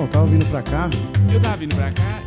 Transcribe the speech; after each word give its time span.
Então, 0.00 0.08
tava 0.08 0.26
vindo 0.28 0.46
pra 0.46 0.62
cá. 0.62 0.88
Eu 1.30 1.40
tava 1.42 1.56
vindo 1.58 1.76
pra 1.76 1.92
cá. 1.92 2.22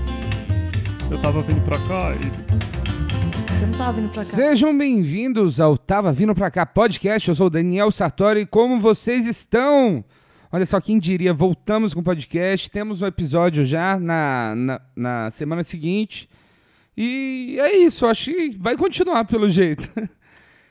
Eu 1.10 1.18
tava 1.19 1.41
vindo 1.41 1.61
pra 1.61 1.80
cá 1.80 2.11
e. 2.14 3.61
Eu 3.61 3.68
não 3.68 3.77
tava 3.80 3.94
vindo 3.94 4.10
pra 4.12 4.23
cá. 4.23 4.29
Sejam 4.29 4.78
bem-vindos 4.78 5.60
ao 5.60 5.75
Tava 5.75 6.12
Vindo 6.12 6.36
Pra 6.36 6.51
Cá 6.51 6.67
podcast. 6.67 7.29
Eu 7.29 7.33
sou 7.33 7.47
o 7.47 7.49
Daniel 7.49 7.89
Sartori. 7.89 8.46
Como 8.46 8.79
vocês 8.79 9.25
estão? 9.25 10.05
Olha 10.51 10.67
só, 10.67 10.79
quem 10.79 10.99
diria, 10.99 11.33
voltamos 11.33 11.96
com 11.96 12.01
o 12.01 12.04
podcast. 12.04 12.70
Temos 12.70 13.01
um 13.01 13.08
episódio 13.08 13.65
já 13.65 13.97
na, 13.97 14.53
na, 14.55 14.81
na 14.96 15.31
semana 15.31 15.63
seguinte. 15.63 16.29
E 16.95 17.57
é 17.59 17.75
isso, 17.75 18.05
acho 18.05 18.25
que 18.25 18.55
vai 18.55 18.77
continuar 18.77 19.25
pelo 19.25 19.49
jeito. 19.49 19.89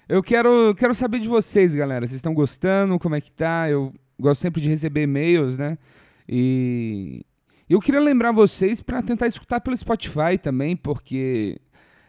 Eu 0.09 0.23
quero, 0.23 0.73
quero 0.77 0.95
saber 0.95 1.19
de 1.19 1.27
vocês, 1.27 1.75
galera. 1.75 2.07
Vocês 2.07 2.19
estão 2.21 2.33
gostando? 2.33 2.97
Como 2.97 3.17
é 3.17 3.21
que 3.21 3.33
tá? 3.33 3.69
Eu 3.69 3.93
gosto 4.21 4.41
sempre 4.41 4.61
de 4.61 4.69
receber 4.69 5.03
e-mails, 5.03 5.59
né? 5.59 5.77
E 6.29 7.25
eu 7.69 7.81
queria 7.81 8.01
lembrar 8.01 8.33
vocês 8.33 8.81
para 8.81 9.03
tentar 9.03 9.27
escutar 9.27 9.61
pelo 9.61 9.77
Spotify 9.77 10.37
também, 10.41 10.77
porque 10.77 11.61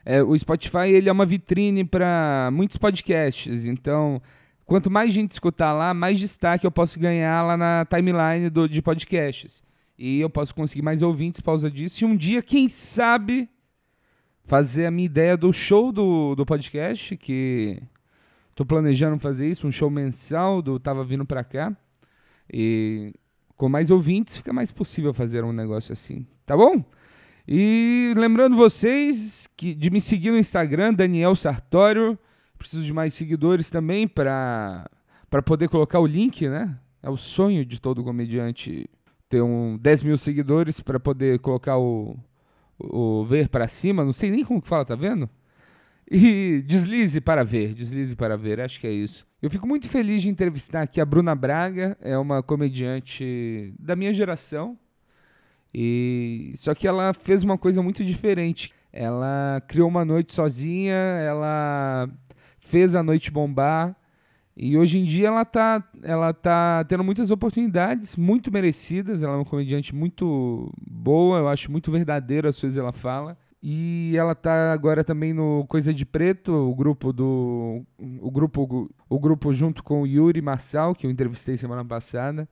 é, 0.05 0.21
o 0.21 0.37
Spotify 0.37 0.89
ele 0.89 1.07
é 1.07 1.11
uma 1.11 1.25
vitrine 1.25 1.85
para 1.85 2.49
muitos 2.51 2.77
podcasts. 2.77 3.65
Então, 3.65 4.21
quanto 4.65 4.91
mais 4.91 5.13
gente 5.13 5.31
escutar 5.31 5.73
lá, 5.73 5.93
mais 5.93 6.19
destaque 6.19 6.65
eu 6.65 6.71
posso 6.71 6.99
ganhar 6.99 7.43
lá 7.43 7.55
na 7.55 7.85
timeline 7.85 8.49
do, 8.49 8.67
de 8.67 8.81
podcasts. 8.81 9.63
E 9.97 10.19
eu 10.19 10.29
posso 10.29 10.53
conseguir 10.53 10.81
mais 10.81 11.01
ouvintes 11.01 11.39
por 11.39 11.47
causa 11.47 11.71
disso. 11.71 12.03
E 12.03 12.05
um 12.05 12.15
dia, 12.15 12.41
quem 12.41 12.67
sabe, 12.67 13.47
fazer 14.43 14.85
a 14.85 14.91
minha 14.91 15.05
ideia 15.05 15.37
do 15.37 15.53
show 15.53 15.91
do, 15.91 16.35
do 16.35 16.45
podcast, 16.45 17.15
que 17.15 17.81
tô 18.55 18.65
planejando 18.65 19.19
fazer 19.19 19.47
isso, 19.47 19.67
um 19.67 19.71
show 19.71 19.89
mensal 19.89 20.61
do 20.61 20.79
Tava 20.79 21.03
Vindo 21.05 21.25
Pra 21.25 21.43
Cá. 21.43 21.75
E 22.51 23.13
com 23.63 23.69
mais 23.69 23.89
ouvintes 23.89 24.35
fica 24.35 24.51
mais 24.51 24.73
possível 24.73 25.13
fazer 25.13 25.45
um 25.45 25.53
negócio 25.53 25.93
assim, 25.93 26.27
tá 26.45 26.57
bom? 26.57 26.83
E 27.47 28.13
lembrando 28.17 28.57
vocês 28.57 29.47
que 29.55 29.73
de 29.73 29.89
me 29.89 30.01
seguir 30.01 30.31
no 30.31 30.37
Instagram, 30.37 30.93
Daniel 30.93 31.33
Sartório. 31.33 32.19
Preciso 32.57 32.83
de 32.83 32.91
mais 32.91 33.13
seguidores 33.13 33.69
também 33.69 34.05
para 34.05 34.85
poder 35.45 35.69
colocar 35.69 36.01
o 36.01 36.05
link, 36.05 36.45
né? 36.49 36.77
É 37.01 37.09
o 37.09 37.15
sonho 37.15 37.63
de 37.65 37.79
todo 37.79 38.03
comediante 38.03 38.89
ter 39.29 39.41
um 39.41 39.77
10 39.77 40.01
mil 40.03 40.17
seguidores 40.17 40.81
para 40.81 40.99
poder 40.99 41.39
colocar 41.39 41.77
o, 41.77 42.17
o 42.77 43.23
ver 43.23 43.47
para 43.47 43.65
cima. 43.69 44.03
Não 44.03 44.11
sei 44.11 44.29
nem 44.29 44.43
como 44.43 44.61
que 44.61 44.67
fala, 44.67 44.83
tá 44.83 44.95
vendo? 44.95 45.29
E 46.11 46.61
deslize 46.67 47.21
para 47.21 47.45
ver, 47.45 47.73
deslize 47.73 48.13
para 48.13 48.35
ver, 48.35 48.59
acho 48.59 48.77
que 48.77 48.87
é 48.87 48.91
isso. 48.91 49.25
Eu 49.43 49.49
fico 49.49 49.67
muito 49.67 49.89
feliz 49.89 50.21
de 50.21 50.29
entrevistar 50.29 50.83
aqui 50.83 51.01
a 51.01 51.05
Bruna 51.05 51.35
Braga, 51.35 51.97
é 51.99 52.17
uma 52.17 52.41
comediante 52.41 53.73
da 53.77 53.93
minha 53.93 54.13
geração. 54.13 54.79
E 55.73 56.53
só 56.55 56.73
que 56.73 56.87
ela 56.87 57.13
fez 57.13 57.43
uma 57.43 57.57
coisa 57.57 57.81
muito 57.81 58.05
diferente. 58.05 58.73
Ela 58.89 59.61
criou 59.67 59.89
uma 59.89 60.05
noite 60.05 60.31
sozinha, 60.31 60.95
ela 60.95 62.09
fez 62.57 62.95
a 62.95 63.03
noite 63.03 63.29
bombar. 63.29 63.93
E 64.55 64.77
hoje 64.77 64.97
em 64.97 65.03
dia 65.03 65.27
ela 65.27 65.43
tá, 65.43 65.83
ela 66.01 66.31
tá 66.31 66.85
tendo 66.85 67.03
muitas 67.03 67.29
oportunidades, 67.29 68.15
muito 68.15 68.49
merecidas. 68.49 69.23
Ela 69.23 69.33
é 69.33 69.35
uma 69.39 69.45
comediante 69.45 69.93
muito 69.93 70.73
boa, 70.89 71.39
eu 71.39 71.49
acho 71.49 71.69
muito 71.69 71.91
verdadeira 71.91 72.47
as 72.47 72.57
coisas 72.57 72.77
que 72.77 72.79
ela 72.79 72.93
fala. 72.93 73.37
E 73.65 74.13
ela 74.17 74.35
tá 74.35 74.73
agora 74.73 75.05
também 75.05 75.31
no 75.31 75.65
Coisa 75.69 75.93
de 75.93 76.05
Preto, 76.05 76.51
o 76.51 76.75
grupo 76.75 77.13
do 77.13 77.81
o 77.97 78.29
grupo 78.29 78.91
o 79.07 79.19
grupo 79.19 79.53
junto 79.53 79.81
com 79.81 80.01
o 80.01 80.07
Yuri 80.07 80.41
Marçal, 80.41 80.93
que 80.93 81.07
eu 81.07 81.11
entrevistei 81.11 81.55
semana 81.55 81.85
passada. 81.85 82.45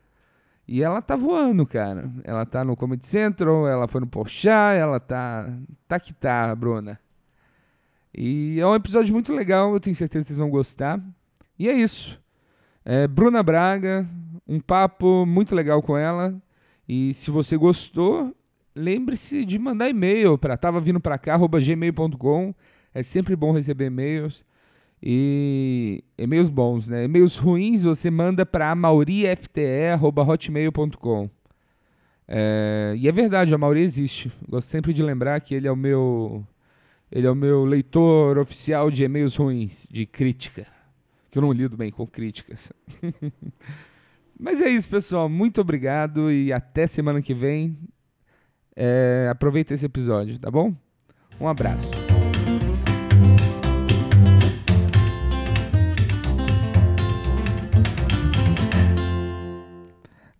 E 0.65 0.81
ela 0.81 1.01
tá 1.01 1.17
voando, 1.17 1.65
cara. 1.65 2.09
Ela 2.23 2.45
tá 2.45 2.63
no 2.63 2.77
Comedy 2.77 3.05
Central, 3.05 3.67
ela 3.67 3.89
foi 3.89 3.99
no 3.99 4.07
Porchat, 4.07 4.77
ela 4.79 5.01
tá 5.01 5.49
tá 5.85 5.99
que 5.99 6.13
tá, 6.13 6.55
Bruna. 6.55 6.97
E 8.15 8.57
é 8.57 8.65
um 8.65 8.75
episódio 8.75 9.13
muito 9.13 9.33
legal, 9.33 9.73
eu 9.73 9.81
tenho 9.81 9.95
certeza 9.95 10.23
que 10.23 10.27
vocês 10.27 10.39
vão 10.39 10.49
gostar. 10.49 10.97
E 11.59 11.67
é 11.67 11.73
isso. 11.73 12.21
É 12.85 13.05
Bruna 13.05 13.43
Braga, 13.43 14.07
um 14.47 14.61
papo 14.61 15.25
muito 15.25 15.53
legal 15.55 15.81
com 15.81 15.97
ela. 15.97 16.41
E 16.87 17.13
se 17.13 17.29
você 17.31 17.57
gostou, 17.57 18.33
lembre-se 18.81 19.45
de 19.45 19.59
mandar 19.59 19.89
e-mail 19.89 20.37
para 20.37 20.57
tava 20.57 20.81
vindo 20.81 20.99
para 20.99 21.17
cá 21.17 21.37
gmail.com. 21.37 22.53
É 22.93 23.01
sempre 23.03 23.33
bom 23.35 23.53
receber 23.53 23.85
e-mails 23.85 24.43
e 25.01 26.03
e-mails 26.17 26.49
bons, 26.49 26.87
né? 26.87 27.05
E-mails 27.05 27.37
ruins 27.37 27.83
você 27.83 28.11
manda 28.11 28.45
para 28.45 28.75
maurifte@hotmail.com. 28.75 31.29
É, 32.27 32.93
e 32.97 33.07
é 33.07 33.11
verdade, 33.11 33.53
a 33.53 33.57
Mauri 33.57 33.81
existe. 33.81 34.31
Gosto 34.47 34.69
sempre 34.69 34.93
de 34.93 35.03
lembrar 35.03 35.41
que 35.41 35.53
ele 35.53 35.67
é 35.67 35.71
o 35.71 35.75
meu 35.75 36.47
ele 37.11 37.27
é 37.27 37.31
o 37.31 37.35
meu 37.35 37.65
leitor 37.65 38.37
oficial 38.37 38.89
de 38.89 39.03
e-mails 39.03 39.35
ruins, 39.35 39.85
de 39.91 40.05
crítica. 40.05 40.65
Que 41.29 41.37
eu 41.37 41.41
não 41.41 41.51
lido 41.51 41.75
bem 41.75 41.91
com 41.91 42.07
críticas. 42.07 42.71
Mas 44.39 44.61
é 44.61 44.69
isso, 44.69 44.87
pessoal. 44.87 45.27
Muito 45.27 45.59
obrigado 45.59 46.31
e 46.31 46.53
até 46.53 46.87
semana 46.87 47.21
que 47.21 47.33
vem. 47.33 47.77
É, 48.75 49.27
aproveita 49.29 49.73
esse 49.73 49.85
episódio, 49.85 50.39
tá 50.39 50.49
bom? 50.49 50.73
Um 51.39 51.47
abraço. 51.47 51.89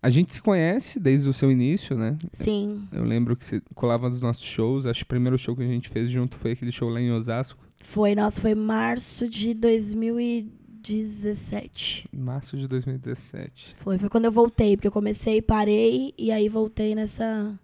A 0.04 0.10
gente 0.10 0.34
se 0.34 0.42
conhece 0.42 0.98
desde 0.98 1.28
o 1.28 1.32
seu 1.32 1.52
início, 1.52 1.96
né? 1.96 2.18
Sim. 2.32 2.88
Eu 2.90 3.04
lembro 3.04 3.36
que 3.36 3.44
você 3.44 3.62
colava 3.72 4.08
nos 4.08 4.20
nossos 4.20 4.42
shows. 4.42 4.84
Acho 4.84 4.98
que 5.00 5.04
o 5.04 5.08
primeiro 5.08 5.38
show 5.38 5.54
que 5.54 5.62
a 5.62 5.66
gente 5.66 5.88
fez 5.88 6.10
junto 6.10 6.36
foi 6.36 6.50
aquele 6.52 6.72
show 6.72 6.88
lá 6.88 7.00
em 7.00 7.12
Osasco. 7.12 7.64
Foi, 7.84 8.12
nossa, 8.12 8.40
foi 8.40 8.56
março 8.56 9.28
de 9.28 9.54
2017. 9.54 12.08
Março 12.12 12.56
de 12.56 12.66
2017. 12.66 13.76
Foi, 13.76 13.96
foi 13.96 14.08
quando 14.08 14.24
eu 14.24 14.32
voltei, 14.32 14.76
porque 14.76 14.88
eu 14.88 14.92
comecei, 14.92 15.40
parei 15.40 16.12
e 16.18 16.32
aí 16.32 16.48
voltei 16.48 16.96
nessa 16.96 17.56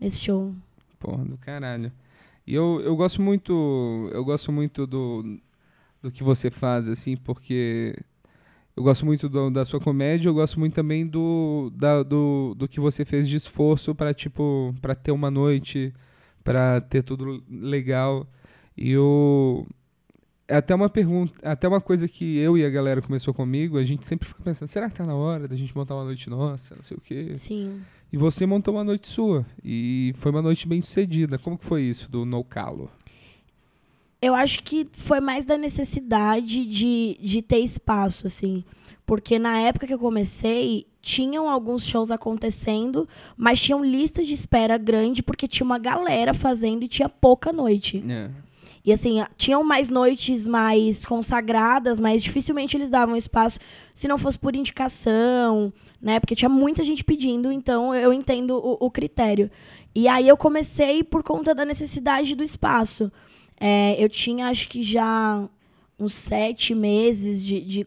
nesse 0.00 0.20
show. 0.20 0.54
Porra, 0.98 1.24
do 1.24 1.36
caralho. 1.36 1.92
E 2.46 2.54
eu, 2.54 2.80
eu 2.84 2.96
gosto 2.96 3.22
muito. 3.22 4.10
Eu 4.12 4.24
gosto 4.24 4.50
muito 4.50 4.86
do, 4.86 5.38
do 6.02 6.10
que 6.10 6.22
você 6.22 6.50
faz, 6.50 6.88
assim, 6.88 7.16
porque 7.16 7.96
eu 8.76 8.82
gosto 8.82 9.04
muito 9.04 9.28
do, 9.28 9.50
da 9.50 9.64
sua 9.64 9.80
comédia, 9.80 10.28
eu 10.28 10.34
gosto 10.34 10.58
muito 10.58 10.74
também 10.74 11.06
do, 11.06 11.70
da, 11.74 12.02
do, 12.02 12.54
do 12.56 12.66
que 12.66 12.80
você 12.80 13.04
fez 13.04 13.28
de 13.28 13.36
esforço 13.36 13.94
para 13.94 14.14
tipo, 14.14 14.74
para 14.80 14.94
ter 14.94 15.12
uma 15.12 15.30
noite, 15.30 15.92
para 16.42 16.80
ter 16.80 17.02
tudo 17.02 17.42
legal. 17.48 18.26
E 18.76 18.90
eu 18.92 19.66
é 20.48 20.56
até 20.56 20.74
uma 20.74 20.88
pergunta, 20.88 21.32
até 21.42 21.68
uma 21.68 21.80
coisa 21.80 22.08
que 22.08 22.36
eu 22.38 22.58
e 22.58 22.64
a 22.64 22.70
galera 22.70 23.00
começou 23.00 23.32
comigo, 23.32 23.78
a 23.78 23.84
gente 23.84 24.04
sempre 24.04 24.26
fica 24.26 24.42
pensando, 24.42 24.66
será 24.66 24.88
que 24.88 24.96
tá 24.96 25.06
na 25.06 25.14
hora 25.14 25.46
da 25.46 25.54
gente 25.54 25.76
montar 25.76 25.94
uma 25.94 26.04
noite 26.04 26.28
nossa, 26.28 26.74
não 26.74 26.82
sei 26.82 26.96
o 26.96 27.00
quê. 27.00 27.36
Sim. 27.36 27.80
E 28.12 28.16
você 28.16 28.44
montou 28.44 28.74
uma 28.74 28.84
noite 28.84 29.06
sua 29.06 29.46
e 29.64 30.12
foi 30.18 30.32
uma 30.32 30.42
noite 30.42 30.66
bem 30.66 30.80
sucedida. 30.80 31.38
Como 31.38 31.56
que 31.56 31.64
foi 31.64 31.82
isso 31.82 32.10
do 32.10 32.24
No 32.24 32.42
Calo? 32.42 32.90
Eu 34.20 34.34
acho 34.34 34.62
que 34.62 34.86
foi 34.92 35.20
mais 35.20 35.44
da 35.44 35.56
necessidade 35.56 36.66
de, 36.66 37.16
de 37.20 37.40
ter 37.40 37.58
espaço, 37.58 38.26
assim. 38.26 38.64
Porque 39.06 39.38
na 39.38 39.58
época 39.58 39.86
que 39.86 39.94
eu 39.94 39.98
comecei, 39.98 40.86
tinham 41.00 41.48
alguns 41.48 41.84
shows 41.84 42.10
acontecendo, 42.10 43.08
mas 43.36 43.60
tinham 43.60 43.84
listas 43.84 44.26
de 44.26 44.34
espera 44.34 44.76
grande, 44.76 45.22
porque 45.22 45.48
tinha 45.48 45.64
uma 45.64 45.78
galera 45.78 46.34
fazendo 46.34 46.82
e 46.82 46.88
tinha 46.88 47.08
pouca 47.08 47.52
noite. 47.52 48.04
É. 48.08 48.30
E 48.84 48.92
assim, 48.92 49.22
tinham 49.36 49.62
mais 49.62 49.88
noites 49.88 50.46
mais 50.46 51.04
consagradas, 51.04 52.00
mas 52.00 52.22
dificilmente 52.22 52.76
eles 52.76 52.90
davam 52.90 53.16
espaço 53.16 53.58
se 53.94 54.08
não 54.08 54.16
fosse 54.16 54.38
por 54.38 54.56
indicação, 54.56 55.72
né? 56.00 56.18
Porque 56.18 56.34
tinha 56.34 56.48
muita 56.48 56.82
gente 56.82 57.04
pedindo, 57.04 57.52
então 57.52 57.94
eu 57.94 58.12
entendo 58.12 58.56
o, 58.56 58.86
o 58.86 58.90
critério. 58.90 59.50
E 59.94 60.08
aí 60.08 60.28
eu 60.28 60.36
comecei 60.36 61.02
por 61.02 61.22
conta 61.22 61.54
da 61.54 61.64
necessidade 61.64 62.34
do 62.34 62.42
espaço. 62.42 63.12
É, 63.60 64.02
eu 64.02 64.08
tinha, 64.08 64.48
acho 64.48 64.68
que 64.68 64.82
já 64.82 65.48
uns 65.98 66.14
sete 66.14 66.74
meses 66.74 67.44
de, 67.44 67.60
de. 67.60 67.86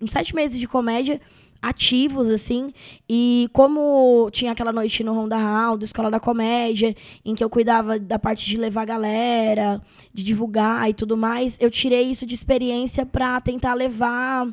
uns 0.00 0.10
sete 0.10 0.34
meses 0.34 0.58
de 0.58 0.66
comédia 0.66 1.20
ativos, 1.62 2.28
assim. 2.28 2.72
E 3.08 3.48
como 3.52 4.28
tinha 4.32 4.50
aquela 4.50 4.72
noite 4.72 5.04
no 5.04 5.14
Ronda 5.14 5.36
Hall, 5.36 5.78
do 5.78 5.84
Escola 5.84 6.10
da 6.10 6.18
Comédia, 6.18 6.94
em 7.24 7.34
que 7.34 7.44
eu 7.44 7.48
cuidava 7.48 7.98
da 8.00 8.18
parte 8.18 8.44
de 8.44 8.56
levar 8.56 8.82
a 8.82 8.86
galera, 8.86 9.80
de 10.12 10.24
divulgar 10.24 10.90
e 10.90 10.94
tudo 10.94 11.16
mais, 11.16 11.56
eu 11.60 11.70
tirei 11.70 12.02
isso 12.02 12.26
de 12.26 12.34
experiência 12.34 13.06
para 13.06 13.40
tentar 13.40 13.74
levar 13.74 14.48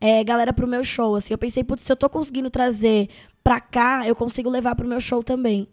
é, 0.00 0.24
galera 0.24 0.52
pro 0.52 0.66
meu 0.66 0.82
show. 0.82 1.14
Assim, 1.16 1.34
eu 1.34 1.38
pensei, 1.38 1.62
putz, 1.62 1.82
se 1.82 1.92
eu 1.92 1.96
tô 1.96 2.08
conseguindo 2.08 2.48
trazer 2.48 3.10
pra 3.42 3.60
cá, 3.60 4.08
eu 4.08 4.16
consigo 4.16 4.48
levar 4.48 4.74
pro 4.74 4.88
meu 4.88 5.00
show 5.00 5.22
também. 5.22 5.68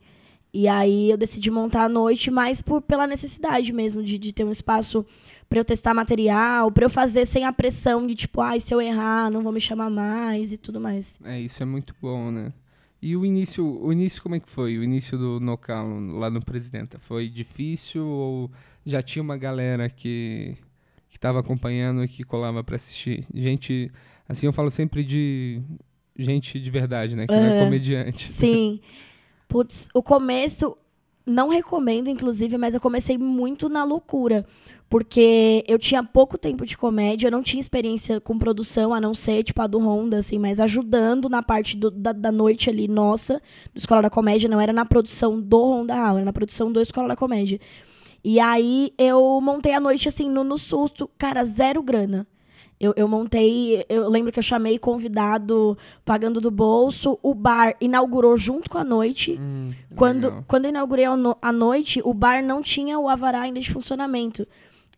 E 0.53 0.68
aí 0.68 1.09
eu 1.09 1.18
decidi 1.18 1.50
montar 1.50 1.86
a 1.86 1.89
noite 1.89 2.30
mais 2.30 2.62
por, 2.62 2.81
pela 2.81 3.07
necessidade 3.07 3.71
mesmo 3.71 4.03
de, 4.03 4.18
de 4.18 4.33
ter 4.33 4.44
um 4.44 4.51
espaço 4.51 5.06
para 5.50 5.59
eu 5.59 5.65
testar 5.65 5.94
material, 5.94 6.71
para 6.71 6.86
eu 6.86 6.89
fazer 6.89 7.25
sem 7.25 7.45
a 7.45 7.53
pressão 7.53 8.06
de 8.06 8.15
tipo, 8.15 8.42
ai, 8.42 8.59
se 8.59 8.74
eu 8.74 8.81
errar, 8.81 9.30
não 9.30 9.42
vão 9.42 9.51
me 9.51 9.62
chamar 9.62 9.89
mais 9.89 10.51
e 10.51 10.57
tudo 10.57 10.80
mais. 10.80 11.19
É, 11.24 11.39
isso 11.39 11.62
é 11.62 11.65
muito 11.65 11.95
bom, 12.01 12.31
né? 12.31 12.53
E 13.01 13.15
o 13.15 13.25
início, 13.25 13.65
o 13.65 13.92
início 13.92 14.21
como 14.21 14.36
é 14.36 14.39
que 14.39 14.50
foi? 14.50 14.77
O 14.77 14.83
início 14.83 15.18
do 15.18 15.39
Nocalo 15.39 16.18
lá 16.19 16.30
no 16.30 16.44
Presidenta? 16.44 17.00
Foi 17.00 17.27
difícil 17.27 18.06
ou 18.06 18.51
já 18.86 19.01
tinha 19.01 19.24
uma 19.24 19.38
galera 19.38 19.89
que 19.89 20.57
que 21.09 21.18
estava 21.18 21.42
acompanhando 21.42 22.03
e 22.03 22.07
que 22.07 22.24
colava 22.24 22.63
para 22.63 22.77
assistir? 22.77 23.25
Gente, 23.33 23.92
assim 24.30 24.45
eu 24.45 24.53
falo 24.53 24.71
sempre 24.71 25.03
de 25.03 25.62
gente 26.18 26.59
de 26.59 26.71
verdade, 26.71 27.15
né? 27.15 27.27
Que 27.27 27.33
não 27.33 27.44
é 27.44 27.63
comediante. 27.65 28.31
Sim. 28.31 28.80
Putz, 29.51 29.89
o 29.94 30.01
começo, 30.01 30.77
não 31.25 31.50
recomendo, 31.50 32.09
inclusive, 32.09 32.57
mas 32.57 32.74
eu 32.74 32.80
comecei 32.80 33.18
muito 33.18 33.68
na 33.68 33.83
loucura. 33.83 34.45
Porque 34.89 35.62
eu 35.68 35.77
tinha 35.77 36.01
pouco 36.01 36.38
tempo 36.38 36.65
de 36.65 36.77
comédia, 36.77 37.27
eu 37.27 37.31
não 37.31 37.44
tinha 37.44 37.59
experiência 37.59 38.21
com 38.21 38.38
produção, 38.39 38.94
a 38.94 39.01
não 39.01 39.13
ser, 39.13 39.44
tipo, 39.44 39.62
a 39.62 39.68
do 39.68 39.77
Honda, 39.80 40.19
assim, 40.19 40.39
mas 40.39 40.57
ajudando 40.57 41.27
na 41.27 41.44
parte 41.44 41.75
do- 41.75 41.92
da, 41.92 42.13
da 42.13 42.31
noite 42.31 42.69
ali, 42.69 42.88
nossa, 42.88 43.42
do 43.74 43.77
Escola 43.77 44.01
da 44.03 44.09
Comédia, 44.09 44.48
não 44.50 44.59
era 44.62 44.71
na 44.71 44.86
produção 44.86 45.39
do 45.42 45.62
Honda 45.65 45.95
Hall, 45.95 46.15
era 46.15 46.25
na 46.25 46.33
produção 46.33 46.71
do 46.71 46.80
Escola 46.80 47.09
da 47.09 47.15
Comédia. 47.18 47.59
E 48.24 48.39
aí 48.39 48.94
eu 48.98 49.42
montei 49.42 49.74
a 49.74 49.80
noite, 49.81 50.07
assim, 50.07 50.30
no, 50.30 50.45
no 50.45 50.57
susto, 50.57 51.09
cara, 51.18 51.44
zero 51.44 51.83
grana. 51.83 52.25
Eu, 52.83 52.94
eu 52.98 53.07
montei, 53.07 53.86
eu 53.88 54.10
lembro 54.10 54.31
que 54.31 54.39
eu 54.39 54.44
chamei 54.44 54.80
convidado 54.80 55.78
pagando 56.04 56.42
do 56.42 56.50
bolso, 56.50 57.19
o 57.22 57.33
bar 57.36 57.75
inaugurou 57.80 58.36
junto 58.36 58.69
com 58.72 58.80
a 58.80 58.83
noite. 58.83 59.38
Hum, 59.39 59.72
Quando, 59.95 60.25
legal. 60.30 60.45
quando 60.48 60.66
eu 60.66 60.69
inaugurei 60.69 61.06
a 61.06 61.16
no- 61.16 61.38
a 61.39 61.51
noite, 61.51 62.01
o 62.04 62.12
bar 62.13 62.44
não 62.44 62.60
tinha 62.62 62.98
o 62.98 63.07
avará 63.07 63.42
ainda 63.42 63.60
de 63.60 63.72
funcionamento. 63.72 64.48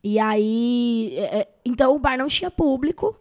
E 0.01 0.17
aí. 0.17 1.13
é, 1.17 1.39
é, 1.39 1.47
então 1.65 1.93
o 1.93 1.99
bar 1.99 2.17
não 2.17 2.27
tinha 2.27 2.49
público. 2.49 3.17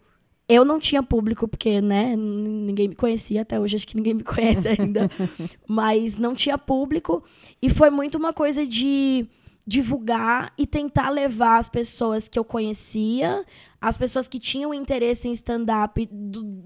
Eu 0.49 0.65
não 0.65 0.79
tinha 0.79 1.03
público, 1.03 1.49
porque, 1.49 1.81
né, 1.81 2.15
ninguém 2.17 2.89
me 2.89 2.95
conhecia 2.95 3.43
até 3.43 3.59
hoje, 3.59 3.77
acho 3.77 3.87
que 3.87 3.97
ninguém 3.97 4.13
me 4.15 4.23
conhece 4.25 4.69
ainda. 4.69 5.11
Mas 5.67 6.17
não 6.19 6.35
tinha 6.35 6.59
público. 6.59 7.23
E 7.61 7.71
foi 7.71 7.91
muito 7.91 8.17
uma 8.19 8.33
coisa 8.33 8.67
de 8.67 9.27
divulgar 9.67 10.53
e 10.59 10.67
tentar 10.67 11.09
levar 11.11 11.59
as 11.59 11.69
pessoas 11.69 12.29
que 12.29 12.39
eu 12.39 12.45
conhecia, 12.45 13.45
as 13.83 13.99
pessoas 13.99 14.29
que 14.29 14.39
tinham 14.39 14.73
interesse 14.73 15.27
em 15.27 15.33
stand-up 15.33 16.09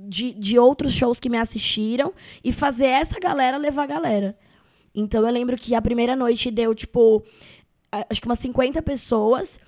de, 0.07 0.35
de 0.35 0.59
outros 0.59 0.93
shows 0.93 1.19
que 1.19 1.31
me 1.31 1.39
assistiram, 1.39 2.13
e 2.45 2.53
fazer 2.53 2.85
essa 2.85 3.19
galera 3.19 3.57
levar 3.57 3.85
a 3.85 3.87
galera. 3.87 4.39
Então 4.95 5.27
eu 5.27 5.33
lembro 5.33 5.57
que 5.57 5.75
a 5.75 5.81
primeira 5.81 6.15
noite 6.15 6.51
deu, 6.51 6.75
tipo, 6.75 7.25
acho 7.91 8.21
que 8.21 8.27
umas 8.29 8.39
50 8.39 8.83
pessoas. 8.83 9.59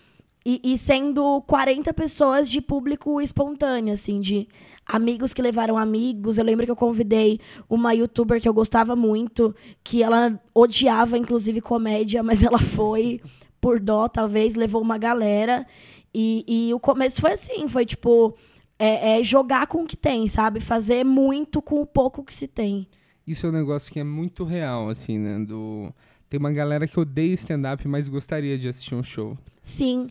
E, 0.46 0.60
e 0.62 0.78
sendo 0.78 1.42
40 1.42 1.92
pessoas 1.92 2.48
de 2.48 2.60
público 2.60 3.20
espontâneo, 3.20 3.92
assim, 3.92 4.20
de 4.20 4.48
amigos 4.86 5.34
que 5.34 5.42
levaram 5.42 5.76
amigos. 5.76 6.38
Eu 6.38 6.44
lembro 6.44 6.64
que 6.64 6.70
eu 6.70 6.76
convidei 6.76 7.38
uma 7.68 7.94
youtuber 7.94 8.40
que 8.40 8.48
eu 8.48 8.54
gostava 8.54 8.96
muito, 8.96 9.54
que 9.84 10.02
ela 10.02 10.40
odiava, 10.54 11.18
inclusive, 11.18 11.60
comédia, 11.60 12.22
mas 12.24 12.42
ela 12.42 12.58
foi 12.58 13.20
por 13.60 13.80
dó, 13.80 14.08
talvez, 14.08 14.54
levou 14.54 14.80
uma 14.80 14.96
galera. 14.96 15.66
E, 16.14 16.44
e 16.46 16.74
o 16.74 16.80
começo 16.80 17.20
foi 17.20 17.32
assim, 17.32 17.68
foi 17.68 17.86
tipo. 17.86 18.34
É, 18.80 19.18
é 19.18 19.24
jogar 19.24 19.66
com 19.66 19.82
o 19.82 19.86
que 19.86 19.96
tem, 19.96 20.28
sabe? 20.28 20.60
Fazer 20.60 21.04
muito 21.04 21.60
com 21.60 21.80
o 21.80 21.86
pouco 21.86 22.22
que 22.22 22.32
se 22.32 22.46
tem. 22.46 22.86
Isso 23.26 23.44
é 23.44 23.48
um 23.48 23.52
negócio 23.52 23.92
que 23.92 23.98
é 23.98 24.04
muito 24.04 24.44
real, 24.44 24.88
assim, 24.88 25.18
né? 25.18 25.38
Do... 25.44 25.92
Tem 26.30 26.38
uma 26.38 26.52
galera 26.52 26.86
que 26.86 26.98
odeia 26.98 27.34
stand-up, 27.34 27.86
mas 27.88 28.08
gostaria 28.08 28.56
de 28.56 28.68
assistir 28.68 28.94
um 28.94 29.02
show. 29.02 29.36
Sim. 29.60 30.08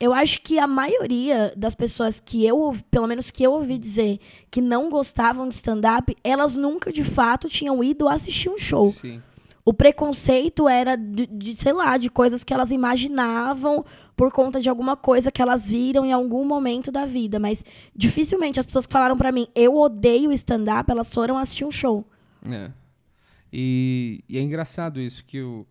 Eu 0.00 0.14
acho 0.14 0.40
que 0.40 0.58
a 0.58 0.66
maioria 0.66 1.52
das 1.54 1.74
pessoas 1.74 2.18
que 2.18 2.46
eu, 2.46 2.74
pelo 2.90 3.06
menos 3.06 3.30
que 3.30 3.42
eu 3.42 3.52
ouvi 3.52 3.76
dizer, 3.76 4.18
que 4.50 4.62
não 4.62 4.88
gostavam 4.88 5.46
de 5.46 5.54
stand-up, 5.54 6.16
elas 6.24 6.56
nunca 6.56 6.90
de 6.90 7.04
fato 7.04 7.50
tinham 7.50 7.84
ido 7.84 8.08
assistir 8.08 8.48
um 8.48 8.56
show. 8.56 8.90
Sim. 8.90 9.20
O 9.62 9.74
preconceito 9.74 10.68
era 10.68 10.96
de, 10.96 11.26
de, 11.26 11.54
sei 11.54 11.72
lá, 11.72 11.98
de 11.98 12.08
coisas 12.08 12.42
que 12.42 12.54
elas 12.54 12.70
imaginavam 12.70 13.84
por 14.20 14.30
conta 14.30 14.60
de 14.60 14.68
alguma 14.68 14.98
coisa 14.98 15.32
que 15.32 15.40
elas 15.40 15.70
viram 15.70 16.04
em 16.04 16.12
algum 16.12 16.44
momento 16.44 16.92
da 16.92 17.06
vida. 17.06 17.38
Mas 17.38 17.64
dificilmente 17.96 18.60
as 18.60 18.66
pessoas 18.66 18.86
que 18.86 18.92
falaram 18.92 19.16
pra 19.16 19.32
mim, 19.32 19.48
eu 19.54 19.74
odeio 19.74 20.30
stand-up, 20.32 20.90
elas 20.90 21.10
foram 21.14 21.38
assistir 21.38 21.64
um 21.64 21.70
show. 21.70 22.04
É. 22.46 22.70
E, 23.50 24.22
e 24.28 24.36
é 24.36 24.42
engraçado 24.42 25.00
isso, 25.00 25.24
que 25.24 25.38
eu, 25.38 25.66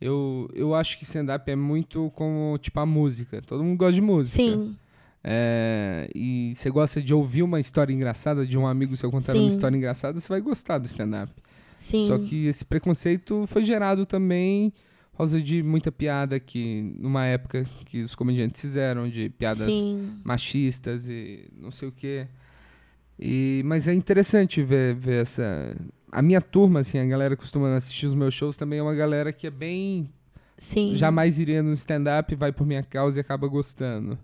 eu, 0.00 0.50
eu 0.52 0.74
acho 0.74 0.98
que 0.98 1.04
stand-up 1.04 1.48
é 1.48 1.54
muito 1.54 2.10
como, 2.16 2.58
tipo, 2.58 2.80
a 2.80 2.84
música. 2.84 3.40
Todo 3.40 3.62
mundo 3.62 3.78
gosta 3.78 3.92
de 3.92 4.00
música. 4.00 4.36
Sim, 4.36 4.76
É, 5.22 6.10
e 6.12 6.52
você 6.56 6.70
gosta 6.70 7.00
de 7.00 7.14
ouvir 7.14 7.44
uma 7.44 7.60
história 7.60 7.92
engraçada 7.94 8.44
de 8.44 8.58
um 8.58 8.66
amigo 8.66 8.96
seu 8.96 9.12
contando 9.12 9.36
uma 9.36 9.42
Sim. 9.42 9.46
história 9.46 9.76
engraçada, 9.76 10.18
você 10.18 10.28
vai 10.28 10.40
gostar 10.40 10.78
do 10.78 10.86
stand-up. 10.86 11.32
sim. 11.76 12.08
Só 12.08 12.18
que 12.18 12.46
esse 12.48 12.64
preconceito 12.64 13.46
foi 13.46 13.64
gerado 13.64 14.04
também 14.04 14.72
por 15.12 15.18
causa 15.18 15.40
de 15.40 15.62
muita 15.62 15.92
piada 15.92 16.40
que, 16.40 16.94
numa 16.98 17.26
época 17.26 17.64
que 17.84 18.00
os 18.00 18.14
comediantes 18.14 18.60
fizeram, 18.60 19.08
de 19.08 19.28
piadas 19.28 19.66
Sim. 19.66 20.18
machistas 20.24 21.08
e 21.08 21.48
não 21.54 21.70
sei 21.70 21.88
o 21.88 21.92
quê. 21.92 22.26
E, 23.18 23.62
mas 23.64 23.86
é 23.86 23.92
interessante 23.94 24.62
ver, 24.62 24.94
ver 24.94 25.22
essa. 25.22 25.76
A 26.10 26.22
minha 26.22 26.40
turma, 26.40 26.80
assim, 26.80 26.98
a 26.98 27.04
galera 27.04 27.36
que 27.36 27.42
costuma 27.42 27.74
assistir 27.76 28.06
os 28.06 28.14
meus 28.14 28.34
shows 28.34 28.56
também 28.56 28.78
é 28.78 28.82
uma 28.82 28.94
galera 28.94 29.32
que 29.32 29.46
é 29.46 29.50
bem. 29.50 30.10
Sim. 30.56 30.94
Jamais 30.96 31.38
iria 31.38 31.62
no 31.62 31.72
stand-up, 31.72 32.34
vai 32.34 32.50
por 32.50 32.66
minha 32.66 32.82
causa 32.82 33.18
e 33.18 33.20
acaba 33.20 33.46
gostando. 33.46 34.18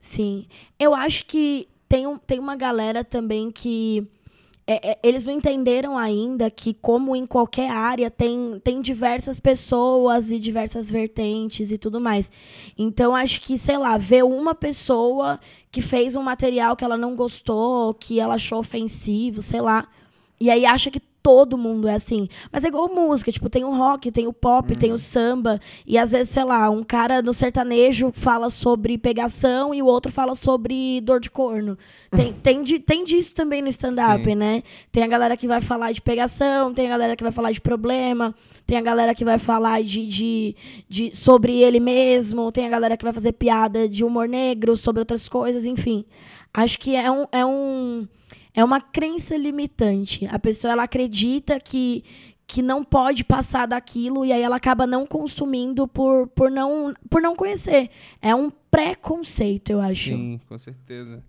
Sim. 0.00 0.46
Eu 0.78 0.94
acho 0.94 1.24
que 1.26 1.68
tem, 1.88 2.06
um, 2.06 2.18
tem 2.18 2.38
uma 2.38 2.56
galera 2.56 3.04
também 3.04 3.50
que. 3.50 4.06
É, 4.70 4.90
é, 4.90 4.98
eles 5.02 5.24
não 5.24 5.32
entenderam 5.32 5.96
ainda 5.96 6.50
que, 6.50 6.74
como 6.74 7.16
em 7.16 7.24
qualquer 7.24 7.70
área, 7.70 8.10
tem, 8.10 8.60
tem 8.62 8.82
diversas 8.82 9.40
pessoas 9.40 10.30
e 10.30 10.38
diversas 10.38 10.90
vertentes 10.90 11.72
e 11.72 11.78
tudo 11.78 11.98
mais. 11.98 12.30
Então, 12.76 13.16
acho 13.16 13.40
que, 13.40 13.56
sei 13.56 13.78
lá, 13.78 13.96
ver 13.96 14.24
uma 14.24 14.54
pessoa 14.54 15.40
que 15.72 15.80
fez 15.80 16.14
um 16.14 16.22
material 16.22 16.76
que 16.76 16.84
ela 16.84 16.98
não 16.98 17.16
gostou, 17.16 17.94
que 17.94 18.20
ela 18.20 18.34
achou 18.34 18.58
ofensivo, 18.58 19.40
sei 19.40 19.62
lá. 19.62 19.88
E 20.38 20.50
aí 20.50 20.66
acha 20.66 20.90
que 20.90 21.00
todo 21.28 21.58
mundo 21.58 21.86
é 21.86 21.94
assim. 21.94 22.26
Mas 22.50 22.64
é 22.64 22.68
igual 22.68 22.88
música, 22.88 23.30
tipo, 23.30 23.50
tem 23.50 23.62
o 23.62 23.70
rock, 23.76 24.10
tem 24.10 24.26
o 24.26 24.32
pop, 24.32 24.74
tem 24.74 24.92
o 24.92 24.96
samba. 24.98 25.60
E 25.86 25.98
às 25.98 26.12
vezes, 26.12 26.30
sei 26.30 26.42
lá, 26.42 26.70
um 26.70 26.82
cara 26.82 27.20
no 27.20 27.34
sertanejo 27.34 28.10
fala 28.14 28.48
sobre 28.48 28.96
pegação 28.96 29.74
e 29.74 29.82
o 29.82 29.86
outro 29.86 30.10
fala 30.10 30.34
sobre 30.34 31.02
dor 31.02 31.20
de 31.20 31.30
corno. 31.30 31.76
Tem, 32.10 32.32
tem, 32.32 32.62
di- 32.62 32.78
tem 32.78 33.04
disso 33.04 33.34
também 33.34 33.60
no 33.60 33.68
stand-up, 33.68 34.22
né? 34.34 34.62
Tem 34.90 35.02
a 35.02 35.06
galera 35.06 35.36
que 35.36 35.46
vai 35.46 35.60
falar 35.60 35.92
de 35.92 36.00
pegação, 36.00 36.72
tem 36.72 36.86
a 36.86 36.90
galera 36.90 37.14
que 37.14 37.22
vai 37.22 37.32
falar 37.32 37.52
de 37.52 37.60
problema, 37.60 38.34
tem 38.66 38.78
a 38.78 38.80
galera 38.80 39.14
que 39.14 39.22
vai 39.26 39.38
falar 39.38 39.82
de, 39.82 40.06
de, 40.06 40.56
de 40.88 41.14
sobre 41.14 41.60
ele 41.60 41.78
mesmo, 41.78 42.50
tem 42.50 42.64
a 42.66 42.70
galera 42.70 42.96
que 42.96 43.04
vai 43.04 43.12
fazer 43.12 43.32
piada 43.32 43.86
de 43.86 44.02
humor 44.02 44.26
negro, 44.26 44.78
sobre 44.78 45.00
outras 45.00 45.28
coisas, 45.28 45.66
enfim. 45.66 46.06
Acho 46.54 46.78
que 46.78 46.96
é 46.96 47.10
um. 47.10 47.26
É 47.30 47.44
um 47.44 48.08
é 48.58 48.64
uma 48.64 48.80
crença 48.80 49.36
limitante. 49.36 50.26
A 50.26 50.36
pessoa 50.36 50.72
ela 50.72 50.82
acredita 50.82 51.60
que, 51.60 52.02
que 52.44 52.60
não 52.60 52.82
pode 52.82 53.22
passar 53.22 53.66
daquilo 53.66 54.24
e 54.24 54.32
aí 54.32 54.42
ela 54.42 54.56
acaba 54.56 54.84
não 54.84 55.06
consumindo 55.06 55.86
por, 55.86 56.26
por, 56.26 56.50
não, 56.50 56.92
por 57.08 57.22
não 57.22 57.36
conhecer. 57.36 57.88
É 58.20 58.34
um 58.34 58.50
preconceito, 58.68 59.70
eu 59.70 59.80
acho. 59.80 60.10
Sim, 60.10 60.40
com 60.48 60.58
certeza. 60.58 61.22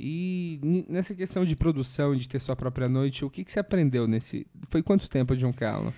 E 0.00 0.58
nessa 0.88 1.14
questão 1.14 1.44
de 1.44 1.54
produção, 1.54 2.16
de 2.16 2.26
ter 2.26 2.38
sua 2.38 2.56
própria 2.56 2.88
noite, 2.88 3.22
o 3.22 3.28
que, 3.28 3.44
que 3.44 3.52
você 3.52 3.60
aprendeu 3.60 4.08
nesse. 4.08 4.46
Foi 4.68 4.82
quanto 4.82 5.10
tempo 5.10 5.34
um 5.46 5.52
calo? 5.52 5.92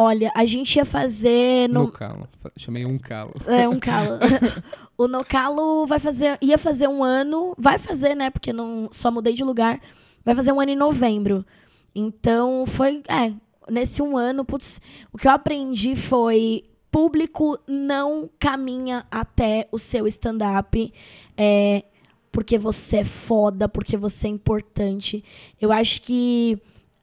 Olha, 0.00 0.30
a 0.32 0.44
gente 0.46 0.76
ia 0.76 0.84
fazer 0.84 1.68
No 1.68 1.86
no, 1.86 1.90
calo. 1.90 2.28
Chamei 2.56 2.86
um 2.86 2.96
calo. 2.96 3.34
É, 3.48 3.68
um 3.68 3.80
calo. 3.80 4.20
o 4.96 5.08
Nocalo 5.08 5.88
vai 5.88 5.98
fazer. 5.98 6.38
Ia 6.40 6.56
fazer 6.56 6.86
um 6.86 7.02
ano. 7.02 7.52
Vai 7.58 7.80
fazer, 7.80 8.14
né? 8.14 8.30
Porque 8.30 8.52
não 8.52 8.88
só 8.92 9.10
mudei 9.10 9.34
de 9.34 9.42
lugar. 9.42 9.80
Vai 10.24 10.36
fazer 10.36 10.52
um 10.52 10.60
ano 10.60 10.70
em 10.70 10.76
novembro. 10.76 11.44
Então, 11.92 12.64
foi. 12.64 13.02
É, 13.08 13.32
nesse 13.68 14.00
um 14.00 14.16
ano, 14.16 14.44
putz, 14.44 14.80
o 15.12 15.18
que 15.18 15.26
eu 15.26 15.32
aprendi 15.32 15.96
foi. 15.96 16.62
Público 16.92 17.58
não 17.66 18.30
caminha 18.38 19.04
até 19.10 19.66
o 19.72 19.80
seu 19.80 20.06
stand-up. 20.06 20.94
É, 21.36 21.82
porque 22.30 22.56
você 22.56 22.98
é 22.98 23.04
foda, 23.04 23.68
porque 23.68 23.96
você 23.96 24.28
é 24.28 24.30
importante. 24.30 25.24
Eu 25.60 25.72
acho 25.72 26.00
que 26.02 26.56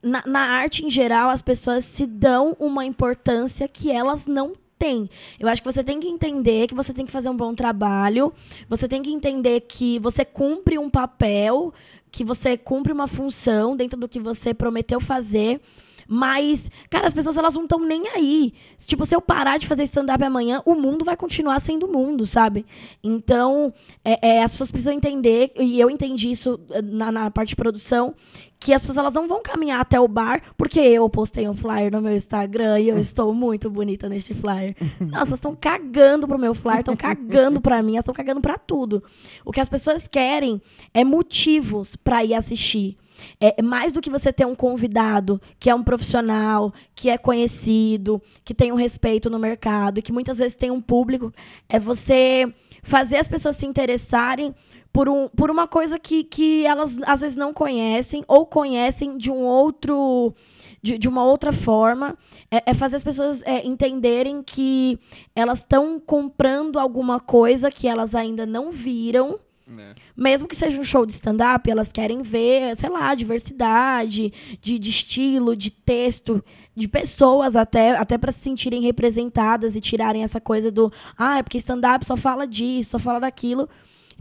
na, 0.05 0.23
na 0.25 0.39
arte 0.39 0.85
em 0.85 0.89
geral, 0.89 1.31
as 1.31 1.41
pessoas 1.41 1.83
se 1.83 2.05
dão 2.05 2.55
uma 2.59 2.85
importância 2.85 3.67
que 3.67 3.91
elas 3.91 4.27
não 4.27 4.53
têm. 4.77 5.09
Eu 5.39 5.47
acho 5.47 5.63
que 5.63 5.71
você 5.71 5.83
tem 5.83 5.99
que 5.99 6.07
entender 6.07 6.67
que 6.67 6.75
você 6.75 6.93
tem 6.93 7.05
que 7.05 7.11
fazer 7.11 7.27
um 7.29 7.35
bom 7.35 7.55
trabalho, 7.55 8.31
você 8.69 8.87
tem 8.87 9.01
que 9.01 9.09
entender 9.09 9.61
que 9.61 9.97
você 9.99 10.23
cumpre 10.23 10.77
um 10.77 10.91
papel, 10.91 11.73
que 12.11 12.23
você 12.23 12.55
cumpre 12.55 12.93
uma 12.93 13.07
função 13.07 13.75
dentro 13.75 13.99
do 13.99 14.07
que 14.07 14.19
você 14.19 14.53
prometeu 14.53 15.01
fazer. 15.01 15.59
Mas, 16.07 16.69
cara, 16.89 17.07
as 17.07 17.13
pessoas 17.13 17.37
elas 17.37 17.53
não 17.53 17.63
estão 17.63 17.79
nem 17.79 18.07
aí. 18.09 18.53
Tipo, 18.85 19.05
se 19.05 19.15
eu 19.15 19.21
parar 19.21 19.57
de 19.57 19.67
fazer 19.67 19.83
stand-up 19.83 20.23
amanhã, 20.23 20.61
o 20.65 20.75
mundo 20.75 21.03
vai 21.03 21.17
continuar 21.17 21.59
sendo 21.59 21.87
mundo, 21.87 22.25
sabe? 22.25 22.65
Então, 23.03 23.73
é, 24.03 24.35
é, 24.35 24.43
as 24.43 24.51
pessoas 24.51 24.71
precisam 24.71 24.93
entender, 24.93 25.51
e 25.57 25.79
eu 25.79 25.89
entendi 25.89 26.29
isso 26.29 26.59
eh, 26.71 26.81
na, 26.81 27.11
na 27.11 27.31
parte 27.31 27.49
de 27.49 27.55
produção, 27.55 28.13
que 28.59 28.73
as 28.73 28.81
pessoas 28.81 28.97
elas 28.97 29.13
não 29.13 29.27
vão 29.27 29.41
caminhar 29.43 29.79
até 29.79 29.99
o 29.99 30.07
bar 30.07 30.41
porque 30.57 30.79
eu 30.79 31.07
postei 31.09 31.47
um 31.47 31.55
flyer 31.55 31.91
no 31.91 32.01
meu 32.01 32.15
Instagram 32.15 32.79
e 32.79 32.89
eu 32.89 32.97
estou 32.99 33.33
muito 33.33 33.69
bonita 33.69 34.09
neste 34.09 34.33
flyer. 34.33 34.75
Não, 34.99 35.19
as 35.19 35.25
pessoas 35.25 35.33
estão 35.33 35.55
cagando 35.55 36.27
pro 36.27 36.39
meu 36.39 36.55
flyer, 36.55 36.79
estão 36.79 36.95
cagando 36.95 37.61
pra 37.61 37.83
mim, 37.83 37.93
elas 37.93 38.03
estão 38.03 38.13
cagando 38.13 38.41
pra 38.41 38.57
tudo. 38.57 39.03
O 39.43 39.51
que 39.51 39.59
as 39.59 39.69
pessoas 39.69 40.07
querem 40.07 40.61
é 40.93 41.03
motivos 41.03 41.95
pra 41.95 42.23
ir 42.23 42.33
assistir. 42.33 42.97
É 43.39 43.61
mais 43.61 43.93
do 43.93 44.01
que 44.01 44.09
você 44.09 44.31
ter 44.31 44.45
um 44.45 44.55
convidado 44.55 45.41
que 45.59 45.69
é 45.69 45.75
um 45.75 45.83
profissional, 45.83 46.73
que 46.95 47.09
é 47.09 47.17
conhecido, 47.17 48.21
que 48.43 48.53
tem 48.53 48.71
um 48.71 48.75
respeito 48.75 49.29
no 49.29 49.39
mercado, 49.39 50.01
que 50.01 50.11
muitas 50.11 50.37
vezes 50.37 50.55
tem 50.55 50.71
um 50.71 50.81
público, 50.81 51.33
é 51.67 51.79
você 51.79 52.51
fazer 52.83 53.17
as 53.17 53.27
pessoas 53.27 53.55
se 53.55 53.65
interessarem 53.65 54.53
por, 54.93 55.09
um, 55.09 55.27
por 55.27 55.51
uma 55.51 55.67
coisa 55.67 55.99
que, 55.99 56.23
que 56.23 56.65
elas 56.65 56.97
às 57.05 57.19
vezes 57.19 57.35
não 57.35 57.53
conhecem 57.53 58.23
ou 58.29 58.45
conhecem 58.45 59.17
de 59.17 59.29
um 59.29 59.43
outro 59.43 60.33
de, 60.81 60.97
de 60.97 61.09
uma 61.09 61.23
outra 61.25 61.51
forma. 61.51 62.15
É, 62.49 62.71
é 62.71 62.73
fazer 62.73 62.95
as 62.95 63.03
pessoas 63.03 63.41
é, 63.43 63.65
entenderem 63.65 64.41
que 64.41 64.99
elas 65.35 65.59
estão 65.59 65.99
comprando 65.99 66.79
alguma 66.79 67.19
coisa 67.19 67.71
que 67.71 67.87
elas 67.87 68.13
ainda 68.13 68.45
não 68.45 68.71
viram 68.71 69.39
É. 69.67 69.95
mesmo 70.15 70.47
que 70.47 70.55
seja 70.55 70.79
um 70.79 70.83
show 70.83 71.05
de 71.05 71.13
stand-up, 71.13 71.69
elas 71.69 71.91
querem 71.91 72.21
ver, 72.21 72.75
sei 72.75 72.89
lá, 72.89 73.15
diversidade 73.15 74.31
de, 74.61 74.77
de 74.77 74.89
estilo, 74.89 75.55
de 75.55 75.71
texto, 75.71 76.43
de 76.75 76.87
pessoas 76.87 77.55
até, 77.55 77.97
até 77.97 78.17
para 78.17 78.31
se 78.31 78.39
sentirem 78.39 78.81
representadas 78.81 79.75
e 79.75 79.81
tirarem 79.81 80.23
essa 80.23 80.39
coisa 80.39 80.69
do, 80.69 80.93
ah, 81.17 81.39
é 81.39 81.43
porque 81.43 81.57
stand-up 81.57 82.05
só 82.05 82.15
fala 82.15 82.45
disso, 82.45 82.91
só 82.91 82.99
fala 82.99 83.19
daquilo. 83.19 83.67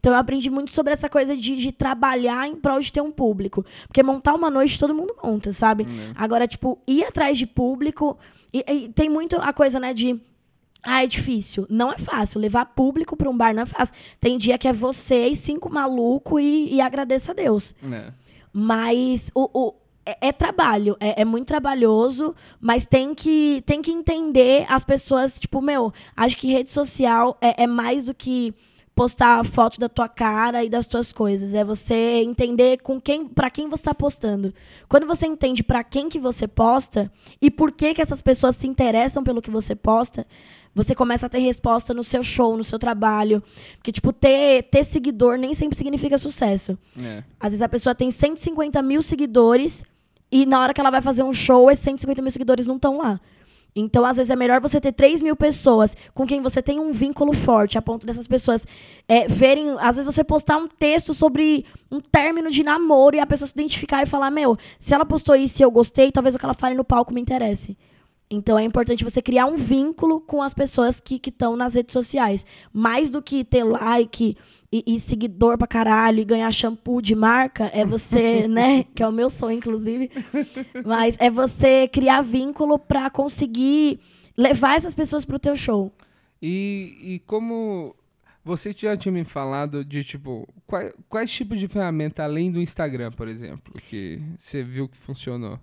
Então 0.05 0.13
eu 0.13 0.19
aprendi 0.19 0.51
muito 0.51 0.71
sobre 0.71 0.93
essa 0.93 1.09
coisa 1.09 1.35
de, 1.35 1.57
de 1.57 1.73
trabalhar 1.73 2.47
em 2.47 2.55
prol 2.55 2.79
de 2.79 2.93
ter 2.93 3.01
um 3.01 3.11
público. 3.11 3.65
Porque 3.87 4.03
montar 4.03 4.35
uma 4.35 4.51
noite 4.51 4.79
todo 4.79 4.95
mundo 4.95 5.15
monta, 5.23 5.51
sabe? 5.51 5.87
Agora, 6.15 6.47
tipo, 6.47 6.79
ir 6.87 7.05
atrás 7.05 7.39
de 7.39 7.47
público. 7.47 8.19
E, 8.53 8.65
e 8.71 8.89
tem 8.91 9.09
muito 9.09 9.37
a 9.37 9.51
coisa, 9.51 9.81
né, 9.81 9.95
de. 9.95 10.21
Ah, 10.85 11.03
é 11.03 11.07
difícil. 11.07 11.67
Não 11.71 11.93
é 11.93 11.99
fácil. 11.99 12.41
Levar 12.41 12.67
público 12.67 13.17
pra 13.17 13.29
um 13.31 13.37
bar 13.37 13.55
não 13.55 13.63
é 13.63 13.67
fácil. 13.67 13.95
Tem 14.21 14.37
dia 14.37 14.59
que 14.59 14.69
é 14.69 14.73
você 14.73 15.29
e 15.29 15.37
cinco 15.37 15.71
malucos 15.73 16.43
e, 16.43 16.75
e 16.75 16.81
agradeça 16.81 17.33
a 17.33 17.35
Deus. 17.35 17.75
É. 17.91 18.13
Mas 18.53 19.31
o, 19.35 19.49
o- 19.53 19.75
é, 20.07 20.29
é 20.29 20.33
trabalho, 20.33 20.97
é, 21.01 21.23
é 21.23 21.25
muito 21.25 21.47
trabalhoso, 21.49 22.35
mas 22.61 22.87
tem 22.87 23.15
que, 23.15 23.63
tem 23.67 23.81
que 23.81 23.91
entender 23.91 24.67
as 24.69 24.85
pessoas, 24.85 25.39
tipo, 25.39 25.63
meu, 25.63 25.93
acho 26.15 26.37
que 26.37 26.53
rede 26.53 26.71
social 26.71 27.37
é, 27.41 27.65
é 27.65 27.67
mais 27.67 28.05
do 28.05 28.15
que 28.15 28.55
postar 28.95 29.41
a 29.41 29.45
foto 29.45 29.81
da 29.81 29.89
tua 29.89 30.07
cara 30.09 30.63
e 30.63 30.69
das 30.69 30.87
tuas 30.87 31.13
coisas. 31.13 31.53
É 31.53 31.65
você 31.65 32.23
entender 32.23 32.81
com 32.83 33.01
quem, 33.01 33.27
para 33.27 33.51
quem 33.51 33.69
você 33.69 33.81
está 33.81 33.95
postando. 33.95 34.55
Quando 34.89 35.05
você 35.07 35.27
entende 35.27 35.65
para 35.65 35.83
quem 35.83 36.09
que 36.09 36.19
você 36.21 36.47
posta 36.47 37.11
e 37.43 37.51
por 37.51 37.73
que 37.73 37.93
que 37.95 38.01
essas 38.03 38.23
pessoas 38.23 38.55
se 38.55 38.69
interessam 38.69 39.25
pelo 39.25 39.43
que 39.43 39.51
você 39.51 39.75
posta, 39.75 40.25
você 40.75 40.95
começa 40.95 41.27
a 41.27 41.29
ter 41.29 41.39
resposta 41.39 41.95
no 41.95 42.03
seu 42.03 42.23
show, 42.23 42.57
no 42.57 42.65
seu 42.65 42.79
trabalho. 42.79 43.43
Porque, 43.77 43.93
tipo, 43.93 44.13
ter, 44.13 44.65
ter 44.65 44.85
seguidor 44.85 45.39
nem 45.39 45.55
sempre 45.55 45.77
significa 45.77 46.19
sucesso. 46.19 46.79
É. 46.99 47.23
Às 47.39 47.51
vezes 47.51 47.63
a 47.63 47.69
pessoa 47.69 47.95
tem 47.95 48.11
150 48.11 48.83
mil 48.83 49.01
seguidores 49.01 49.85
e 50.31 50.45
na 50.45 50.61
hora 50.61 50.75
que 50.75 50.81
ela 50.81 50.91
vai 50.91 51.01
fazer 51.01 51.23
um 51.23 51.33
show, 51.33 51.71
esses 51.71 51.85
150 51.85 52.21
mil 52.21 52.31
seguidores 52.31 52.67
não 52.67 52.77
estão 52.77 52.99
lá. 52.99 53.21
Então, 53.77 54.05
às 54.05 54.17
vezes, 54.17 54.31
é 54.31 54.37
melhor 54.37 54.61
você 54.61 54.81
ter 54.81 54.93
3 54.93 55.21
mil 55.21 55.35
pessoas 55.35 55.97
com 56.13 56.25
quem 56.27 56.41
você 56.41 56.63
tem 56.63 56.79
um 56.79 56.93
vínculo 56.93 57.33
forte, 57.33 57.77
a 57.77 57.83
ponto 57.83 58.07
dessas 58.07 58.29
pessoas 58.29 58.65
é, 59.09 59.27
verem. 59.27 59.77
Às 59.81 59.97
vezes, 59.97 60.07
você 60.13 60.23
postar 60.23 60.57
um 60.57 60.69
texto 60.69 61.13
sobre 61.13 61.65
um 61.91 62.01
término 62.01 62.51
de 62.51 62.63
namoro 62.63 63.17
e 63.17 63.21
a 63.21 63.27
pessoa 63.27 63.49
se 63.49 63.55
identificar 63.55 64.03
e 64.03 64.07
falar: 64.07 64.31
Meu, 64.31 64.57
se 64.79 64.95
ela 64.95 65.05
postou 65.05 65.35
isso 65.35 65.61
e 65.61 65.65
eu 65.65 65.71
gostei, 65.73 66.13
talvez 66.13 66.37
o 66.37 66.39
que 66.39 66.45
ela 66.45 66.55
fale 66.55 66.77
no 66.77 66.85
palco 66.85 67.13
me 67.13 67.21
interesse. 67.21 67.77
Então 68.31 68.59
é 68.59 68.65
importante 68.65 69.05
você 69.05 69.21
criar 69.21 69.47
um 69.47 69.57
vínculo 69.57 70.21
com 70.21 70.43
as 70.43 70.55
pessoas 70.55 71.01
que 71.01 71.21
estão 71.25 71.57
nas 71.57 71.75
redes 71.75 71.93
sociais. 71.93 72.45
Mais 72.73 73.11
do 73.11 73.23
que 73.23 73.45
ter 73.45 73.65
like 73.65 74.37
e, 74.73 74.85
e 74.87 74.99
seguidor 74.99 75.57
pra 75.59 75.67
caralho 75.67 76.21
e 76.21 76.25
ganhar 76.25 76.51
shampoo 76.51 77.01
de 77.01 77.15
marca, 77.15 77.71
é 77.73 77.85
você, 77.85 78.47
né? 78.49 78.85
Que 78.95 79.03
é 79.03 79.09
o 79.09 79.13
meu 79.13 79.31
sonho, 79.31 79.59
inclusive. 79.59 80.11
Mas 80.85 81.17
é 81.19 81.31
você 81.31 81.87
criar 81.87 82.23
vínculo 82.23 82.79
pra 82.79 83.11
conseguir 83.11 84.01
levar 84.37 84.77
essas 84.77 84.95
pessoas 84.95 85.25
pro 85.25 85.39
teu 85.39 85.55
show. 85.55 85.93
E, 86.43 86.97
e 87.01 87.19
como 87.21 87.95
você 88.45 88.75
já 88.77 88.97
tinha 88.97 89.13
me 89.13 89.25
falado 89.25 89.85
de, 89.85 90.05
tipo, 90.05 90.47
quais, 90.67 90.93
quais 91.09 91.31
tipos 91.31 91.59
de 91.59 91.69
ferramenta, 91.69 92.25
além 92.25 92.51
do 92.51 92.61
Instagram, 92.61 93.11
por 93.13 93.29
exemplo, 93.29 93.73
que 93.89 94.21
você 94.37 94.63
viu 94.63 94.89
que 94.89 94.99
funcionou? 94.99 95.59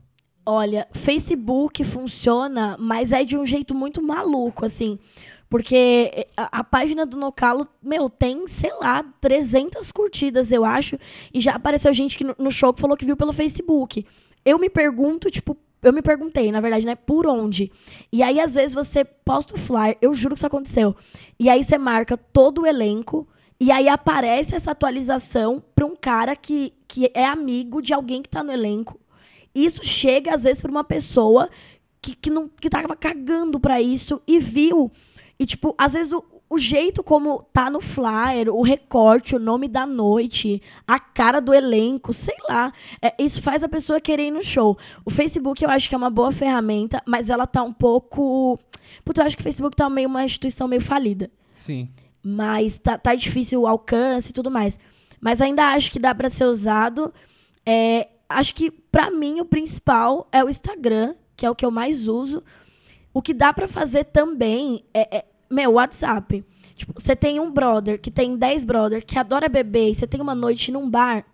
Olha, 0.46 0.88
Facebook 0.94 1.84
funciona, 1.84 2.76
mas 2.80 3.12
é 3.12 3.24
de 3.24 3.38
um 3.38 3.46
jeito 3.46 3.76
muito 3.76 4.02
maluco, 4.02 4.66
assim. 4.66 4.98
Porque 5.50 6.28
a, 6.36 6.60
a 6.60 6.64
página 6.64 7.06
do 7.06 7.18
Nocalo, 7.18 7.68
meu, 7.84 8.10
tem, 8.10 8.48
sei 8.48 8.72
lá, 8.80 9.04
300 9.20 9.92
curtidas, 9.92 10.52
eu 10.52 10.66
acho. 10.66 10.98
E 11.34 11.42
já 11.42 11.56
apareceu 11.56 11.94
gente 11.94 12.18
que 12.18 12.24
no, 12.24 12.36
no 12.40 12.50
show 12.50 12.74
falou 12.76 12.98
que 12.98 13.06
viu 13.06 13.18
pelo 13.18 13.34
Facebook. 13.34 14.06
Eu 14.44 14.58
me 14.58 14.70
pergunto, 14.70 15.30
tipo, 15.30 15.56
eu 15.84 15.92
me 15.92 16.02
perguntei, 16.02 16.52
na 16.52 16.62
verdade, 16.62 16.86
né, 16.86 16.96
por 16.96 17.28
onde? 17.28 17.72
E 18.12 18.24
aí, 18.24 18.40
às 18.40 18.56
vezes, 18.56 18.74
você 18.74 19.04
posta 19.04 19.56
o 19.56 19.60
flyer, 19.60 19.98
eu 20.02 20.14
juro 20.14 20.36
que 20.36 20.40
isso 20.40 20.48
aconteceu. 20.48 20.96
E 21.40 21.50
aí 21.50 21.64
você 21.64 21.78
marca 21.78 22.16
todo 22.18 22.62
o 22.62 22.66
elenco, 22.66 23.28
e 23.60 23.72
aí 23.72 23.88
aparece 23.90 24.56
essa 24.56 24.72
atualização 24.72 25.62
pra 25.76 25.86
um 25.86 25.96
cara 25.96 26.36
que, 26.36 26.74
que 26.88 27.12
é 27.14 27.26
amigo 27.26 27.82
de 27.82 27.94
alguém 27.94 28.22
que 28.22 28.30
tá 28.30 28.44
no 28.44 28.52
elenco. 28.52 29.00
Isso 29.54 29.84
chega, 29.84 30.34
às 30.34 30.44
vezes, 30.44 30.62
pra 30.62 30.72
uma 30.72 30.84
pessoa 30.84 31.50
que, 32.02 32.16
que, 32.16 32.30
não, 32.30 32.50
que 32.50 32.70
tava 32.70 32.96
cagando 32.96 33.60
pra 33.60 33.82
isso 33.82 34.22
e 34.28 34.40
viu. 34.40 34.92
E, 35.40 35.46
tipo, 35.46 35.76
às 35.78 35.94
vezes 35.94 36.14
o, 36.14 36.24
o 36.50 36.58
jeito 36.58 37.02
como 37.02 37.44
tá 37.54 37.70
no 37.70 37.80
flyer, 37.80 38.50
o 38.54 38.62
recorte, 38.62 39.36
o 39.36 39.40
nome 39.40 39.68
da 39.68 39.86
noite, 39.86 40.62
a 40.86 41.00
cara 41.00 41.40
do 41.40 41.54
elenco, 41.54 42.12
sei 42.12 42.36
lá. 42.50 42.74
é, 43.02 43.14
isso 43.18 43.42
faz 43.42 43.64
a 43.64 43.70
pessoa 43.70 44.02
querer 44.02 44.28
ir 44.28 44.32
no 44.32 44.44
show. 44.44 44.78
O 45.06 45.10
Facebook 45.10 45.64
eu 45.64 45.70
acho 45.70 45.88
que 45.88 45.96
é 45.96 45.98
uma 45.98 46.10
boa 46.10 46.32
ferramenta, 46.32 47.02
mas 47.06 47.30
ela 47.30 47.48
tá 47.48 47.64
um 47.64 47.74
pouco. 47.74 48.60
Puta, 49.06 49.22
eu 49.22 49.26
acho 49.26 49.38
que 49.38 49.42
o 49.42 49.44
Facebook 49.44 49.76
tá 49.76 49.90
meio 49.90 50.10
uma 50.10 50.26
instituição 50.26 50.68
meio 50.68 50.82
falida. 50.82 51.32
Sim. 51.54 51.90
Mas 52.22 52.78
tá, 52.78 52.98
tá 52.98 53.16
difícil 53.16 53.62
o 53.62 53.68
alcance 53.68 54.32
e 54.32 54.34
tudo 54.34 54.52
mais. 54.52 54.78
Mas 55.22 55.40
ainda 55.40 55.68
acho 55.68 55.92
que 55.92 56.00
dá 56.00 56.14
pra 56.14 56.30
ser 56.30 56.46
usado. 56.46 57.14
É, 57.66 58.10
acho 58.36 58.54
que, 58.56 58.72
pra 58.72 59.10
mim, 59.12 59.40
o 59.40 59.46
principal 59.46 60.28
é 60.32 60.44
o 60.44 60.50
Instagram, 60.50 61.16
que 61.36 61.46
é 61.46 61.50
o 61.50 61.56
que 61.56 61.66
eu 61.66 61.72
mais 61.72 62.08
uso. 62.08 62.44
O 63.14 63.22
que 63.22 63.34
dá 63.34 63.52
pra 63.52 63.68
fazer 63.68 64.06
também 64.06 64.84
é, 64.94 65.18
é 65.18 65.26
meu, 65.50 65.74
WhatsApp. 65.74 66.44
Tipo, 66.76 66.94
você 67.00 67.16
tem 67.16 67.40
um 67.40 67.52
brother 67.52 68.00
que 68.00 68.10
tem 68.10 68.36
10 68.38 68.66
brother 68.66 69.06
que 69.06 69.20
adora 69.20 69.50
beber 69.50 69.92
e 69.92 69.96
você 69.96 70.08
tem 70.08 70.22
uma 70.22 70.34
noite 70.34 70.72
num 70.72 70.90
bar. 70.90 71.26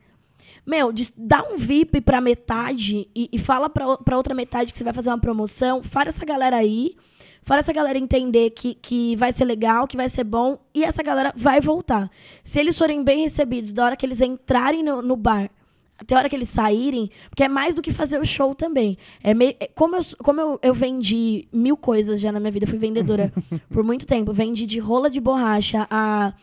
Meu, 0.65 0.91
diz- 0.91 1.13
dá 1.15 1.43
um 1.43 1.55
VIP 1.55 2.01
pra 2.01 2.19
metade 2.19 3.07
e, 3.15 3.29
e 3.31 3.39
fala 3.39 3.69
pra, 3.69 3.97
pra 3.97 4.17
outra 4.17 4.33
metade 4.33 4.71
que 4.71 4.77
você 4.77 4.83
vai 4.83 4.93
fazer 4.93 5.09
uma 5.09 5.19
promoção. 5.19 5.81
Faz 5.83 6.09
essa 6.09 6.25
galera 6.25 6.57
aí. 6.57 6.95
Faz 7.43 7.59
essa 7.59 7.71
galera 7.71 7.97
entender 7.97 8.49
que, 8.49 8.73
que 8.75 9.15
vai 9.15 9.31
ser 9.31 9.45
legal, 9.45 9.87
que 9.87 9.95
vai 9.95 10.09
ser 10.09 10.25
bom. 10.25 10.59
E 10.73 10.83
essa 10.83 11.01
galera 11.01 11.31
vai 11.35 11.61
voltar. 11.61 12.09
Se 12.43 12.59
eles 12.59 12.77
forem 12.77 13.03
bem 13.03 13.21
recebidos 13.21 13.71
da 13.71 13.85
hora 13.85 13.95
que 13.95 14.05
eles 14.05 14.19
entrarem 14.19 14.83
no, 14.83 15.01
no 15.01 15.15
bar 15.15 15.49
até 15.97 16.13
a 16.15 16.19
hora 16.19 16.29
que 16.29 16.35
eles 16.35 16.49
saírem, 16.49 17.09
porque 17.29 17.43
é 17.43 17.47
mais 17.47 17.73
do 17.75 17.81
que 17.81 17.91
fazer 17.91 18.19
o 18.19 18.25
show 18.25 18.53
também. 18.53 18.97
É 19.23 19.33
meio, 19.33 19.55
é- 19.59 19.67
como 19.73 19.95
eu, 19.95 20.01
como 20.19 20.39
eu, 20.39 20.59
eu 20.61 20.73
vendi 20.73 21.47
mil 21.51 21.75
coisas 21.75 22.19
já 22.19 22.31
na 22.31 22.39
minha 22.39 22.51
vida, 22.51 22.65
eu 22.65 22.69
fui 22.69 22.77
vendedora 22.77 23.33
por 23.71 23.83
muito 23.83 24.05
tempo. 24.05 24.31
Vendi 24.31 24.65
de 24.65 24.79
rola 24.79 25.09
de 25.09 25.19
borracha 25.19 25.87
a 25.89 26.33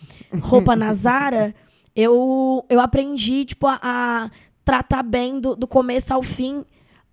roupa 0.41 0.75
na 0.75 0.93
Zara, 0.95 1.55
eu, 1.95 2.65
eu 2.69 2.81
aprendi, 2.81 3.45
tipo, 3.45 3.67
a, 3.67 3.79
a 3.83 4.31
tratar 4.65 5.03
bem 5.03 5.39
do, 5.39 5.55
do 5.55 5.67
começo 5.67 6.13
ao 6.13 6.23
fim 6.23 6.65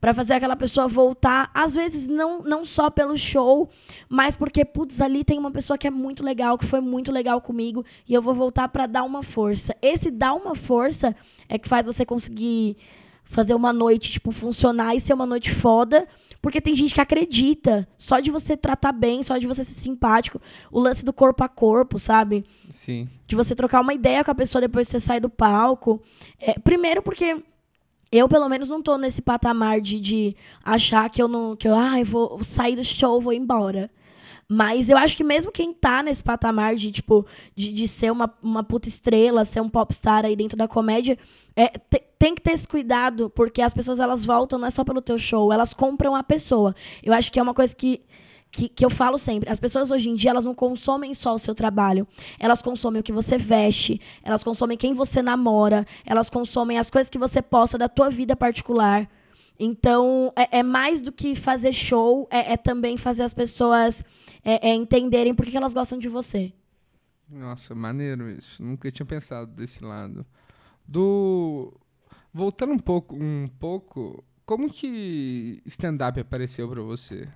pra 0.02 0.16
fazer 0.16 0.34
aquela 0.34 0.56
pessoa 0.56 0.88
voltar. 0.88 1.52
Às 1.54 1.76
vezes, 1.76 2.08
não, 2.08 2.42
não 2.42 2.66
só 2.66 2.90
pelo 2.90 3.16
show, 3.16 3.70
mas 4.10 4.36
porque, 4.36 4.66
putz, 4.66 5.00
ali 5.00 5.24
tem 5.24 5.38
uma 5.38 5.52
pessoa 5.52 5.78
que 5.78 5.88
é 5.88 5.92
muito 5.92 6.24
legal, 6.24 6.58
que 6.58 6.66
foi 6.66 6.82
muito 6.82 7.12
legal 7.12 7.40
comigo, 7.40 7.86
e 8.10 8.14
eu 8.14 8.22
vou 8.22 8.34
voltar 8.34 8.68
pra 8.70 8.88
dar 8.88 9.04
uma 9.04 9.22
força. 9.22 9.76
Esse 9.80 10.10
dar 10.10 10.34
uma 10.34 10.56
força 10.56 11.16
é 11.48 11.60
que 11.60 11.70
faz 11.70 11.86
você 11.86 12.04
conseguir 12.04 12.76
fazer 13.24 13.54
uma 13.54 13.72
noite, 13.72 14.12
tipo, 14.12 14.32
funcionar 14.32 14.94
e 14.94 15.00
ser 15.00 15.14
uma 15.14 15.26
noite 15.26 15.52
foda. 15.52 16.06
Porque 16.42 16.60
tem 16.60 16.74
gente 16.74 16.94
que 16.94 17.00
acredita. 17.00 17.88
Só 17.96 18.20
de 18.20 18.32
você 18.32 18.58
tratar 18.58 18.92
bem, 18.92 19.22
só 19.22 19.38
de 19.38 19.46
você 19.46 19.64
ser 19.64 19.80
simpático. 19.80 20.42
O 20.72 20.80
lance 20.80 21.06
do 21.06 21.14
corpo 21.14 21.44
a 21.44 21.48
corpo, 21.48 22.00
sabe? 22.00 22.44
Sim. 22.74 23.08
De 23.28 23.36
você 23.36 23.56
trocar 23.56 23.80
uma 23.80 23.94
ideia 23.94 24.24
com 24.24 24.32
a 24.32 24.36
pessoa 24.36 24.60
depois 24.60 24.88
que 24.88 24.92
você 24.92 25.00
sai 25.00 25.20
do 25.20 25.30
palco. 25.30 26.02
É, 26.40 26.60
primeiro 26.60 27.02
porque 27.02 27.42
Eu, 28.12 28.28
pelo 28.28 28.50
menos, 28.50 28.68
não 28.68 28.82
tô 28.82 28.98
nesse 28.98 29.22
patamar 29.22 29.80
de, 29.80 30.00
de 30.00 30.36
achar 30.64 31.10
que 31.10 31.22
eu 31.22 31.28
não. 31.28 31.56
que 31.56 31.68
eu 31.68 31.76
ai, 31.76 32.04
vou 32.04 32.44
sair 32.44 32.76
do 32.76 32.84
show, 32.84 33.22
vou 33.22 33.32
embora. 33.34 33.90
Mas 34.54 34.90
eu 34.90 34.98
acho 34.98 35.16
que 35.16 35.24
mesmo 35.24 35.50
quem 35.50 35.74
tá 35.74 36.04
nesse 36.04 36.22
patamar 36.22 36.76
de, 36.76 36.92
tipo, 36.92 37.26
de, 37.56 37.72
de 37.72 37.88
ser 37.88 38.12
uma, 38.12 38.34
uma 38.44 38.62
puta 38.62 38.90
estrela, 38.90 39.46
ser 39.46 39.62
um 39.62 39.70
popstar 39.70 40.26
aí 40.26 40.36
dentro 40.36 40.58
da 40.58 40.68
comédia, 40.68 41.18
é, 41.56 41.70
te- 41.70 42.04
tem 42.20 42.36
que 42.36 42.42
ter 42.42 42.52
esse 42.52 42.68
cuidado, 42.68 43.30
porque 43.30 43.62
as 43.62 43.74
pessoas 43.74 44.02
elas 44.02 44.26
voltam 44.26 44.60
não 44.60 44.68
é 44.68 44.70
só 44.70 44.84
pelo 44.84 45.02
teu 45.02 45.18
show, 45.18 45.54
elas 45.54 45.74
compram 45.74 46.14
a 46.18 46.22
pessoa. 46.22 46.76
Eu 47.02 47.14
acho 47.14 47.32
que 47.32 47.40
é 47.40 47.42
uma 47.42 47.54
coisa 47.54 47.74
que, 47.74 48.02
que, 48.52 48.68
que 48.68 48.84
eu 48.84 48.90
falo 48.90 49.18
sempre. 49.18 49.50
As 49.50 49.60
pessoas 49.60 49.92
hoje 49.92 50.10
em 50.10 50.16
dia, 50.16 50.32
elas 50.32 50.46
não 50.46 50.54
consomem 50.54 51.14
só 51.14 51.34
o 51.34 51.40
seu 51.40 51.56
trabalho. 51.56 52.08
Elas 52.38 52.62
consomem 52.62 53.00
o 53.00 53.04
que 53.04 53.12
você 53.12 53.38
veste, 53.38 54.00
elas 54.22 54.44
consomem 54.44 54.78
quem 54.78 54.94
você 54.94 55.22
namora, 55.22 55.86
elas 56.06 56.30
consomem 56.30 56.78
as 56.78 56.90
coisas 56.90 57.10
que 57.10 57.18
você 57.18 57.42
posta 57.42 57.78
da 57.78 57.88
tua 57.88 58.10
vida 58.10 58.36
particular. 58.36 59.10
Então, 59.58 60.34
é, 60.36 60.60
é 60.60 60.64
mais 60.64 61.02
do 61.02 61.12
que 61.12 61.36
fazer 61.36 61.72
show, 61.72 62.28
é, 62.32 62.54
é 62.54 62.58
também 62.58 62.98
fazer 62.98 63.24
as 63.24 63.34
pessoas 63.34 64.04
é, 64.44 64.70
é, 64.70 64.74
entenderem 64.74 65.34
por 65.34 65.46
que 65.46 65.56
elas 65.56 65.74
gostam 65.74 66.00
de 66.00 66.10
você. 66.10 66.52
Nossa, 67.30 67.74
maneiro 67.74 68.30
isso. 68.30 68.62
Nunca 68.62 68.92
tinha 68.92 69.06
pensado 69.06 69.52
desse 69.52 69.84
lado. 69.84 70.26
Do 70.86 71.74
voltando 72.34 72.74
um 72.74 72.80
pouco, 72.80 73.16
um 73.16 73.48
pouco, 73.60 74.24
como 74.46 74.72
que 74.72 75.62
stand-up 75.66 76.20
apareceu 76.20 76.68
pra 76.68 76.82
você? 76.82 77.30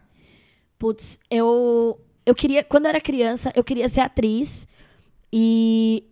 Putz, 0.77 1.19
eu, 1.29 1.99
eu 2.25 2.35
queria. 2.35 2.63
Quando 2.63 2.85
eu 2.85 2.89
era 2.89 3.01
criança, 3.01 3.51
eu 3.55 3.63
queria 3.63 3.87
ser 3.87 4.01
atriz. 4.01 4.67
E, 5.31 6.03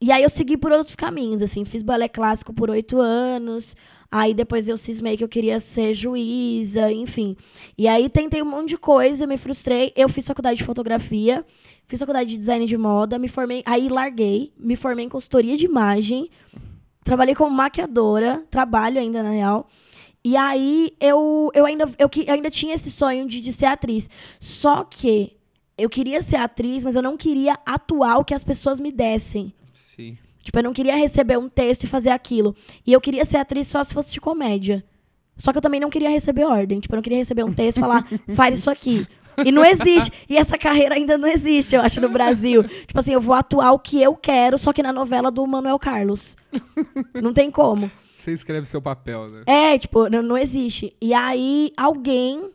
e 0.00 0.12
aí 0.12 0.22
eu 0.22 0.30
segui 0.30 0.56
por 0.56 0.72
outros 0.72 0.96
caminhos, 0.96 1.42
assim. 1.42 1.64
Fiz 1.64 1.82
balé 1.82 2.08
clássico 2.08 2.52
por 2.52 2.70
oito 2.70 3.00
anos. 3.00 3.74
Aí 4.10 4.32
depois 4.32 4.68
eu 4.68 4.76
cismei 4.76 5.18
que 5.18 5.24
eu 5.24 5.28
queria 5.28 5.60
ser 5.60 5.92
juíza, 5.92 6.90
enfim. 6.90 7.36
E 7.76 7.86
aí 7.86 8.08
tentei 8.08 8.40
um 8.40 8.46
monte 8.46 8.70
de 8.70 8.78
coisa, 8.78 9.26
me 9.26 9.36
frustrei. 9.36 9.92
Eu 9.94 10.08
fiz 10.08 10.26
faculdade 10.26 10.58
de 10.58 10.64
fotografia, 10.64 11.44
fiz 11.86 12.00
faculdade 12.00 12.30
de 12.30 12.38
design 12.38 12.64
de 12.64 12.78
moda, 12.78 13.18
me 13.18 13.28
formei. 13.28 13.62
Aí 13.66 13.88
larguei, 13.90 14.50
me 14.58 14.76
formei 14.76 15.04
em 15.04 15.10
consultoria 15.10 15.58
de 15.58 15.66
imagem. 15.66 16.30
Trabalhei 17.04 17.34
como 17.34 17.54
maquiadora, 17.54 18.42
trabalho 18.50 18.98
ainda, 18.98 19.22
na 19.22 19.30
real. 19.30 19.68
E 20.28 20.36
aí 20.36 20.92
eu, 21.00 21.50
eu, 21.54 21.64
ainda, 21.64 21.90
eu, 21.98 22.10
eu 22.26 22.34
ainda 22.34 22.50
tinha 22.50 22.74
esse 22.74 22.90
sonho 22.90 23.26
de, 23.26 23.40
de 23.40 23.50
ser 23.50 23.64
atriz. 23.64 24.10
Só 24.38 24.84
que 24.84 25.32
eu 25.78 25.88
queria 25.88 26.20
ser 26.20 26.36
atriz, 26.36 26.84
mas 26.84 26.96
eu 26.96 27.00
não 27.00 27.16
queria 27.16 27.58
atuar 27.64 28.18
o 28.18 28.24
que 28.26 28.34
as 28.34 28.44
pessoas 28.44 28.78
me 28.78 28.92
dessem. 28.92 29.54
Sim. 29.72 30.18
Tipo, 30.42 30.58
eu 30.58 30.64
não 30.64 30.74
queria 30.74 30.94
receber 30.96 31.38
um 31.38 31.48
texto 31.48 31.84
e 31.84 31.86
fazer 31.86 32.10
aquilo. 32.10 32.54
E 32.86 32.92
eu 32.92 33.00
queria 33.00 33.24
ser 33.24 33.38
atriz 33.38 33.68
só 33.68 33.82
se 33.82 33.94
fosse 33.94 34.12
de 34.12 34.20
comédia. 34.20 34.84
Só 35.38 35.50
que 35.50 35.56
eu 35.56 35.62
também 35.62 35.80
não 35.80 35.88
queria 35.88 36.10
receber 36.10 36.44
ordem. 36.44 36.78
Tipo, 36.78 36.94
eu 36.94 36.98
não 36.98 37.02
queria 37.02 37.18
receber 37.20 37.44
um 37.44 37.54
texto 37.54 37.78
e 37.78 37.80
falar, 37.80 38.06
faz 38.36 38.58
isso 38.58 38.70
aqui. 38.70 39.06
E 39.42 39.50
não 39.50 39.64
existe. 39.64 40.12
E 40.28 40.36
essa 40.36 40.58
carreira 40.58 40.94
ainda 40.94 41.16
não 41.16 41.26
existe, 41.26 41.74
eu 41.74 41.80
acho, 41.80 42.02
no 42.02 42.10
Brasil. 42.10 42.64
Tipo 42.64 42.98
assim, 42.98 43.14
eu 43.14 43.20
vou 43.20 43.34
atuar 43.34 43.72
o 43.72 43.78
que 43.78 44.02
eu 44.02 44.14
quero, 44.14 44.58
só 44.58 44.74
que 44.74 44.82
na 44.82 44.92
novela 44.92 45.30
do 45.30 45.46
Manuel 45.46 45.78
Carlos. 45.78 46.36
Não 47.14 47.32
tem 47.32 47.50
como. 47.50 47.90
Você 48.30 48.34
escreve 48.34 48.66
seu 48.66 48.80
papel, 48.82 49.26
né? 49.30 49.42
É, 49.46 49.78
tipo, 49.78 50.08
não, 50.08 50.22
não 50.22 50.36
existe. 50.38 50.94
E 51.00 51.12
aí, 51.14 51.72
alguém. 51.76 52.50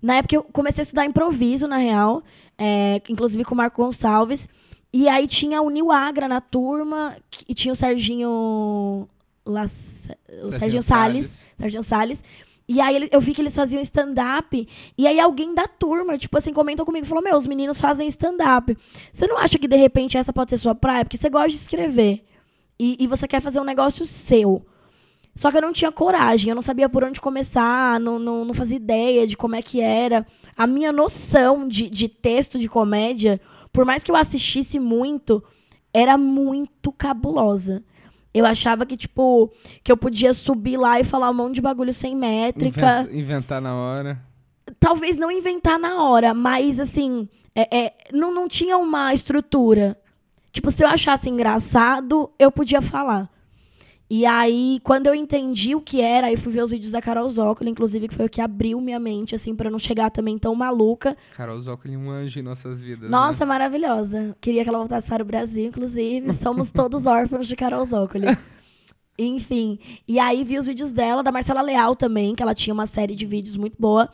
Na 0.00 0.16
época 0.16 0.36
eu 0.36 0.42
comecei 0.44 0.82
a 0.82 0.84
estudar 0.84 1.04
improviso, 1.04 1.66
na 1.66 1.76
real. 1.76 2.22
é, 2.60 3.00
inclusive 3.08 3.44
com 3.44 3.54
o 3.54 3.56
Marco 3.56 3.82
Gonçalves. 3.82 4.48
E 4.92 5.08
aí 5.08 5.26
tinha 5.28 5.60
o 5.62 5.70
Nil 5.70 5.92
Agra 5.92 6.26
na 6.26 6.40
turma. 6.40 7.16
que- 7.30 7.44
E 7.48 7.54
tinha 7.54 7.72
o 7.72 7.76
Serginho. 7.76 9.08
Lac- 9.46 9.70
o 10.42 10.52
Serginho 10.52 10.82
Salles. 10.82 11.46
Serginho 11.56 11.82
Salles. 11.82 12.22
E 12.68 12.80
aí 12.80 12.96
ele- 12.96 13.08
eu 13.12 13.20
vi 13.20 13.32
que 13.34 13.40
eles 13.40 13.54
faziam 13.54 13.80
stand-up. 13.80 14.68
E 14.96 15.06
aí 15.06 15.18
alguém 15.18 15.54
da 15.54 15.66
turma, 15.66 16.18
tipo 16.18 16.36
assim, 16.36 16.52
comentou 16.52 16.84
comigo, 16.84 17.06
falou: 17.06 17.22
Meu, 17.24 17.36
os 17.36 17.46
meninos 17.46 17.80
fazem 17.80 18.06
stand-up. 18.08 18.76
Você 19.12 19.26
não 19.26 19.38
acha 19.38 19.58
que 19.58 19.66
de 19.68 19.76
repente 19.76 20.18
essa 20.18 20.32
pode 20.32 20.50
ser 20.50 20.58
sua 20.58 20.74
praia? 20.74 21.04
Porque 21.04 21.16
você 21.16 21.30
gosta 21.30 21.48
de 21.48 21.56
escrever. 21.56 22.24
E, 22.78 22.96
e 23.00 23.06
você 23.06 23.26
quer 23.26 23.40
fazer 23.40 23.60
um 23.60 23.64
negócio 23.64 24.04
seu. 24.04 24.64
Só 25.38 25.52
que 25.52 25.56
eu 25.56 25.62
não 25.62 25.72
tinha 25.72 25.92
coragem, 25.92 26.48
eu 26.48 26.54
não 26.56 26.62
sabia 26.62 26.88
por 26.88 27.04
onde 27.04 27.20
começar, 27.20 28.00
não, 28.00 28.18
não, 28.18 28.44
não 28.44 28.52
fazia 28.52 28.76
ideia 28.76 29.24
de 29.24 29.36
como 29.36 29.54
é 29.54 29.62
que 29.62 29.80
era. 29.80 30.26
A 30.56 30.66
minha 30.66 30.90
noção 30.90 31.68
de, 31.68 31.88
de 31.88 32.08
texto 32.08 32.58
de 32.58 32.68
comédia, 32.68 33.40
por 33.72 33.84
mais 33.84 34.02
que 34.02 34.10
eu 34.10 34.16
assistisse 34.16 34.80
muito, 34.80 35.40
era 35.94 36.18
muito 36.18 36.90
cabulosa. 36.90 37.84
Eu 38.34 38.44
achava 38.44 38.84
que, 38.84 38.96
tipo, 38.96 39.52
que 39.84 39.92
eu 39.92 39.96
podia 39.96 40.34
subir 40.34 40.76
lá 40.76 40.98
e 40.98 41.04
falar 41.04 41.30
um 41.30 41.34
monte 41.34 41.54
de 41.54 41.60
bagulho 41.60 41.92
sem 41.92 42.16
métrica. 42.16 43.02
Inventa- 43.02 43.16
inventar 43.16 43.62
na 43.62 43.76
hora. 43.76 44.20
Talvez 44.80 45.16
não 45.16 45.30
inventar 45.30 45.78
na 45.78 46.02
hora, 46.02 46.34
mas 46.34 46.80
assim, 46.80 47.28
é, 47.54 47.84
é, 47.84 47.94
não, 48.12 48.34
não 48.34 48.48
tinha 48.48 48.76
uma 48.76 49.14
estrutura. 49.14 49.96
Tipo, 50.50 50.68
se 50.72 50.82
eu 50.82 50.88
achasse 50.88 51.30
engraçado, 51.30 52.28
eu 52.40 52.50
podia 52.50 52.82
falar. 52.82 53.30
E 54.10 54.24
aí, 54.24 54.80
quando 54.82 55.06
eu 55.06 55.14
entendi 55.14 55.74
o 55.74 55.82
que 55.82 56.00
era, 56.00 56.28
aí 56.28 56.36
fui 56.38 56.50
ver 56.50 56.62
os 56.62 56.70
vídeos 56.70 56.90
da 56.90 57.02
Carol 57.02 57.28
Zócoli, 57.28 57.68
inclusive, 57.68 58.08
que 58.08 58.14
foi 58.14 58.24
o 58.24 58.28
que 58.30 58.40
abriu 58.40 58.80
minha 58.80 58.98
mente, 58.98 59.34
assim, 59.34 59.54
pra 59.54 59.70
não 59.70 59.78
chegar 59.78 60.10
também 60.10 60.38
tão 60.38 60.54
maluca. 60.54 61.14
Carol 61.36 61.60
Zócoli 61.60 61.92
é 61.94 61.98
um 61.98 62.10
anjo 62.10 62.38
em 62.40 62.42
nossas 62.42 62.80
vidas. 62.80 63.10
Nossa, 63.10 63.44
né? 63.44 63.48
maravilhosa. 63.50 64.34
Queria 64.40 64.62
que 64.62 64.68
ela 64.70 64.78
voltasse 64.78 65.06
para 65.06 65.22
o 65.22 65.26
Brasil, 65.26 65.66
inclusive. 65.66 66.32
Somos 66.32 66.72
todos 66.72 67.04
órfãos 67.06 67.46
de 67.46 67.54
Carol 67.54 67.84
Zócoli. 67.84 68.26
Enfim. 69.18 69.78
E 70.06 70.18
aí 70.18 70.42
vi 70.42 70.58
os 70.58 70.66
vídeos 70.66 70.92
dela, 70.92 71.22
da 71.22 71.32
Marcela 71.32 71.60
Leal 71.60 71.94
também, 71.94 72.34
que 72.34 72.42
ela 72.42 72.54
tinha 72.54 72.72
uma 72.72 72.86
série 72.86 73.14
de 73.14 73.26
vídeos 73.26 73.56
muito 73.56 73.76
boa. 73.78 74.08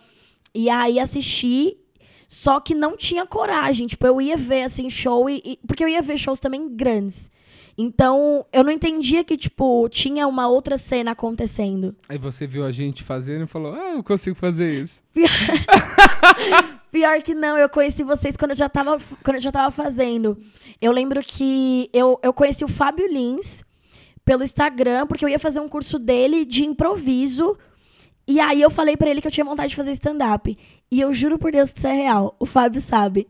E 0.52 0.68
aí 0.70 0.98
assisti, 0.98 1.76
só 2.26 2.58
que 2.58 2.74
não 2.74 2.96
tinha 2.96 3.24
coragem. 3.26 3.86
Tipo, 3.86 4.06
eu 4.06 4.20
ia 4.20 4.36
ver, 4.36 4.62
assim, 4.62 4.90
show, 4.90 5.28
e, 5.30 5.40
e- 5.44 5.58
porque 5.66 5.84
eu 5.84 5.88
ia 5.88 6.02
ver 6.02 6.16
shows 6.18 6.40
também 6.40 6.68
grandes. 6.74 7.30
Então, 7.76 8.46
eu 8.52 8.62
não 8.62 8.70
entendia 8.70 9.24
que, 9.24 9.36
tipo, 9.36 9.88
tinha 9.88 10.28
uma 10.28 10.46
outra 10.46 10.78
cena 10.78 11.10
acontecendo. 11.10 11.94
Aí 12.08 12.16
você 12.16 12.46
viu 12.46 12.64
a 12.64 12.70
gente 12.70 13.02
fazendo 13.02 13.44
e 13.44 13.48
falou: 13.48 13.74
Ah, 13.74 13.94
eu 13.94 14.04
consigo 14.04 14.36
fazer 14.36 14.82
isso. 14.82 15.02
Pior 16.92 17.20
que 17.22 17.34
não, 17.34 17.58
eu 17.58 17.68
conheci 17.68 18.04
vocês 18.04 18.36
quando 18.36 18.52
eu 18.52 18.56
já 18.56 18.68
tava, 18.68 18.96
quando 19.24 19.36
eu 19.36 19.40
já 19.40 19.50
tava 19.50 19.72
fazendo. 19.72 20.38
Eu 20.80 20.92
lembro 20.92 21.20
que 21.20 21.90
eu, 21.92 22.20
eu 22.22 22.32
conheci 22.32 22.64
o 22.64 22.68
Fábio 22.68 23.08
Lins 23.08 23.64
pelo 24.24 24.44
Instagram, 24.44 25.06
porque 25.06 25.24
eu 25.24 25.28
ia 25.28 25.38
fazer 25.38 25.58
um 25.58 25.68
curso 25.68 25.98
dele 25.98 26.44
de 26.44 26.64
improviso. 26.64 27.58
E 28.26 28.38
aí 28.38 28.62
eu 28.62 28.70
falei 28.70 28.96
pra 28.96 29.10
ele 29.10 29.20
que 29.20 29.26
eu 29.26 29.32
tinha 29.32 29.44
vontade 29.44 29.70
de 29.70 29.76
fazer 29.76 29.90
stand-up. 29.92 30.56
E 30.90 31.00
eu 31.00 31.12
juro 31.12 31.36
por 31.36 31.50
Deus 31.50 31.72
que 31.72 31.78
isso 31.80 31.88
é 31.88 31.92
real. 31.92 32.36
O 32.38 32.46
Fábio 32.46 32.80
sabe. 32.80 33.26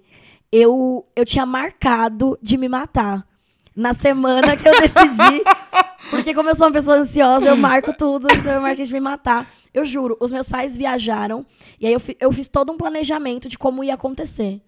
Eu, 0.53 1.07
eu 1.17 1.25
tinha 1.25 1.47
marcado 1.47 2.39
de 2.43 2.59
me 2.59 2.69
matar. 2.69 3.27
Na 3.75 3.93
semana 3.93 4.57
que 4.57 4.69
eu 4.69 4.81
decidi. 4.81 5.43
Porque 6.11 6.35
como 6.35 6.49
eu 6.51 6.55
sou 6.55 6.67
uma 6.67 6.73
pessoa 6.73 6.99
ansiosa, 6.99 7.47
eu 7.47 7.57
marco 7.57 7.93
tudo. 7.93 8.29
Então 8.31 8.53
eu 8.53 8.61
marquei 8.61 8.85
de 8.85 8.93
me 8.93 9.01
matar. 9.01 9.51
Eu 9.73 9.85
juro, 9.85 10.17
os 10.21 10.31
meus 10.31 10.49
pais 10.49 10.77
viajaram. 10.77 11.45
E 11.81 11.87
aí 11.87 11.93
eu, 11.93 12.03
eu 12.21 12.33
fiz 12.33 12.49
todo 12.49 12.71
um 12.73 12.77
planejamento 12.77 13.49
de 13.49 13.59
como 13.59 13.83
ia 13.83 13.95
acontecer. 13.95 14.61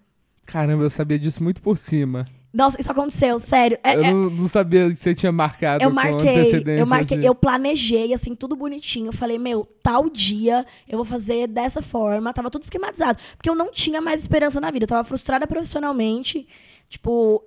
Caramba, 0.44 0.84
eu 0.84 0.90
sabia 0.90 1.18
disso 1.18 1.42
muito 1.42 1.60
por 1.60 1.76
cima. 1.76 2.24
Nossa, 2.56 2.80
isso 2.80 2.90
aconteceu, 2.90 3.38
sério. 3.38 3.76
É- 3.84 3.96
eu 3.96 4.02
é- 4.02 4.12
não, 4.14 4.30
não 4.30 4.48
sabia 4.48 4.88
que 4.88 4.96
você 4.96 5.14
tinha 5.14 5.30
marcado 5.30 5.84
eu 5.84 5.90
com 5.90 5.94
marquei, 5.94 6.64
eu 6.78 6.86
marquei, 6.86 7.18
assim. 7.18 7.26
eu 7.26 7.34
planejei, 7.34 8.14
assim, 8.14 8.34
tudo 8.34 8.56
bonitinho. 8.56 9.08
Eu 9.08 9.12
falei, 9.12 9.38
meu, 9.38 9.68
tal 9.82 10.08
dia 10.08 10.64
eu 10.88 10.96
vou 10.96 11.04
fazer 11.04 11.48
dessa 11.48 11.82
forma. 11.82 12.32
Tava 12.32 12.50
tudo 12.50 12.62
esquematizado. 12.62 13.18
Porque 13.36 13.50
eu 13.50 13.54
não 13.54 13.70
tinha 13.70 14.00
mais 14.00 14.22
esperança 14.22 14.58
na 14.58 14.70
vida. 14.70 14.84
Eu 14.84 14.88
tava 14.88 15.04
frustrada 15.04 15.46
profissionalmente. 15.46 16.48
Tipo, 16.88 17.44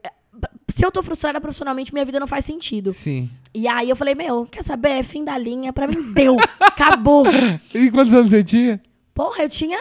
se 0.68 0.86
eu 0.86 0.92
tô 0.92 1.02
frustrada 1.04 1.40
profissionalmente, 1.42 1.94
minha 1.94 2.06
vida 2.06 2.20
não 2.20 2.28
faz 2.28 2.46
sentido. 2.46 2.92
Sim. 2.92 3.30
E 3.54 3.68
aí 3.68 3.90
eu 3.90 3.96
falei, 3.96 4.16
meu, 4.16 4.46
quer 4.46 4.64
saber? 4.64 5.04
Fim 5.04 5.24
da 5.24 5.38
linha. 5.38 5.74
Pra 5.74 5.88
mim, 5.88 6.14
deu. 6.14 6.38
Acabou. 6.60 7.26
E 7.74 7.90
quantos 7.92 8.14
anos 8.14 8.30
você 8.30 8.44
tinha? 8.44 8.82
Porra, 9.14 9.44
eu 9.44 9.50
tinha. 9.50 9.78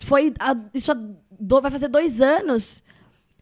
Foi. 0.00 0.32
a- 0.38 0.56
isso 0.74 0.90
há 0.92 0.96
do- 1.38 1.60
vai 1.60 1.70
fazer 1.70 1.88
dois 1.88 2.20
anos. 2.20 2.82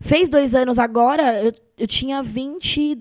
Fez 0.01 0.29
dois 0.29 0.55
anos 0.55 0.79
agora. 0.79 1.43
Eu, 1.43 1.53
eu 1.79 1.87
tinha 1.87 2.23
20. 2.23 2.99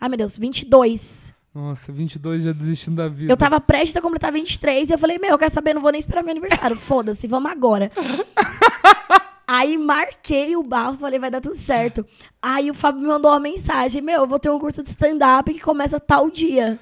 Ai, 0.00 0.08
meu 0.08 0.18
Deus, 0.18 0.36
22. 0.38 1.34
Nossa, 1.54 1.90
22 1.90 2.42
já 2.42 2.52
desistindo 2.52 2.96
da 2.96 3.08
vida. 3.08 3.32
Eu 3.32 3.36
tava 3.36 3.58
prestes 3.60 3.96
a 3.96 4.02
completar 4.02 4.30
23 4.30 4.90
e 4.90 4.92
eu 4.92 4.98
falei, 4.98 5.18
meu, 5.18 5.38
quer 5.38 5.50
saber? 5.50 5.72
Não 5.72 5.80
vou 5.80 5.90
nem 5.90 5.98
esperar 5.98 6.22
meu 6.22 6.32
aniversário. 6.32 6.76
Foda-se, 6.76 7.26
vamos 7.26 7.50
agora. 7.50 7.90
Aí 9.46 9.78
marquei 9.78 10.56
o 10.56 10.62
barro, 10.62 10.98
falei, 10.98 11.18
vai 11.18 11.30
dar 11.30 11.40
tudo 11.40 11.54
certo. 11.54 12.04
Aí 12.42 12.70
o 12.70 12.74
Fábio 12.74 13.00
me 13.00 13.06
mandou 13.06 13.30
uma 13.30 13.40
mensagem: 13.40 14.02
Meu, 14.02 14.22
eu 14.22 14.26
vou 14.26 14.38
ter 14.38 14.50
um 14.50 14.58
curso 14.58 14.82
de 14.82 14.88
stand-up 14.88 15.52
que 15.52 15.60
começa 15.60 16.00
tal 16.00 16.28
dia. 16.28 16.78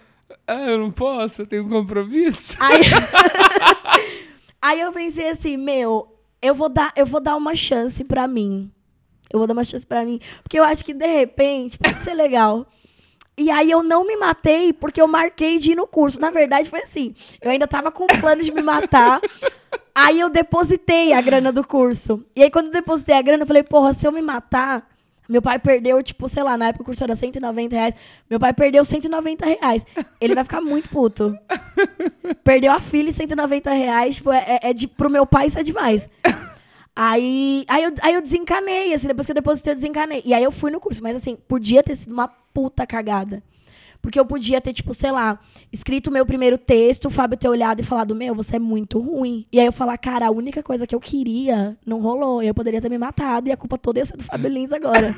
Ah, 0.47 0.71
eu 0.71 0.79
não 0.79 0.91
posso, 0.91 1.43
eu 1.43 1.47
tenho 1.47 1.65
um 1.65 1.69
compromisso. 1.69 2.57
Aí, 2.59 2.83
Aí 4.65 4.81
eu 4.81 4.91
pensei 4.93 5.29
assim, 5.29 5.59
meu, 5.59 6.09
eu 6.41 6.55
vou 6.55 6.71
dar, 6.71 6.91
eu 6.97 7.05
vou 7.05 7.21
dar 7.21 7.37
uma 7.37 7.55
chance 7.55 8.03
pra 8.03 8.27
mim. 8.27 8.73
Eu 9.31 9.39
vou 9.39 9.47
dar 9.47 9.53
uma 9.53 9.63
chance 9.63 9.87
pra 9.87 10.07
mim. 10.07 10.19
Porque 10.43 10.59
eu 10.59 10.65
acho 10.65 10.83
que, 10.83 10.95
de 10.95 11.07
repente, 11.07 11.77
pode 11.77 12.01
ser 12.01 12.15
legal. 12.15 12.67
E 13.37 13.51
aí 13.51 13.71
eu 13.71 13.83
não 13.83 14.07
me 14.07 14.17
matei 14.17 14.73
porque 14.73 15.03
eu 15.03 15.07
marquei 15.07 15.59
de 15.59 15.73
ir 15.73 15.75
no 15.75 15.87
curso. 15.87 16.19
Na 16.19 16.31
verdade, 16.31 16.71
foi 16.71 16.81
assim. 16.81 17.15
Eu 17.43 17.51
ainda 17.51 17.67
tava 17.69 17.93
com 17.93 18.05
o 18.05 18.21
plano 18.21 18.43
de 18.43 18.51
me 18.53 18.63
matar. 18.63 19.21
Aí 19.95 20.21
eu 20.21 20.29
depositei 20.29 21.13
a 21.13 21.21
grana 21.21 21.53
do 21.53 21.67
curso. 21.67 22.25
E 22.35 22.43
aí, 22.43 22.51
quando 22.51 22.67
eu 22.67 22.73
depositei 22.73 23.17
a 23.17 23.23
grana, 23.23 23.43
eu 23.43 23.47
falei, 23.47 23.63
porra, 23.63 23.95
se 23.95 24.07
eu 24.07 24.13
me 24.13 24.21
matar, 24.21 24.89
meu 25.29 25.41
pai 25.41 25.59
perdeu, 25.59 26.03
tipo, 26.03 26.29
sei 26.29 26.43
lá, 26.43 26.57
na 26.57 26.69
época 26.69 26.83
o 26.83 26.85
curso 26.87 27.03
era 27.03 27.17
190 27.17 27.75
reais. 27.75 27.95
Meu 28.29 28.39
pai 28.39 28.53
perdeu 28.53 28.85
190 28.85 29.47
reais. 29.47 29.87
Ele 30.21 30.35
vai 30.35 30.45
ficar 30.45 30.61
muito 30.61 30.91
puto. 30.91 31.37
Perdeu 32.43 32.73
a 32.73 32.81
filha 32.81 33.11
e 33.11 33.13
190 33.13 33.73
reais, 33.73 34.17
tipo, 34.17 34.31
é, 34.33 34.59
é 34.63 34.73
de, 34.73 34.87
pro 34.87 35.11
meu 35.11 35.27
pai 35.27 35.47
isso 35.47 35.59
é 35.59 35.63
demais. 35.63 36.09
Aí, 36.97 37.65
aí, 37.67 37.83
eu, 37.83 37.93
aí 38.03 38.15
eu 38.15 38.23
desencanei, 38.23 38.95
assim, 38.95 39.09
depois 39.09 39.27
que 39.27 39.33
eu 39.33 39.35
depositei, 39.35 39.73
eu 39.73 39.77
desencanei. 39.77 40.23
E 40.25 40.33
aí 40.33 40.45
eu 40.45 40.53
fui 40.53 40.71
no 40.71 40.79
curso, 40.79 41.03
mas 41.03 41.17
assim, 41.17 41.37
podia 41.49 41.83
ter 41.83 41.97
sido 41.97 42.13
uma 42.13 42.29
puta 42.29 42.87
cagada. 42.87 43.43
Porque 44.05 44.21
eu 44.21 44.27
podia 44.27 44.61
ter, 44.61 44.75
tipo, 44.75 44.93
sei 44.93 45.11
lá, 45.11 45.39
escrito 45.73 46.09
o 46.09 46.13
meu 46.13 46.27
primeiro 46.27 46.59
texto, 46.59 47.07
o 47.07 47.11
Fábio 47.11 47.39
ter 47.39 47.49
olhado 47.49 47.81
e 47.81 47.83
falado, 47.83 48.15
meu, 48.15 48.35
você 48.35 48.57
é 48.57 48.59
muito 48.59 48.99
ruim. 48.99 49.47
E 49.51 49.59
aí 49.59 49.65
eu 49.65 49.73
falar, 49.73 49.97
cara, 49.97 50.27
a 50.27 50.31
única 50.31 50.63
coisa 50.63 50.87
que 50.87 50.95
eu 50.95 51.01
queria 51.01 51.75
não 51.87 52.03
rolou. 52.03 52.43
Eu 52.43 52.53
poderia 52.53 52.83
ter 52.83 52.91
me 52.91 52.99
matado 52.99 53.49
e 53.49 53.53
a 53.53 53.57
culpa 53.57 53.79
toda 53.79 54.01
ia 54.01 54.05
ser 54.05 54.19
do 54.19 54.23
Fábio 54.23 54.51
Lins 54.51 54.73
agora. 54.73 55.17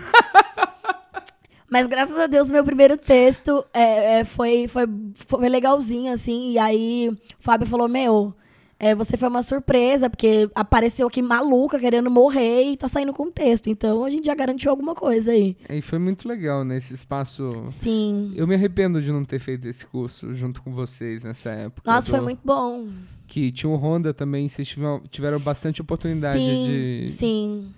Mas 1.69 1.89
graças 1.89 2.17
a 2.17 2.29
Deus, 2.29 2.49
meu 2.49 2.63
primeiro 2.63 2.97
texto 2.97 3.67
é, 3.75 4.21
é, 4.21 4.25
foi, 4.25 4.69
foi, 4.69 4.85
foi 5.17 5.49
legalzinho, 5.49 6.13
assim. 6.13 6.53
E 6.53 6.59
aí 6.61 7.09
o 7.09 7.17
Fábio 7.41 7.67
falou, 7.67 7.89
meu, 7.89 8.33
é, 8.79 8.95
você 8.95 9.17
foi 9.17 9.29
uma 9.29 9.43
surpresa, 9.43 10.11
porque 10.11 10.51
apareceu 10.55 11.07
aqui 11.07 11.23
maluca, 11.23 11.79
querendo 11.79 12.11
morrer 12.11 12.73
e 12.73 12.77
tá 12.77 12.89
saindo 12.89 13.13
com 13.13 13.31
texto. 13.31 13.71
Então 13.71 14.05
a 14.05 14.11
gente 14.11 14.27
já 14.27 14.35
garantiu 14.35 14.71
alguma 14.71 14.95
coisa 14.95 15.33
aí. 15.33 15.57
E 15.71 15.81
foi 15.81 15.99
muito 15.99 16.29
legal, 16.29 16.63
né? 16.63 16.77
Esse 16.77 16.93
espaço. 16.93 17.49
Sim. 17.67 18.33
Eu 18.37 18.47
me 18.47 18.55
arrependo 18.55 19.01
de 19.01 19.11
não 19.11 19.25
ter 19.25 19.39
feito 19.39 19.67
esse 19.67 19.87
curso 19.87 20.35
junto 20.35 20.63
com 20.63 20.73
vocês 20.73 21.25
nessa 21.25 21.51
época. 21.51 21.91
Nossa, 21.91 22.09
do... 22.09 22.11
foi 22.11 22.21
muito 22.21 22.41
bom. 22.45 22.89
Que 23.27 23.51
tinha 23.51 23.71
o 23.71 23.77
Honda 23.77 24.13
também, 24.13 24.47
vocês 24.47 24.69
tiveram, 24.69 25.01
tiveram 25.11 25.41
bastante 25.41 25.81
oportunidade 25.81 26.39
sim, 26.39 26.67
de. 26.67 27.07
Sim. 27.07 27.75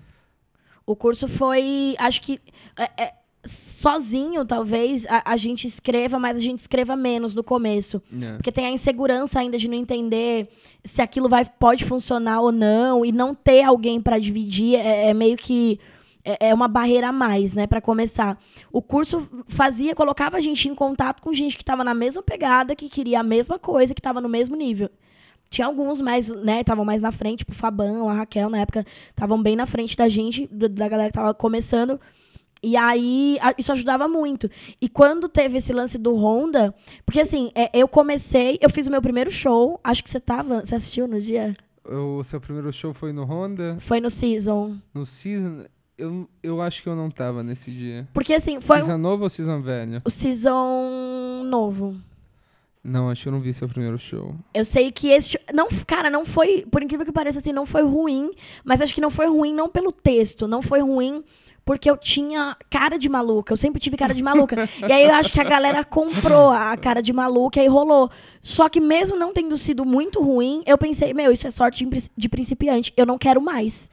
O 0.85 0.95
curso 0.97 1.27
foi. 1.29 1.95
Acho 1.97 2.21
que. 2.21 2.41
É, 2.77 3.03
é, 3.03 3.13
sozinho, 3.45 4.43
talvez, 4.45 5.05
a, 5.07 5.31
a, 5.31 5.37
gente 5.37 5.65
escreva, 5.65 6.19
mas 6.19 6.35
a 6.35 6.39
gente 6.39 6.59
escreva 6.59 6.95
menos 6.95 7.33
no 7.33 7.43
começo. 7.43 8.01
É. 8.21 8.33
Porque 8.33 8.51
tem 8.51 8.65
a 8.65 8.71
insegurança 8.71 9.39
ainda 9.39 9.57
de 9.57 9.69
não 9.69 9.75
entender 9.75 10.49
se 10.83 11.01
aquilo 11.01 11.29
vai, 11.29 11.45
pode 11.45 11.85
funcionar 11.85 12.41
ou 12.41 12.51
não, 12.51 13.05
e 13.05 13.11
não 13.11 13.33
ter 13.33 13.63
alguém 13.63 14.01
para 14.01 14.19
dividir 14.19 14.75
é, 14.75 15.09
é, 15.09 15.13
meio 15.13 15.37
que. 15.37 15.79
É, 16.25 16.49
é 16.49 16.53
uma 16.53 16.67
barreira 16.67 17.07
a 17.07 17.11
mais, 17.13 17.53
né, 17.53 17.65
para 17.65 17.79
começar. 17.79 18.37
O 18.73 18.81
curso 18.81 19.25
fazia, 19.47 19.95
colocava 19.95 20.35
a 20.35 20.41
gente 20.41 20.67
em 20.67 20.75
contato 20.75 21.21
com 21.21 21.33
gente 21.33 21.55
que 21.55 21.63
estava 21.63 21.81
na 21.81 21.93
mesma 21.93 22.21
pegada, 22.21 22.75
que 22.75 22.89
queria 22.89 23.21
a 23.21 23.23
mesma 23.23 23.57
coisa, 23.57 23.93
que 23.93 24.01
estava 24.01 24.19
no 24.19 24.27
mesmo 24.27 24.55
nível. 24.57 24.89
Tinha 25.49 25.65
alguns 25.65 26.01
mais, 26.01 26.29
né, 26.29 26.59
estavam 26.59 26.83
mais 26.83 27.01
na 27.01 27.11
frente, 27.11 27.39
tipo 27.39 27.53
o 27.53 27.55
Fabão, 27.55 28.09
a 28.09 28.13
Raquel, 28.13 28.49
na 28.49 28.59
época, 28.59 28.85
estavam 29.09 29.41
bem 29.41 29.55
na 29.55 29.65
frente 29.65 29.95
da 29.95 30.09
gente, 30.09 30.47
da 30.51 30.89
galera 30.89 31.09
que 31.09 31.15
tava 31.15 31.33
começando. 31.33 31.99
E 32.61 32.75
aí, 32.75 33.37
isso 33.57 33.71
ajudava 33.71 34.07
muito. 34.07 34.49
E 34.81 34.89
quando 34.89 35.29
teve 35.29 35.57
esse 35.57 35.71
lance 35.71 35.97
do 35.97 36.15
Honda, 36.15 36.73
porque 37.05 37.21
assim, 37.21 37.51
é, 37.55 37.69
eu 37.73 37.87
comecei, 37.87 38.57
eu 38.61 38.69
fiz 38.69 38.87
o 38.87 38.91
meu 38.91 39.01
primeiro 39.01 39.31
show, 39.31 39.79
acho 39.83 40.03
que 40.03 40.09
você 40.09 40.19
tava, 40.19 40.59
você 40.59 40.75
assistiu 40.75 41.07
no 41.07 41.21
dia? 41.21 41.55
O 41.85 42.23
seu 42.23 42.39
primeiro 42.39 42.71
show 42.71 42.93
foi 42.93 43.13
no 43.13 43.23
Honda? 43.23 43.77
Foi 43.79 43.99
no 43.99 44.09
Season. 44.09 44.77
No 44.93 45.05
Season? 45.05 45.65
Eu, 45.97 46.29
eu 46.43 46.61
acho 46.61 46.83
que 46.83 46.89
eu 46.89 46.95
não 46.95 47.09
tava 47.09 47.43
nesse 47.43 47.71
dia. 47.71 48.07
Porque 48.13 48.33
assim, 48.33 48.61
foi. 48.61 48.77
Season 48.77 48.95
um... 48.95 48.97
novo 48.99 49.23
ou 49.23 49.29
Season 49.29 49.61
velho? 49.61 50.01
O 50.05 50.09
Season 50.09 51.43
novo. 51.45 51.95
Não, 52.83 53.09
acho 53.09 53.23
que 53.23 53.27
eu 53.27 53.33
não 53.33 53.41
vi 53.41 53.53
seu 53.53 53.67
primeiro 53.67 53.97
show. 53.97 54.33
Eu 54.53 54.63
sei 54.63 54.91
que 54.91 55.09
esse. 55.09 55.37
Não, 55.53 55.67
cara, 55.85 56.09
não 56.09 56.25
foi. 56.25 56.65
Por 56.71 56.81
incrível 56.81 57.05
que 57.05 57.11
pareça, 57.11 57.39
assim, 57.39 57.51
não 57.51 57.65
foi 57.65 57.83
ruim. 57.83 58.31
Mas 58.63 58.81
acho 58.81 58.95
que 58.95 59.01
não 59.01 59.09
foi 59.09 59.27
ruim 59.27 59.53
não 59.53 59.67
pelo 59.67 59.91
texto. 59.91 60.47
Não 60.47 60.61
foi 60.61 60.79
ruim 60.79 61.23
porque 61.69 61.87
eu 61.87 61.95
tinha 61.95 62.57
cara 62.67 62.97
de 62.97 63.07
maluca. 63.07 63.53
Eu 63.53 63.57
sempre 63.57 63.79
tive 63.79 63.95
cara 63.95 64.11
de 64.11 64.23
maluca. 64.23 64.67
e 64.89 64.91
aí 64.91 65.03
eu 65.03 65.13
acho 65.13 65.31
que 65.31 65.39
a 65.39 65.43
galera 65.43 65.83
comprou 65.83 66.49
a 66.49 66.75
cara 66.75 66.99
de 66.99 67.13
maluca 67.13 67.61
e 67.61 67.67
rolou. 67.67 68.09
Só 68.41 68.67
que 68.67 68.79
mesmo 68.79 69.15
não 69.15 69.31
tendo 69.31 69.55
sido 69.55 69.85
muito 69.85 70.19
ruim, 70.19 70.63
eu 70.65 70.79
pensei, 70.79 71.13
meu, 71.13 71.31
isso 71.31 71.45
é 71.45 71.51
sorte 71.51 71.87
de 72.17 72.27
principiante. 72.27 72.91
Eu 72.97 73.05
não 73.05 73.19
quero 73.19 73.39
mais. 73.39 73.87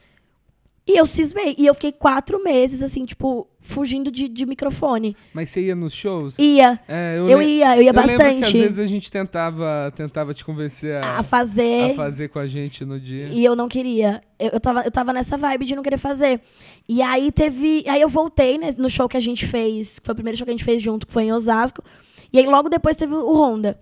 E 0.87 0.97
eu 0.97 1.05
cismei. 1.05 1.53
E 1.57 1.65
eu 1.65 1.73
fiquei 1.73 1.91
quatro 1.91 2.41
meses, 2.41 2.81
assim, 2.81 3.03
tipo, 3.03 3.45
fugindo 3.59 4.09
de, 4.09 4.29
de 4.29 4.45
microfone. 4.45 5.17
Mas 5.33 5.49
você 5.49 5.61
ia 5.61 5.75
nos 5.75 5.93
shows? 5.93 6.39
Ia. 6.39 6.79
É, 6.87 7.17
eu, 7.17 7.29
eu 7.29 7.41
ia, 7.41 7.75
eu 7.75 7.81
ia 7.81 7.89
eu 7.89 7.93
bastante. 7.93 8.39
Que 8.39 8.57
às 8.57 8.63
vezes 8.63 8.79
a 8.79 8.85
gente 8.85 9.11
tentava, 9.11 9.91
tentava 9.95 10.33
te 10.33 10.45
convencer 10.45 11.03
a, 11.03 11.19
a, 11.19 11.23
fazer. 11.23 11.91
A 11.91 11.93
fazer 11.93 12.29
com 12.29 12.39
a 12.39 12.47
gente 12.47 12.85
no 12.85 12.97
dia. 12.97 13.27
E 13.27 13.43
eu 13.43 13.53
não 13.53 13.67
queria. 13.67 14.21
Eu, 14.39 14.51
eu, 14.53 14.59
tava, 14.61 14.81
eu 14.83 14.91
tava 14.91 15.11
nessa 15.11 15.35
vibe 15.35 15.65
de 15.65 15.75
não 15.75 15.83
querer 15.83 15.97
fazer. 15.97 16.39
E 16.87 17.01
aí 17.01 17.33
teve. 17.33 17.83
Aí 17.87 17.99
eu 17.99 18.07
voltei 18.07 18.57
né, 18.57 18.73
no 18.77 18.89
show 18.89 19.09
que 19.09 19.17
a 19.17 19.21
gente 19.21 19.45
fez. 19.45 19.99
Foi 20.01 20.13
o 20.13 20.15
primeiro 20.15 20.37
show 20.37 20.45
que 20.45 20.51
a 20.51 20.55
gente 20.55 20.63
fez 20.63 20.81
junto, 20.81 21.05
que 21.05 21.11
foi 21.11 21.23
em 21.23 21.33
Osasco. 21.33 21.83
E 22.31 22.39
aí 22.39 22.45
logo 22.45 22.69
depois 22.69 22.95
teve 22.95 23.13
o 23.13 23.33
Honda. 23.33 23.77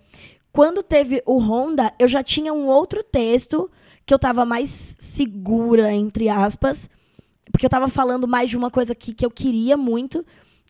Quando 0.52 0.82
teve 0.82 1.22
o 1.26 1.38
Honda, 1.38 1.94
eu 2.00 2.08
já 2.08 2.24
tinha 2.24 2.52
um 2.52 2.66
outro 2.66 3.04
texto 3.04 3.70
que 4.06 4.14
eu 4.14 4.18
tava 4.18 4.46
mais 4.46 4.96
segura, 5.00 5.92
entre 5.92 6.30
aspas. 6.30 6.90
Porque 7.52 7.66
eu 7.66 7.70
tava 7.70 7.88
falando 7.88 8.28
mais 8.28 8.50
de 8.50 8.58
uma 8.58 8.70
coisa 8.72 8.94
que, 8.94 9.14
que 9.14 9.26
eu 9.26 9.32
queria 9.32 9.78
muito. 9.78 10.26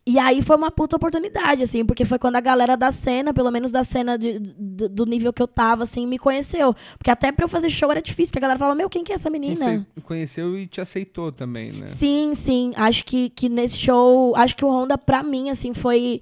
E 0.07 0.19
aí 0.19 0.43
foi 0.43 0.55
uma 0.55 0.69
puta 0.69 0.95
oportunidade, 0.95 1.63
assim, 1.63 1.83
porque 1.83 2.05
foi 2.05 2.19
quando 2.19 2.35
a 2.35 2.39
galera 2.39 2.77
da 2.77 2.91
cena, 2.91 3.33
pelo 3.33 3.49
menos 3.49 3.71
da 3.71 3.83
cena 3.83 4.19
de, 4.19 4.37
de, 4.39 4.87
do 4.87 5.03
nível 5.03 5.33
que 5.33 5.41
eu 5.41 5.47
tava, 5.47 5.81
assim, 5.81 6.05
me 6.05 6.19
conheceu. 6.19 6.75
Porque 6.95 7.09
até 7.09 7.31
pra 7.31 7.45
eu 7.45 7.49
fazer 7.49 7.69
show 7.69 7.89
era 7.89 8.03
difícil, 8.03 8.27
porque 8.27 8.37
a 8.37 8.41
galera 8.41 8.59
falava, 8.59 8.77
meu, 8.77 8.87
quem 8.87 9.03
que 9.03 9.11
é 9.11 9.15
essa 9.15 9.31
menina? 9.31 9.83
Conheceu 10.03 10.55
e 10.59 10.67
te 10.67 10.79
aceitou 10.79 11.31
também, 11.31 11.71
né? 11.71 11.87
Sim, 11.87 12.35
sim. 12.35 12.71
Acho 12.75 13.03
que, 13.03 13.31
que 13.31 13.49
nesse 13.49 13.77
show, 13.77 14.35
acho 14.35 14.55
que 14.55 14.63
o 14.63 14.69
Honda, 14.69 14.95
pra 14.95 15.23
mim, 15.23 15.49
assim, 15.49 15.73
foi 15.73 16.21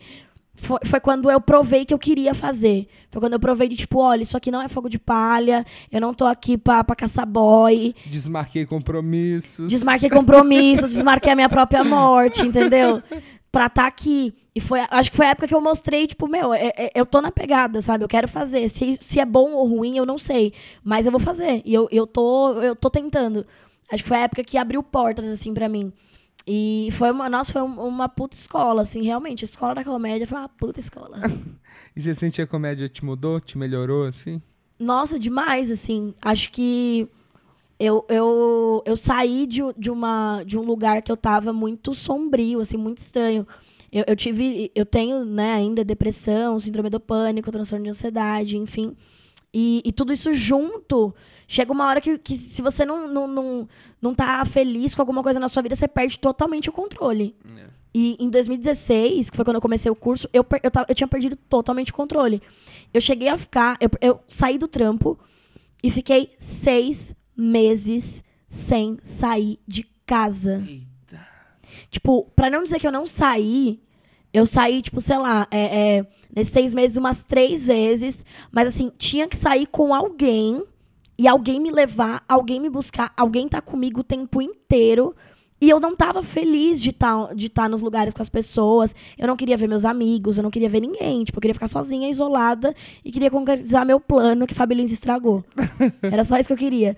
foi, 0.63 0.79
foi, 0.85 0.99
quando 0.99 1.29
eu 1.29 1.41
provei 1.41 1.85
que 1.85 1.93
eu 1.93 1.99
queria 1.99 2.33
fazer. 2.33 2.87
Foi 3.11 3.19
quando 3.19 3.33
eu 3.33 3.39
provei 3.39 3.67
de, 3.67 3.75
tipo, 3.75 3.99
olha, 3.99 4.23
isso 4.23 4.37
aqui 4.37 4.49
não 4.49 4.61
é 4.61 4.67
fogo 4.67 4.89
de 4.89 4.97
palha, 4.97 5.65
eu 5.91 5.99
não 5.99 6.13
tô 6.13 6.25
aqui 6.25 6.57
pra, 6.57 6.83
pra 6.83 6.95
caçar 6.95 7.25
boy. 7.25 7.93
Desmarquei 8.05 8.65
compromissos. 8.65 9.67
Desmarquei 9.67 10.09
compromissos, 10.09 10.93
desmarquei 10.93 11.31
a 11.31 11.35
minha 11.35 11.49
própria 11.49 11.83
morte, 11.83 12.45
entendeu? 12.45 13.03
Pra 13.51 13.67
estar 13.67 13.83
tá 13.83 13.87
aqui. 13.87 14.33
E 14.55 14.61
foi, 14.61 14.79
acho 14.89 15.11
que 15.11 15.17
foi 15.17 15.25
a 15.25 15.29
época 15.29 15.47
que 15.47 15.53
eu 15.53 15.61
mostrei, 15.61 16.07
tipo, 16.07 16.27
meu, 16.27 16.53
é, 16.53 16.71
é, 16.77 16.91
eu 16.95 17.05
tô 17.05 17.21
na 17.21 17.31
pegada, 17.31 17.81
sabe? 17.81 18.03
Eu 18.03 18.07
quero 18.07 18.27
fazer. 18.27 18.69
Se, 18.69 18.97
se 18.99 19.19
é 19.19 19.25
bom 19.25 19.51
ou 19.51 19.67
ruim, 19.67 19.97
eu 19.97 20.05
não 20.05 20.17
sei. 20.17 20.53
Mas 20.83 21.05
eu 21.05 21.11
vou 21.11 21.19
fazer. 21.19 21.61
E 21.65 21.73
eu, 21.73 21.87
eu, 21.91 22.07
tô, 22.07 22.53
eu 22.61 22.75
tô 22.75 22.89
tentando. 22.89 23.45
Acho 23.91 24.03
que 24.03 24.09
foi 24.09 24.17
a 24.17 24.21
época 24.21 24.43
que 24.43 24.57
abriu 24.57 24.81
portas, 24.81 25.25
assim, 25.25 25.53
pra 25.53 25.67
mim. 25.67 25.91
E 26.45 26.89
foi 26.91 27.11
uma, 27.11 27.29
nossa, 27.29 27.51
foi 27.51 27.61
uma 27.61 28.09
puta 28.09 28.35
escola, 28.35 28.81
assim, 28.81 29.01
realmente. 29.01 29.43
A 29.43 29.47
escola 29.47 29.75
da 29.75 29.83
comédia 29.83 30.27
foi 30.27 30.37
uma 30.37 30.49
puta 30.49 30.79
escola. 30.79 31.17
e 31.95 32.01
você 32.01 32.13
sente 32.13 32.35
que 32.35 32.41
a 32.41 32.47
comédia 32.47 32.89
te 32.89 33.03
mudou, 33.05 33.39
te 33.39 33.57
melhorou, 33.57 34.05
assim? 34.05 34.41
Nossa, 34.77 35.17
demais, 35.17 35.71
assim. 35.71 36.13
Acho 36.21 36.51
que 36.51 37.07
eu, 37.79 38.05
eu, 38.09 38.83
eu 38.85 38.97
saí 38.97 39.47
de, 39.47 39.61
de, 39.77 39.89
uma, 39.89 40.43
de 40.43 40.57
um 40.57 40.63
lugar 40.63 41.01
que 41.01 41.11
eu 41.11 41.17
tava 41.17 41.53
muito 41.53 41.93
sombrio, 41.93 42.59
assim, 42.59 42.77
muito 42.77 42.97
estranho. 42.97 43.47
Eu, 43.89 44.03
eu 44.07 44.15
tive, 44.15 44.69
eu 44.75 44.85
tenho, 44.85 45.23
né, 45.23 45.53
ainda 45.53 45.85
depressão, 45.85 46.59
síndrome 46.59 46.89
do 46.89 46.99
pânico, 46.99 47.51
transtorno 47.51 47.83
de 47.83 47.89
ansiedade, 47.89 48.57
enfim. 48.57 48.95
E, 49.53 49.81
e 49.85 49.91
tudo 49.93 50.11
isso 50.11 50.33
junto 50.33 51.13
Chega 51.47 51.71
uma 51.71 51.87
hora 51.87 52.01
que, 52.01 52.17
que 52.17 52.35
se 52.35 52.61
você 52.61 52.85
não, 52.85 53.07
não, 53.07 53.27
não, 53.27 53.69
não 54.01 54.15
tá 54.15 54.43
feliz 54.45 54.95
com 54.95 55.01
alguma 55.01 55.21
coisa 55.23 55.39
na 55.39 55.47
sua 55.47 55.61
vida, 55.61 55.75
você 55.75 55.87
perde 55.87 56.17
totalmente 56.19 56.69
o 56.69 56.73
controle. 56.73 57.35
É. 57.57 57.65
E 57.93 58.17
em 58.19 58.29
2016, 58.29 59.29
que 59.29 59.35
foi 59.35 59.45
quando 59.45 59.57
eu 59.57 59.61
comecei 59.61 59.91
o 59.91 59.95
curso, 59.95 60.27
eu, 60.33 60.45
eu, 60.63 60.71
tava, 60.71 60.87
eu 60.89 60.95
tinha 60.95 61.07
perdido 61.07 61.35
totalmente 61.35 61.91
o 61.91 61.93
controle. 61.93 62.41
Eu 62.91 62.99
cheguei 62.99 63.27
a 63.27 63.37
ficar. 63.37 63.77
Eu, 63.79 63.89
eu 64.01 64.19
saí 64.27 64.57
do 64.57 64.67
trampo 64.67 65.19
e 65.83 65.91
fiquei 65.91 66.33
seis 66.39 67.15
meses 67.37 68.23
sem 68.47 68.97
sair 69.03 69.59
de 69.67 69.83
casa. 70.05 70.63
Eita. 70.67 71.27
Tipo, 71.91 72.23
pra 72.35 72.49
não 72.49 72.63
dizer 72.63 72.79
que 72.79 72.87
eu 72.87 72.91
não 72.91 73.05
saí, 73.05 73.79
eu 74.33 74.47
saí, 74.47 74.81
tipo, 74.81 74.99
sei 74.99 75.17
lá, 75.19 75.47
é, 75.51 75.97
é, 75.97 76.07
nesses 76.35 76.51
seis 76.51 76.73
meses 76.73 76.97
umas 76.97 77.23
três 77.23 77.67
vezes. 77.67 78.25
Mas 78.51 78.69
assim, 78.69 78.91
tinha 78.97 79.27
que 79.27 79.37
sair 79.37 79.67
com 79.67 79.93
alguém 79.93 80.63
e 81.17 81.27
alguém 81.27 81.59
me 81.59 81.71
levar, 81.71 82.23
alguém 82.27 82.59
me 82.59 82.69
buscar, 82.69 83.13
alguém 83.15 83.47
tá 83.47 83.61
comigo 83.61 84.01
o 84.01 84.03
tempo 84.03 84.41
inteiro. 84.41 85.15
E 85.61 85.69
eu 85.69 85.79
não 85.79 85.95
tava 85.95 86.21
feliz 86.21 86.81
de 86.81 86.89
estar 86.89 87.27
tá, 87.27 87.33
de 87.33 87.47
tá 87.47 87.69
nos 87.69 87.81
lugares 87.81 88.13
com 88.13 88.21
as 88.21 88.27
pessoas. 88.27 88.93
Eu 89.17 89.27
não 89.27 89.37
queria 89.37 89.55
ver 89.55 89.69
meus 89.69 89.85
amigos, 89.85 90.37
eu 90.37 90.43
não 90.43 90.51
queria 90.51 90.67
ver 90.67 90.81
ninguém. 90.81 91.23
Tipo, 91.23 91.37
eu 91.37 91.41
queria 91.41 91.53
ficar 91.53 91.69
sozinha, 91.69 92.09
isolada 92.09 92.75
e 93.05 93.09
queria 93.09 93.31
concretizar 93.31 93.85
meu 93.85 93.97
plano 93.97 94.45
que 94.45 94.53
Fabio 94.53 94.75
Lins 94.75 94.91
estragou. 94.91 95.41
Era 96.03 96.25
só 96.25 96.37
isso 96.37 96.47
que 96.47 96.53
eu 96.53 96.57
queria. 96.57 96.97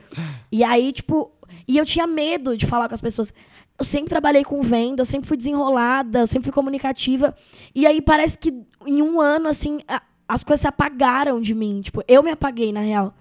E 0.51 0.63
aí, 0.63 0.91
tipo, 0.91 1.31
e 1.67 1.77
eu 1.77 1.85
tinha 1.85 2.07
medo 2.07 2.57
de 2.57 2.65
falar 2.65 2.87
com 2.87 2.95
as 2.95 3.01
pessoas. 3.01 3.31
eu 3.77 3.85
sempre 3.85 4.09
trabalhei 4.09 4.43
com 4.43 4.61
venda, 4.63 5.01
eu 5.01 5.05
sempre 5.05 5.27
fui 5.27 5.37
desenrolada, 5.37 6.21
eu 6.21 6.27
sempre 6.27 6.45
fui 6.45 6.53
comunicativa. 6.53 7.35
E 7.75 7.85
aí 7.85 8.01
parece 8.01 8.35
que 8.35 8.51
em 8.87 8.99
um 8.99 9.21
ano, 9.21 9.47
assim, 9.47 9.79
a, 9.87 10.01
as 10.27 10.43
coisas 10.43 10.61
se 10.61 10.67
apagaram 10.67 11.39
de 11.39 11.53
mim. 11.53 11.81
Tipo, 11.81 12.03
eu 12.07 12.23
me 12.23 12.31
apaguei, 12.31 12.73
na 12.73 12.81
real. 12.81 13.13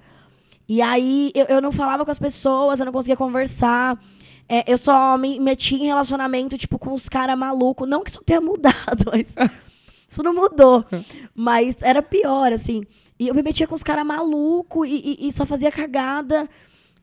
E 0.68 0.80
aí 0.80 1.30
eu, 1.34 1.46
eu 1.46 1.60
não 1.60 1.72
falava 1.72 2.04
com 2.04 2.10
as 2.10 2.18
pessoas, 2.18 2.80
eu 2.80 2.86
não 2.86 2.92
conseguia 2.92 3.16
conversar. 3.16 3.98
É, 4.48 4.70
eu 4.70 4.76
só 4.76 5.16
me 5.16 5.38
meti 5.38 5.76
em 5.76 5.86
relacionamento, 5.86 6.58
tipo, 6.58 6.78
com 6.78 6.92
os 6.92 7.08
caras 7.08 7.36
malucos. 7.36 7.88
Não 7.88 8.02
que 8.02 8.10
isso 8.10 8.22
tenha 8.24 8.40
mudado, 8.42 9.04
mas. 9.10 9.26
isso 10.08 10.22
não 10.22 10.34
mudou. 10.34 10.84
Mas 11.34 11.76
era 11.80 12.02
pior, 12.02 12.52
assim. 12.52 12.84
E 13.18 13.28
eu 13.28 13.34
me 13.34 13.42
metia 13.42 13.66
com 13.66 13.74
os 13.74 13.82
caras 13.82 14.04
malucos 14.04 14.88
e, 14.88 15.18
e, 15.20 15.28
e 15.28 15.32
só 15.32 15.46
fazia 15.46 15.70
cagada. 15.70 16.48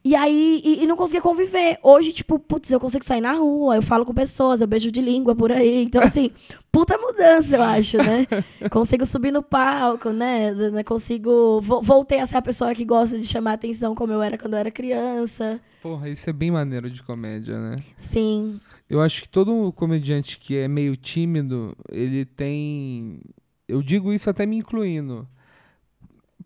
E 0.03 0.15
aí, 0.15 0.61
e, 0.65 0.83
e, 0.83 0.87
não 0.87 0.97
conseguia 0.97 1.21
conviver. 1.21 1.77
Hoje, 1.83 2.11
tipo, 2.11 2.39
putz, 2.39 2.71
eu 2.71 2.79
consigo 2.79 3.05
sair 3.05 3.21
na 3.21 3.33
rua, 3.33 3.75
eu 3.75 3.83
falo 3.83 4.03
com 4.03 4.13
pessoas, 4.13 4.59
eu 4.59 4.67
beijo 4.67 4.91
de 4.91 4.99
língua 4.99 5.35
por 5.35 5.51
aí. 5.51 5.83
Então, 5.83 6.01
assim, 6.01 6.31
puta 6.71 6.97
mudança, 6.97 7.55
eu 7.55 7.61
acho, 7.61 7.97
né? 7.97 8.25
Consigo 8.71 9.05
subir 9.05 9.31
no 9.31 9.43
palco, 9.43 10.09
né? 10.09 10.51
né 10.71 10.83
consigo. 10.83 11.61
Voltei 11.61 12.19
a 12.19 12.25
ser 12.25 12.37
a 12.37 12.41
pessoa 12.41 12.73
que 12.73 12.83
gosta 12.83 13.19
de 13.19 13.27
chamar 13.27 13.53
atenção 13.53 13.93
como 13.93 14.11
eu 14.11 14.23
era 14.23 14.39
quando 14.39 14.53
eu 14.53 14.59
era 14.59 14.71
criança. 14.71 15.61
Porra, 15.83 16.09
isso 16.09 16.27
é 16.27 16.33
bem 16.33 16.49
maneiro 16.49 16.89
de 16.89 17.03
comédia, 17.03 17.59
né? 17.59 17.75
Sim. 17.95 18.59
Eu 18.89 19.01
acho 19.01 19.21
que 19.21 19.29
todo 19.29 19.71
comediante 19.73 20.39
que 20.39 20.57
é 20.57 20.67
meio 20.67 20.97
tímido, 20.97 21.77
ele 21.91 22.25
tem. 22.25 23.19
Eu 23.67 23.83
digo 23.83 24.11
isso 24.11 24.29
até 24.29 24.47
me 24.47 24.57
incluindo 24.57 25.27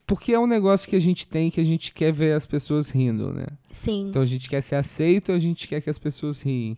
porque 0.05 0.33
é 0.33 0.39
um 0.39 0.47
negócio 0.47 0.89
que 0.89 0.95
a 0.95 1.01
gente 1.01 1.27
tem 1.27 1.49
que 1.49 1.59
a 1.59 1.63
gente 1.63 1.93
quer 1.93 2.11
ver 2.11 2.33
as 2.33 2.45
pessoas 2.45 2.89
rindo, 2.89 3.33
né? 3.33 3.47
Sim. 3.71 4.07
Então 4.09 4.21
a 4.21 4.25
gente 4.25 4.49
quer 4.49 4.61
ser 4.61 4.75
aceito, 4.75 5.31
a 5.31 5.39
gente 5.39 5.67
quer 5.67 5.81
que 5.81 5.89
as 5.89 5.97
pessoas 5.97 6.41
riem. 6.41 6.77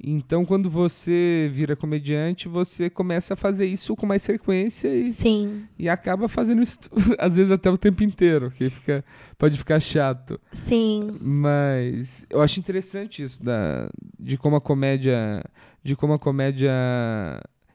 Então, 0.00 0.44
quando 0.44 0.70
você 0.70 1.50
vira 1.52 1.74
comediante, 1.74 2.46
você 2.46 2.88
começa 2.88 3.34
a 3.34 3.36
fazer 3.36 3.66
isso 3.66 3.96
com 3.96 4.06
mais 4.06 4.24
frequência 4.24 4.86
e, 4.94 5.12
Sim. 5.12 5.64
e 5.76 5.88
acaba 5.88 6.28
fazendo 6.28 6.62
isso, 6.62 6.78
às 7.18 7.36
vezes, 7.36 7.50
até 7.50 7.68
o 7.68 7.76
tempo 7.76 8.04
inteiro, 8.04 8.48
que 8.52 8.70
fica, 8.70 9.04
pode 9.36 9.58
ficar 9.58 9.80
chato. 9.80 10.40
Sim. 10.52 11.18
Mas 11.20 12.24
eu 12.30 12.40
acho 12.40 12.60
interessante 12.60 13.24
isso 13.24 13.42
da, 13.42 13.90
de 14.18 14.38
como 14.38 14.54
a 14.54 14.60
comédia. 14.60 15.42
De 15.82 15.96
como 15.96 16.12
a 16.12 16.18
comédia 16.18 16.70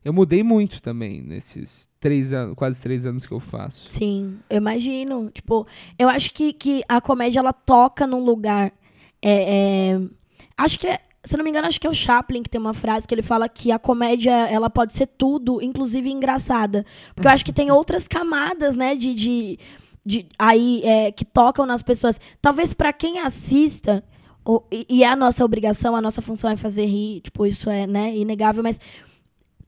eu 0.03 0.11
mudei 0.11 0.43
muito 0.43 0.81
também 0.81 1.21
nesses 1.21 1.89
três 1.99 2.33
anos, 2.33 2.55
quase 2.55 2.81
três 2.81 3.05
anos 3.05 3.25
que 3.25 3.31
eu 3.31 3.39
faço. 3.39 3.89
Sim, 3.89 4.37
eu 4.49 4.57
imagino. 4.57 5.31
Tipo, 5.31 5.65
eu 5.97 6.09
acho 6.09 6.33
que, 6.33 6.51
que 6.51 6.83
a 6.89 6.99
comédia 6.99 7.39
ela 7.39 7.53
toca 7.53 8.05
num 8.05 8.23
lugar. 8.23 8.73
É, 9.21 9.93
é, 9.93 10.01
acho 10.57 10.77
que 10.77 10.87
é, 10.87 10.99
se 11.23 11.37
não 11.37 11.43
me 11.43 11.49
engano, 11.49 11.67
acho 11.67 11.79
que 11.79 11.87
é 11.87 11.89
o 11.89 11.93
Chaplin 11.93 12.43
que 12.43 12.49
tem 12.49 12.59
uma 12.59 12.73
frase 12.73 13.07
que 13.07 13.15
ele 13.15 13.21
fala 13.21 13.47
que 13.47 13.71
a 13.71 13.79
comédia 13.79 14.31
ela 14.49 14.69
pode 14.69 14.93
ser 14.93 15.07
tudo, 15.07 15.61
inclusive 15.61 16.11
engraçada. 16.11 16.85
Porque 17.15 17.27
eu 17.27 17.31
acho 17.31 17.45
que 17.45 17.53
tem 17.53 17.71
outras 17.71 18.05
camadas, 18.05 18.75
né, 18.75 18.95
de, 18.95 19.13
de, 19.13 19.59
de 20.05 20.25
aí 20.37 20.81
é, 20.83 21.11
que 21.13 21.23
tocam 21.23 21.65
nas 21.65 21.81
pessoas. 21.81 22.19
Talvez 22.41 22.73
para 22.73 22.91
quem 22.91 23.19
assista, 23.19 24.03
ou, 24.43 24.67
e, 24.69 24.85
e 24.89 25.03
é 25.05 25.07
a 25.07 25.15
nossa 25.15 25.45
obrigação, 25.45 25.95
a 25.95 26.01
nossa 26.01 26.21
função 26.21 26.49
é 26.49 26.57
fazer 26.57 26.87
rir, 26.87 27.21
tipo, 27.21 27.45
isso 27.45 27.69
é, 27.69 27.87
né, 27.87 28.13
inegável, 28.13 28.61
mas 28.61 28.77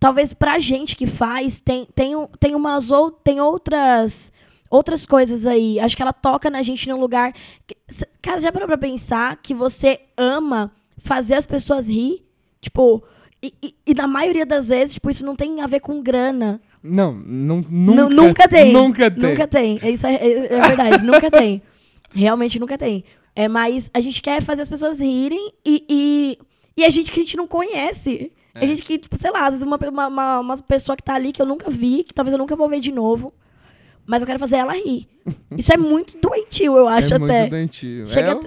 talvez 0.06 0.36
pra 0.36 0.60
gente 0.60 0.96
que 0.96 1.08
faz, 1.08 1.60
tem, 1.60 1.88
tem, 1.96 2.14
tem 2.40 2.54
umas 2.54 2.92
ou, 2.92 3.10
tem 3.10 3.42
outras 3.42 4.32
outras 4.70 5.04
coisas 5.04 5.48
aí. 5.48 5.80
Acho 5.80 5.96
que 5.96 6.02
ela 6.04 6.14
toca 6.14 6.48
na 6.48 6.62
gente 6.62 6.88
num 6.88 7.00
lugar. 7.00 7.34
Que, 7.66 7.76
cara, 8.22 8.40
já 8.40 8.52
parou 8.52 8.68
pra 8.68 8.78
pensar 8.78 9.36
que 9.42 9.52
você 9.52 10.00
ama 10.16 10.72
fazer 10.96 11.34
as 11.34 11.48
pessoas 11.48 11.90
rir? 11.90 12.24
Tipo, 12.62 13.04
e, 13.42 13.52
e, 13.64 13.76
e, 13.88 13.94
na 13.96 14.06
maioria 14.06 14.46
das 14.46 14.70
vezes, 14.70 14.94
tipo, 14.94 15.10
isso 15.10 15.26
não 15.26 15.36
tem 15.36 15.60
a 15.62 15.66
ver 15.66 15.80
com 15.80 16.04
grana. 16.04 16.62
Não, 16.84 17.12
não 17.12 17.66
nunca, 17.68 18.10
nunca 18.10 18.48
tem. 18.48 18.74
Nunca 18.74 19.10
tem. 19.10 19.24
Nunca 19.24 19.48
tem. 19.48 19.80
Isso 19.92 20.06
é, 20.06 20.14
é, 20.14 20.54
é 20.54 20.68
verdade, 20.68 21.02
nunca 21.04 21.32
tem. 21.32 21.64
Realmente 22.14 22.60
nunca 22.60 22.78
tem. 22.78 23.04
É, 23.36 23.48
mas 23.48 23.90
a 23.92 24.00
gente 24.00 24.22
quer 24.22 24.44
fazer 24.44 24.62
as 24.62 24.70
pessoas 24.70 25.00
rirem 25.00 25.52
e, 25.66 25.84
e, 25.90 26.38
e 26.78 26.86
a 26.86 26.92
gente 26.92 27.12
que 27.12 27.20
a 27.20 27.24
gente 27.24 27.36
não 27.36 27.48
conhece. 27.48 28.32
É. 28.56 28.64
A 28.64 28.66
gente 28.66 28.82
que, 28.82 28.98
tipo, 28.98 29.18
sei 29.18 29.30
lá, 29.32 29.48
às 29.48 29.54
vezes 29.54 29.68
uma, 29.68 29.78
uma, 30.08 30.40
uma 30.40 30.58
pessoa 30.60 30.96
que 30.96 31.04
tá 31.04 31.14
ali 31.14 31.34
que 31.34 31.42
eu 31.42 31.46
nunca 31.46 31.70
vi, 31.70 32.04
que 32.04 32.14
talvez 32.14 32.32
eu 32.32 32.40
nunca 32.40 32.56
vou 32.56 32.70
ver 32.70 32.80
de 32.80 32.92
novo. 32.92 33.34
Mas 34.08 34.22
eu 34.22 34.28
quero 34.28 34.40
fazer 34.40 34.58
ela 34.58 34.74
rir. 34.74 35.08
Isso 35.58 35.74
é 35.74 35.78
muito 35.78 36.18
doentio, 36.20 36.78
eu 36.78 36.88
acho 36.88 37.14
é 37.14 37.18
até. 37.18 37.40
Muito 37.40 37.50
doentio. 37.50 38.08
Chega 38.08 38.32
é, 38.32 38.36
o, 38.36 38.42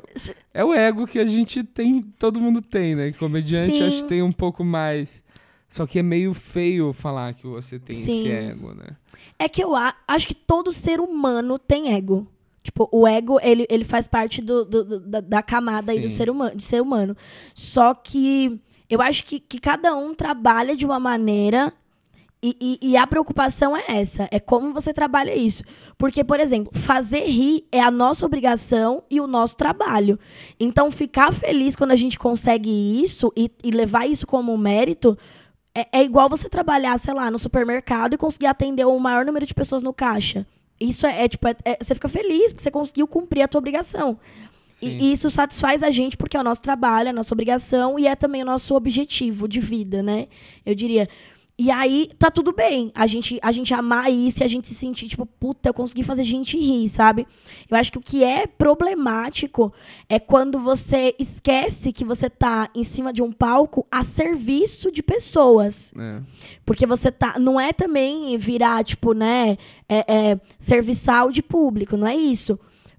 é 0.54 0.64
o 0.64 0.74
ego 0.74 1.06
que 1.06 1.18
a 1.18 1.26
gente 1.26 1.62
tem, 1.62 2.00
todo 2.18 2.40
mundo 2.40 2.62
tem, 2.62 2.94
né? 2.94 3.12
Comediante 3.12 3.72
Sim. 3.72 3.82
acho 3.82 3.96
que 3.98 4.08
tem 4.08 4.22
um 4.22 4.32
pouco 4.32 4.64
mais. 4.64 5.22
Só 5.68 5.86
que 5.86 5.98
é 5.98 6.02
meio 6.02 6.32
feio 6.32 6.94
falar 6.94 7.34
que 7.34 7.46
você 7.46 7.78
tem 7.78 7.94
Sim. 7.94 8.20
esse 8.20 8.30
ego, 8.30 8.72
né? 8.72 8.96
É 9.38 9.48
que 9.48 9.62
eu 9.62 9.72
acho 9.74 10.26
que 10.26 10.34
todo 10.34 10.72
ser 10.72 11.00
humano 11.00 11.58
tem 11.58 11.92
ego. 11.94 12.26
Tipo, 12.62 12.88
o 12.92 13.06
ego, 13.06 13.38
ele, 13.42 13.66
ele 13.68 13.84
faz 13.84 14.06
parte 14.06 14.40
do, 14.40 14.64
do, 14.64 14.84
do 14.84 15.00
da, 15.00 15.20
da, 15.20 15.42
camada 15.42 15.92
aí 15.92 16.00
do 16.00 16.08
ser 16.08 16.30
humano, 16.30 16.56
de 16.56 16.62
ser 16.62 16.82
humano. 16.82 17.16
Só 17.54 17.94
que 17.94 18.60
eu 18.88 19.02
acho 19.02 19.24
que, 19.24 19.40
que 19.40 19.58
cada 19.58 19.94
um 19.96 20.14
trabalha 20.14 20.74
de 20.74 20.84
uma 20.84 20.98
maneira 20.98 21.72
e, 22.40 22.78
e, 22.80 22.90
e, 22.90 22.96
a 22.96 23.04
preocupação 23.04 23.76
é 23.76 23.82
essa, 23.88 24.28
é 24.30 24.38
como 24.38 24.72
você 24.72 24.94
trabalha 24.94 25.34
isso. 25.34 25.64
Porque, 25.96 26.22
por 26.22 26.38
exemplo, 26.38 26.70
fazer 26.72 27.24
rir 27.24 27.66
é 27.72 27.80
a 27.80 27.90
nossa 27.90 28.24
obrigação 28.24 29.02
e 29.10 29.20
o 29.20 29.26
nosso 29.26 29.56
trabalho. 29.56 30.16
Então, 30.60 30.88
ficar 30.88 31.32
feliz 31.32 31.74
quando 31.74 31.90
a 31.90 31.96
gente 31.96 32.16
consegue 32.16 32.70
isso 33.02 33.32
e, 33.36 33.50
e 33.64 33.72
levar 33.72 34.06
isso 34.06 34.24
como 34.24 34.56
mérito 34.56 35.18
é, 35.74 36.00
é, 36.00 36.04
igual 36.04 36.28
você 36.28 36.48
trabalhar, 36.48 36.96
sei 36.98 37.12
lá, 37.12 37.28
no 37.28 37.38
supermercado 37.38 38.14
e 38.14 38.18
conseguir 38.18 38.46
atender 38.46 38.84
o 38.84 38.98
maior 38.98 39.24
número 39.24 39.44
de 39.44 39.54
pessoas 39.54 39.82
no 39.82 39.92
caixa. 39.92 40.46
Isso 40.80 41.06
é, 41.06 41.24
é 41.24 41.28
tipo, 41.28 41.46
é, 41.48 41.56
é, 41.64 41.78
você 41.80 41.94
fica 41.94 42.08
feliz 42.08 42.52
porque 42.52 42.62
você 42.62 42.70
conseguiu 42.70 43.06
cumprir 43.08 43.42
a 43.42 43.48
tua 43.48 43.58
obrigação. 43.58 44.18
E, 44.80 45.12
isso 45.12 45.28
satisfaz 45.30 45.82
a 45.82 45.90
gente 45.90 46.16
porque 46.16 46.36
é 46.36 46.40
o 46.40 46.44
nosso 46.44 46.62
trabalho, 46.62 47.08
é 47.08 47.10
a 47.10 47.14
nossa 47.14 47.34
obrigação 47.34 47.98
e 47.98 48.06
é 48.06 48.14
também 48.14 48.42
o 48.42 48.46
nosso 48.46 48.74
objetivo 48.74 49.48
de 49.48 49.60
vida, 49.60 50.02
né? 50.02 50.28
Eu 50.64 50.74
diria. 50.74 51.08
E 51.60 51.72
aí 51.72 52.08
tá 52.16 52.30
tudo 52.30 52.52
bem. 52.52 52.92
A 52.94 53.04
gente, 53.04 53.36
a 53.42 53.50
gente 53.50 53.74
amar 53.74 54.12
isso 54.12 54.40
e 54.40 54.44
a 54.44 54.46
gente 54.46 54.68
se 54.68 54.74
sentir, 54.74 55.08
tipo, 55.08 55.26
puta, 55.26 55.68
eu 55.68 55.74
consegui 55.74 56.04
fazer 56.04 56.22
gente 56.22 56.56
rir, 56.56 56.88
sabe? 56.88 57.26
Eu 57.68 57.76
acho 57.76 57.90
que 57.90 57.98
o 57.98 58.00
que 58.00 58.22
é 58.22 58.46
problemático 58.46 59.72
é 60.08 60.20
quando 60.20 60.60
você 60.60 61.16
esquece 61.18 61.92
que 61.92 62.04
você 62.04 62.30
tá 62.30 62.70
em 62.76 62.84
cima 62.84 63.12
de 63.12 63.22
um 63.22 63.32
palco 63.32 63.84
a 63.90 64.04
serviço 64.04 64.92
de 64.92 65.02
pessoas. 65.02 65.92
É. 65.98 66.22
Porque 66.64 66.86
você 66.86 67.10
tá. 67.10 67.36
Não 67.40 67.58
é 67.58 67.72
também 67.72 68.38
virar, 68.38 68.84
tipo, 68.84 69.12
né? 69.12 69.58
É, 69.88 70.04
é, 70.06 70.40
serviçal 70.60 71.32
de 71.32 71.42
público, 71.42 71.96
não 71.96 72.06
é 72.06 72.14
isso. 72.14 72.56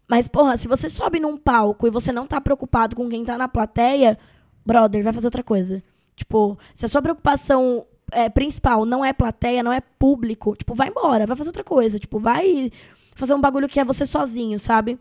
Mas, 0.10 0.28
porra, 0.28 0.58
se 0.58 0.68
você 0.68 0.90
sobe 0.90 1.20
num 1.20 1.38
palco 1.38 1.86
e 1.86 1.92
você 1.92 2.12
não 2.12 2.26
tá 2.26 2.42
preocupado 2.42 2.96
com 2.96 3.08
quem 3.08 3.24
tá 3.24 3.38
na 3.38 3.48
plateia, 3.48 4.18
brother, 4.66 5.04
vai 5.04 5.14
fazer 5.14 5.28
outra 5.28 5.44
coisa. 5.44 5.84
Tipo, 6.16 6.58
se 6.74 6.84
a 6.84 6.90
sua 6.90 7.02
preocupação 7.02 7.86
é, 8.12 8.28
principal 8.28 8.86
não 8.86 9.06
é 9.06 9.14
plateia, 9.14 9.62
não 9.62 9.72
é 9.72 9.80
público, 9.80 10.56
tipo, 10.56 10.74
vai 10.74 10.88
embora, 10.88 11.28
vai 11.28 11.38
fazer 11.38 11.50
outra 11.50 11.64
coisa. 11.64 12.00
Tipo, 12.00 12.20
vai 12.20 12.72
fazer 13.16 13.36
um 13.36 13.40
bagulho 13.40 13.70
que 13.70 13.80
é 13.80 13.86
você 13.86 14.04
sozinho, 14.04 14.58
sabe? 14.58 14.98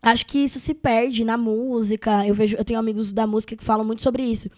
Acho 0.00 0.24
que 0.24 0.38
isso 0.38 0.60
se 0.60 0.72
perde 0.72 1.24
na 1.24 1.36
música. 1.36 2.24
Eu 2.24 2.34
vejo, 2.34 2.56
eu 2.56 2.64
tenho 2.64 2.78
amigos 2.78 3.12
da 3.12 3.26
música 3.26 3.56
que 3.56 3.64
falam 3.64 3.84
muito 3.84 4.02
sobre 4.02 4.22
isso. 4.22 4.48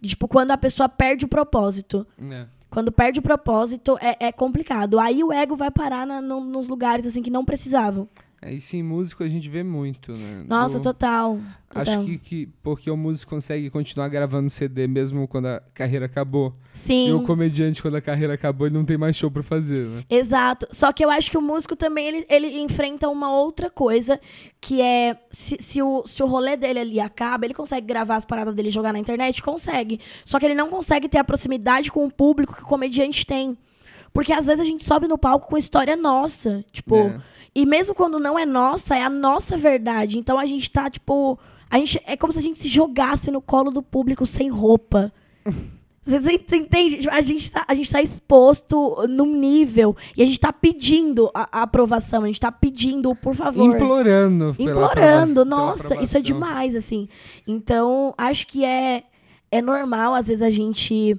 tipo, 0.00 0.28
quando 0.28 0.52
a 0.52 0.56
pessoa 0.56 0.88
perde 0.88 1.24
o 1.24 1.28
propósito. 1.28 2.06
É. 2.30 2.46
Quando 2.70 2.92
perde 2.92 3.18
o 3.18 3.22
propósito, 3.22 3.98
é, 4.00 4.28
é, 4.28 4.32
complicado. 4.32 5.00
Aí 5.00 5.22
o 5.24 5.32
ego 5.32 5.56
vai 5.56 5.70
parar 5.70 6.06
na, 6.06 6.22
no, 6.22 6.40
nos 6.40 6.68
lugares 6.68 7.06
assim 7.06 7.20
que 7.20 7.30
não 7.30 7.44
precisavam. 7.44 8.08
É, 8.44 8.52
isso 8.52 8.74
em 8.74 8.82
músico 8.82 9.22
a 9.22 9.28
gente 9.28 9.48
vê 9.48 9.62
muito, 9.62 10.10
né? 10.10 10.42
Nossa, 10.48 10.80
Do... 10.80 10.82
total, 10.82 11.38
total. 11.70 11.80
Acho 11.80 12.04
que, 12.04 12.18
que 12.18 12.46
porque 12.60 12.90
o 12.90 12.96
músico 12.96 13.30
consegue 13.30 13.70
continuar 13.70 14.08
gravando 14.08 14.50
CD 14.50 14.88
mesmo 14.88 15.28
quando 15.28 15.46
a 15.46 15.62
carreira 15.72 16.06
acabou. 16.06 16.52
Sim. 16.72 17.10
E 17.10 17.12
o 17.12 17.22
comediante, 17.22 17.80
quando 17.80 17.94
a 17.94 18.00
carreira 18.00 18.34
acabou, 18.34 18.66
ele 18.66 18.76
não 18.76 18.84
tem 18.84 18.98
mais 18.98 19.14
show 19.14 19.30
pra 19.30 19.44
fazer, 19.44 19.86
né? 19.86 20.02
Exato. 20.10 20.66
Só 20.72 20.92
que 20.92 21.04
eu 21.04 21.08
acho 21.08 21.30
que 21.30 21.38
o 21.38 21.40
músico 21.40 21.76
também, 21.76 22.08
ele, 22.08 22.26
ele 22.28 22.60
enfrenta 22.60 23.08
uma 23.08 23.32
outra 23.32 23.70
coisa, 23.70 24.20
que 24.60 24.82
é, 24.82 25.16
se, 25.30 25.56
se, 25.60 25.80
o, 25.80 26.02
se 26.04 26.20
o 26.20 26.26
rolê 26.26 26.56
dele 26.56 26.80
ali 26.80 27.00
acaba, 27.00 27.44
ele 27.44 27.54
consegue 27.54 27.86
gravar 27.86 28.16
as 28.16 28.24
paradas 28.24 28.56
dele 28.56 28.68
e 28.68 28.72
jogar 28.72 28.92
na 28.92 28.98
internet? 28.98 29.40
Consegue. 29.40 30.00
Só 30.24 30.40
que 30.40 30.46
ele 30.46 30.56
não 30.56 30.68
consegue 30.68 31.08
ter 31.08 31.18
a 31.18 31.24
proximidade 31.24 31.92
com 31.92 32.04
o 32.04 32.10
público 32.10 32.56
que 32.56 32.62
o 32.64 32.66
comediante 32.66 33.24
tem. 33.24 33.56
Porque 34.12 34.32
às 34.32 34.46
vezes 34.46 34.60
a 34.60 34.64
gente 34.64 34.84
sobe 34.84 35.06
no 35.06 35.16
palco 35.16 35.46
com 35.46 35.56
história 35.56 35.94
nossa. 35.94 36.64
Tipo... 36.72 36.96
É 36.96 37.32
e 37.54 37.66
mesmo 37.66 37.94
quando 37.94 38.18
não 38.18 38.38
é 38.38 38.46
nossa, 38.46 38.96
é 38.96 39.02
a 39.02 39.10
nossa 39.10 39.56
verdade. 39.56 40.18
Então 40.18 40.38
a 40.38 40.46
gente 40.46 40.70
tá, 40.70 40.88
tipo. 40.88 41.38
A 41.70 41.78
gente, 41.78 42.00
é 42.06 42.16
como 42.16 42.32
se 42.32 42.38
a 42.38 42.42
gente 42.42 42.58
se 42.58 42.68
jogasse 42.68 43.30
no 43.30 43.40
colo 43.40 43.70
do 43.70 43.82
público 43.82 44.26
sem 44.26 44.48
roupa. 44.48 45.12
Você, 46.04 46.18
você 46.18 46.56
entende? 46.56 47.08
A 47.10 47.20
gente, 47.20 47.52
tá, 47.52 47.64
a 47.68 47.74
gente 47.74 47.88
tá 47.88 48.02
exposto 48.02 49.06
num 49.08 49.36
nível 49.36 49.96
e 50.16 50.22
a 50.24 50.26
gente 50.26 50.40
tá 50.40 50.52
pedindo 50.52 51.30
a, 51.32 51.60
a 51.60 51.62
aprovação, 51.62 52.24
a 52.24 52.26
gente 52.26 52.40
tá 52.40 52.50
pedindo, 52.50 53.14
por 53.14 53.36
favor. 53.36 53.72
Implorando. 53.72 54.56
Implorando. 54.58 55.44
Nossa, 55.44 56.02
isso 56.02 56.18
é 56.18 56.20
demais, 56.20 56.74
assim. 56.74 57.08
Então, 57.46 58.12
acho 58.18 58.48
que 58.48 58.64
é 58.64 59.04
é 59.52 59.60
normal, 59.60 60.14
às 60.14 60.28
vezes, 60.28 60.40
a 60.40 60.48
gente 60.48 61.14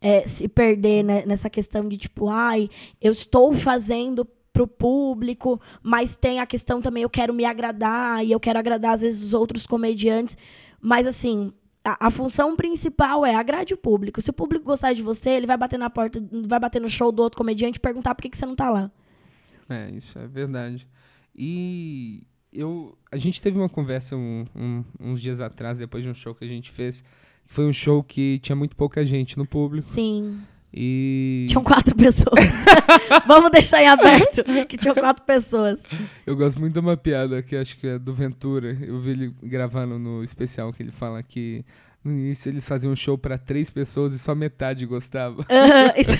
é, 0.00 0.26
se 0.26 0.48
perder 0.48 1.04
né, 1.04 1.22
nessa 1.26 1.50
questão 1.50 1.86
de 1.86 1.98
tipo, 1.98 2.30
ai, 2.30 2.70
eu 3.00 3.12
estou 3.12 3.52
fazendo 3.52 4.26
pro 4.54 4.68
público, 4.68 5.60
mas 5.82 6.16
tem 6.16 6.38
a 6.38 6.46
questão 6.46 6.80
também, 6.80 7.02
eu 7.02 7.10
quero 7.10 7.34
me 7.34 7.44
agradar 7.44 8.24
e 8.24 8.30
eu 8.30 8.38
quero 8.38 8.56
agradar, 8.56 8.94
às 8.94 9.00
vezes, 9.00 9.22
os 9.22 9.34
outros 9.34 9.66
comediantes. 9.66 10.38
Mas, 10.80 11.08
assim, 11.08 11.52
a, 11.84 12.06
a, 12.06 12.10
função 12.10 12.54
principal 12.54 13.26
é 13.26 13.34
agrade 13.34 13.74
o 13.74 13.76
público. 13.76 14.22
Se 14.22 14.30
o 14.30 14.32
público 14.32 14.64
gostar 14.64 14.92
de 14.92 15.02
você, 15.02 15.30
ele 15.30 15.46
vai 15.46 15.56
bater 15.56 15.76
na 15.76 15.90
porta, 15.90 16.24
vai 16.46 16.60
bater 16.60 16.80
no 16.80 16.88
show 16.88 17.10
do 17.10 17.20
outro 17.20 17.36
comediante 17.36 17.78
e 17.78 17.80
perguntar 17.80 18.14
por 18.14 18.22
que, 18.22 18.30
que 18.30 18.38
você 18.38 18.46
não 18.46 18.54
tá 18.54 18.70
lá. 18.70 18.90
É, 19.68 19.90
isso 19.90 20.16
é 20.20 20.28
verdade. 20.28 20.86
E 21.34 22.22
eu, 22.52 22.96
a 23.10 23.16
gente 23.16 23.42
teve 23.42 23.58
uma 23.58 23.68
conversa 23.68 24.14
um, 24.14 24.46
um, 24.54 24.84
uns 25.00 25.20
dias 25.20 25.40
atrás, 25.40 25.78
depois 25.78 26.04
de 26.04 26.10
um 26.10 26.14
show 26.14 26.32
que 26.32 26.44
a 26.44 26.48
gente 26.48 26.70
fez, 26.70 27.02
que 27.44 27.52
foi 27.52 27.66
um 27.66 27.72
show 27.72 28.04
que 28.04 28.38
tinha 28.38 28.54
muito 28.54 28.76
pouca 28.76 29.04
gente 29.04 29.36
no 29.36 29.44
público. 29.44 29.88
Sim. 29.88 30.40
E. 30.76 31.46
Tinham 31.48 31.62
quatro 31.62 31.94
pessoas. 31.94 32.44
Vamos 33.28 33.50
deixar 33.50 33.80
em 33.80 33.86
aberto 33.86 34.42
que 34.68 34.76
tinham 34.76 34.94
quatro 34.94 35.22
pessoas. 35.24 35.82
Eu 36.26 36.36
gosto 36.36 36.58
muito 36.58 36.72
de 36.72 36.80
uma 36.80 36.96
piada 36.96 37.40
que 37.42 37.54
acho 37.54 37.78
que 37.78 37.86
é 37.86 37.98
do 37.98 38.12
Ventura. 38.12 38.76
Eu 38.80 38.98
vi 38.98 39.12
ele 39.12 39.34
gravando 39.40 40.00
no 40.00 40.24
especial 40.24 40.72
que 40.72 40.82
ele 40.82 40.90
fala 40.90 41.22
que 41.22 41.64
no 42.02 42.10
início 42.10 42.50
eles 42.50 42.66
faziam 42.66 42.92
um 42.92 42.96
show 42.96 43.16
para 43.16 43.38
três 43.38 43.70
pessoas 43.70 44.12
e 44.12 44.18
só 44.18 44.34
metade 44.34 44.84
gostava. 44.84 45.46
Isso... 45.96 46.12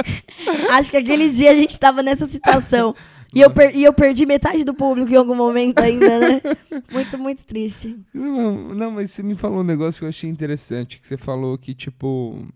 acho 0.72 0.90
que 0.90 0.96
aquele 0.96 1.28
dia 1.28 1.50
a 1.50 1.54
gente 1.54 1.78
tava 1.78 2.02
nessa 2.02 2.26
situação. 2.26 2.94
E 3.34 3.42
eu, 3.42 3.50
per... 3.50 3.76
e 3.76 3.84
eu 3.84 3.92
perdi 3.92 4.24
metade 4.24 4.64
do 4.64 4.72
público 4.72 5.12
em 5.12 5.16
algum 5.16 5.34
momento 5.34 5.80
ainda, 5.80 6.18
né? 6.18 6.40
Muito, 6.90 7.18
muito 7.18 7.44
triste. 7.44 7.98
Não, 8.14 8.74
não, 8.74 8.90
mas 8.92 9.10
você 9.10 9.22
me 9.22 9.34
falou 9.34 9.60
um 9.60 9.64
negócio 9.64 9.98
que 9.98 10.04
eu 10.04 10.08
achei 10.08 10.30
interessante. 10.30 10.98
Que 10.98 11.06
você 11.06 11.16
falou 11.16 11.58
que, 11.58 11.74
tipo 11.74 12.46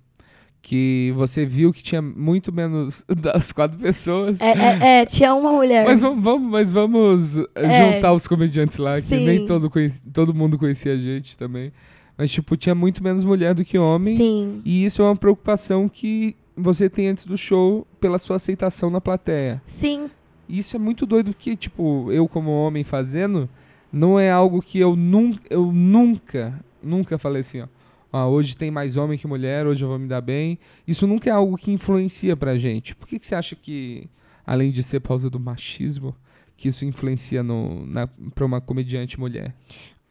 que 0.62 1.12
você 1.16 1.46
viu 1.46 1.72
que 1.72 1.82
tinha 1.82 2.02
muito 2.02 2.52
menos 2.52 3.04
das 3.08 3.52
quatro 3.52 3.78
pessoas. 3.78 4.40
É, 4.40 4.52
é, 4.52 5.00
é 5.00 5.06
tinha 5.06 5.34
uma 5.34 5.52
mulher. 5.52 5.84
Mas 5.84 6.00
vamos, 6.00 6.22
vamos 6.22 6.50
mas 6.50 6.72
vamos 6.72 7.36
eh, 7.36 7.44
é, 7.54 7.92
juntar 7.94 8.12
os 8.12 8.26
comediantes 8.26 8.76
lá, 8.76 9.00
que 9.00 9.08
sim. 9.08 9.24
nem 9.24 9.46
todo, 9.46 9.70
conheci, 9.70 10.02
todo 10.12 10.34
mundo 10.34 10.58
conhecia 10.58 10.92
a 10.92 10.96
gente 10.96 11.36
também. 11.36 11.72
Mas, 12.16 12.30
tipo, 12.30 12.56
tinha 12.56 12.74
muito 12.74 13.02
menos 13.02 13.24
mulher 13.24 13.54
do 13.54 13.64
que 13.64 13.78
homem. 13.78 14.16
Sim. 14.16 14.60
E 14.62 14.84
isso 14.84 15.00
é 15.00 15.06
uma 15.06 15.16
preocupação 15.16 15.88
que 15.88 16.36
você 16.54 16.90
tem 16.90 17.08
antes 17.08 17.24
do 17.24 17.38
show 17.38 17.86
pela 17.98 18.18
sua 18.18 18.36
aceitação 18.36 18.90
na 18.90 19.00
plateia. 19.00 19.62
Sim. 19.64 20.10
Isso 20.46 20.76
é 20.76 20.78
muito 20.78 21.06
doido 21.06 21.32
que, 21.32 21.56
tipo, 21.56 22.12
eu 22.12 22.28
como 22.28 22.50
homem 22.50 22.84
fazendo, 22.84 23.48
não 23.90 24.20
é 24.20 24.30
algo 24.30 24.60
que 24.60 24.78
eu, 24.78 24.94
num, 24.94 25.34
eu 25.48 25.72
nunca, 25.72 26.52
nunca 26.82 27.16
falei 27.16 27.40
assim, 27.40 27.62
ó 27.62 27.66
ah, 28.12 28.26
hoje 28.26 28.56
tem 28.56 28.70
mais 28.70 28.96
homem 28.96 29.18
que 29.18 29.26
mulher, 29.26 29.66
hoje 29.66 29.84
eu 29.84 29.88
vou 29.88 29.98
me 29.98 30.08
dar 30.08 30.20
bem. 30.20 30.58
Isso 30.86 31.06
nunca 31.06 31.30
é 31.30 31.32
algo 31.32 31.56
que 31.56 31.70
influencia 31.70 32.36
pra 32.36 32.58
gente. 32.58 32.94
Por 32.94 33.06
que, 33.06 33.18
que 33.18 33.26
você 33.26 33.34
acha 33.34 33.54
que, 33.54 34.08
além 34.44 34.70
de 34.70 34.82
ser 34.82 35.00
por 35.00 35.08
causa 35.08 35.30
do 35.30 35.38
machismo, 35.38 36.14
que 36.56 36.68
isso 36.68 36.84
influencia 36.84 37.42
no, 37.42 37.86
na, 37.86 38.08
pra 38.34 38.44
uma 38.44 38.60
comediante 38.60 39.18
mulher? 39.18 39.54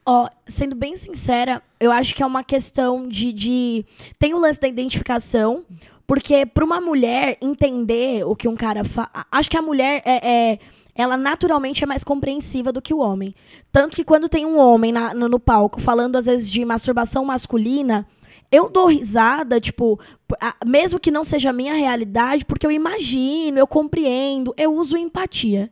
Ó, 0.06 0.26
oh, 0.26 0.30
sendo 0.48 0.76
bem 0.76 0.96
sincera, 0.96 1.62
eu 1.80 1.92
acho 1.92 2.16
que 2.16 2.24
é 2.24 2.26
uma 2.26 2.44
questão 2.44 3.08
de, 3.08 3.32
de. 3.34 3.86
Tem 4.18 4.34
o 4.34 4.40
lance 4.40 4.60
da 4.60 4.68
identificação, 4.68 5.64
porque 6.08 6.46
para 6.46 6.66
uma 6.66 6.82
mulher 6.82 7.38
entender 7.42 8.26
o 8.26 8.36
que 8.36 8.48
um 8.48 8.56
cara 8.56 8.84
faz. 8.84 9.10
Acho 9.32 9.52
que 9.52 9.58
a 9.58 9.62
mulher 9.62 10.02
é, 10.06 10.52
é 10.52 10.60
ela 11.00 11.16
naturalmente 11.16 11.82
é 11.82 11.88
mais 11.88 12.04
compreensiva 12.04 12.74
do 12.74 12.82
que 12.82 12.94
o 12.94 13.00
homem. 13.00 13.34
Tanto 13.72 13.96
que 13.96 14.04
quando 14.04 14.28
tem 14.28 14.46
um 14.46 14.60
homem 14.60 14.92
na, 14.92 15.14
no, 15.14 15.30
no, 15.30 15.40
palco 15.40 15.80
falando, 15.80 16.18
às 16.18 16.26
vezes, 16.26 16.52
de 16.52 16.66
masturbação 16.66 17.24
masculina, 17.24 18.06
eu 18.52 18.70
dou 18.70 18.88
risada, 18.88 19.62
tipo, 19.62 19.98
mesmo 20.66 21.00
que 21.00 21.10
não 21.10 21.24
seja 21.24 21.52
a 21.52 21.54
minha 21.54 21.74
realidade, 21.74 22.44
porque 22.44 22.68
eu 22.68 22.72
imagino, 22.72 23.58
eu 23.58 23.66
compreendo, 23.66 24.54
eu 24.58 24.74
uso 24.74 24.98
empatia. 24.98 25.72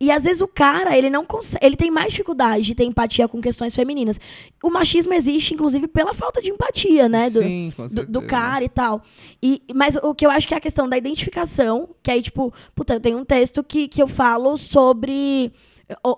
E 0.00 0.10
às 0.12 0.24
vezes 0.24 0.40
o 0.40 0.46
cara, 0.46 0.96
ele 0.96 1.10
não 1.10 1.24
consegue, 1.24 1.64
ele 1.64 1.76
tem 1.76 1.90
mais 1.90 2.12
dificuldade 2.12 2.64
de 2.64 2.74
ter 2.74 2.84
empatia 2.84 3.26
com 3.26 3.40
questões 3.40 3.74
femininas. 3.74 4.20
O 4.62 4.70
machismo 4.70 5.12
existe, 5.12 5.54
inclusive, 5.54 5.88
pela 5.88 6.14
falta 6.14 6.40
de 6.40 6.50
empatia, 6.50 7.08
né? 7.08 7.28
Do, 7.28 7.40
Sim, 7.40 7.72
do, 7.92 8.06
do, 8.06 8.22
cara 8.22 8.64
e 8.64 8.68
tal. 8.68 9.02
E, 9.42 9.60
mas 9.74 9.96
o 9.96 10.14
que 10.14 10.24
eu 10.24 10.30
acho 10.30 10.46
que 10.46 10.54
é 10.54 10.56
a 10.56 10.60
questão 10.60 10.88
da 10.88 10.96
identificação, 10.96 11.88
que 12.02 12.10
aí, 12.10 12.22
tipo, 12.22 12.52
puta, 12.74 12.94
eu 12.94 13.00
tenho 13.00 13.18
um 13.18 13.24
texto 13.24 13.62
que, 13.64 13.88
que 13.88 14.00
eu 14.00 14.06
falo 14.06 14.56
sobre 14.56 15.52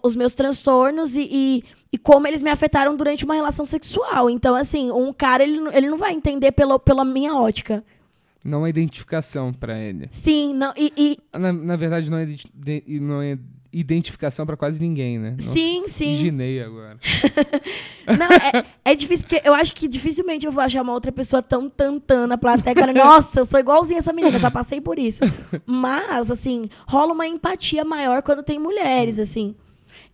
os 0.03 0.15
meus 0.15 0.35
transtornos 0.35 1.17
e, 1.17 1.29
e, 1.31 1.65
e, 1.93 1.99
como 1.99 2.27
eles 2.27 2.43
me 2.43 2.51
afetaram 2.51 2.97
durante 2.97 3.25
uma 3.25 3.35
relação 3.35 3.65
sexual. 3.65 4.29
Então, 4.29 4.55
assim, 4.55 4.91
um 4.91 5.13
cara, 5.13 5.43
ele, 5.43 5.59
ele 5.73 5.89
não 5.89 5.97
vai 5.97 6.13
entender 6.13 6.53
pelo, 6.53 6.79
pela 6.79 7.05
minha 7.05 7.35
ótica. 7.35 7.85
Não 8.45 8.67
é 8.67 8.71
identificação 8.71 9.53
para 9.53 9.79
ele. 9.79 10.09
Sim, 10.11 10.55
não, 10.55 10.73
e... 10.77 10.93
e... 10.97 11.39
Na, 11.39 11.53
na 11.53 11.77
verdade, 11.77 12.11
não 12.11 12.19
é, 12.19 12.27
não 12.89 13.23
é 13.23 13.39
identificação 13.73 14.45
para 14.45 14.57
quase 14.57 14.81
ninguém, 14.81 15.19
né? 15.19 15.31
Nossa, 15.33 15.53
sim, 15.53 15.85
sim. 15.87 16.13
Imaginei 16.13 16.63
agora. 16.63 16.99
não, 18.07 18.27
é, 18.27 18.67
é, 18.85 18.95
difícil, 18.95 19.27
porque 19.27 19.47
eu 19.47 19.55
acho 19.55 19.75
que 19.75 19.87
dificilmente 19.87 20.45
eu 20.45 20.53
vou 20.53 20.63
achar 20.63 20.83
uma 20.83 20.93
outra 20.93 21.13
pessoa 21.13 21.43
tão 21.43 21.71
tantã 21.71 22.27
na 22.27 22.37
plateia. 22.37 22.75
Cara, 22.75 22.93
Nossa, 22.93 23.41
eu 23.41 23.47
sou 23.47 23.61
igualzinha 23.61 24.01
essa 24.01 24.13
menina, 24.13 24.39
já 24.39 24.51
passei 24.51 24.81
por 24.81 24.99
isso. 24.99 25.23
Mas, 25.65 26.31
assim, 26.31 26.69
rola 26.87 27.13
uma 27.13 27.27
empatia 27.27 27.85
maior 27.85 28.23
quando 28.23 28.43
tem 28.43 28.59
mulheres, 28.59 29.19
assim. 29.19 29.55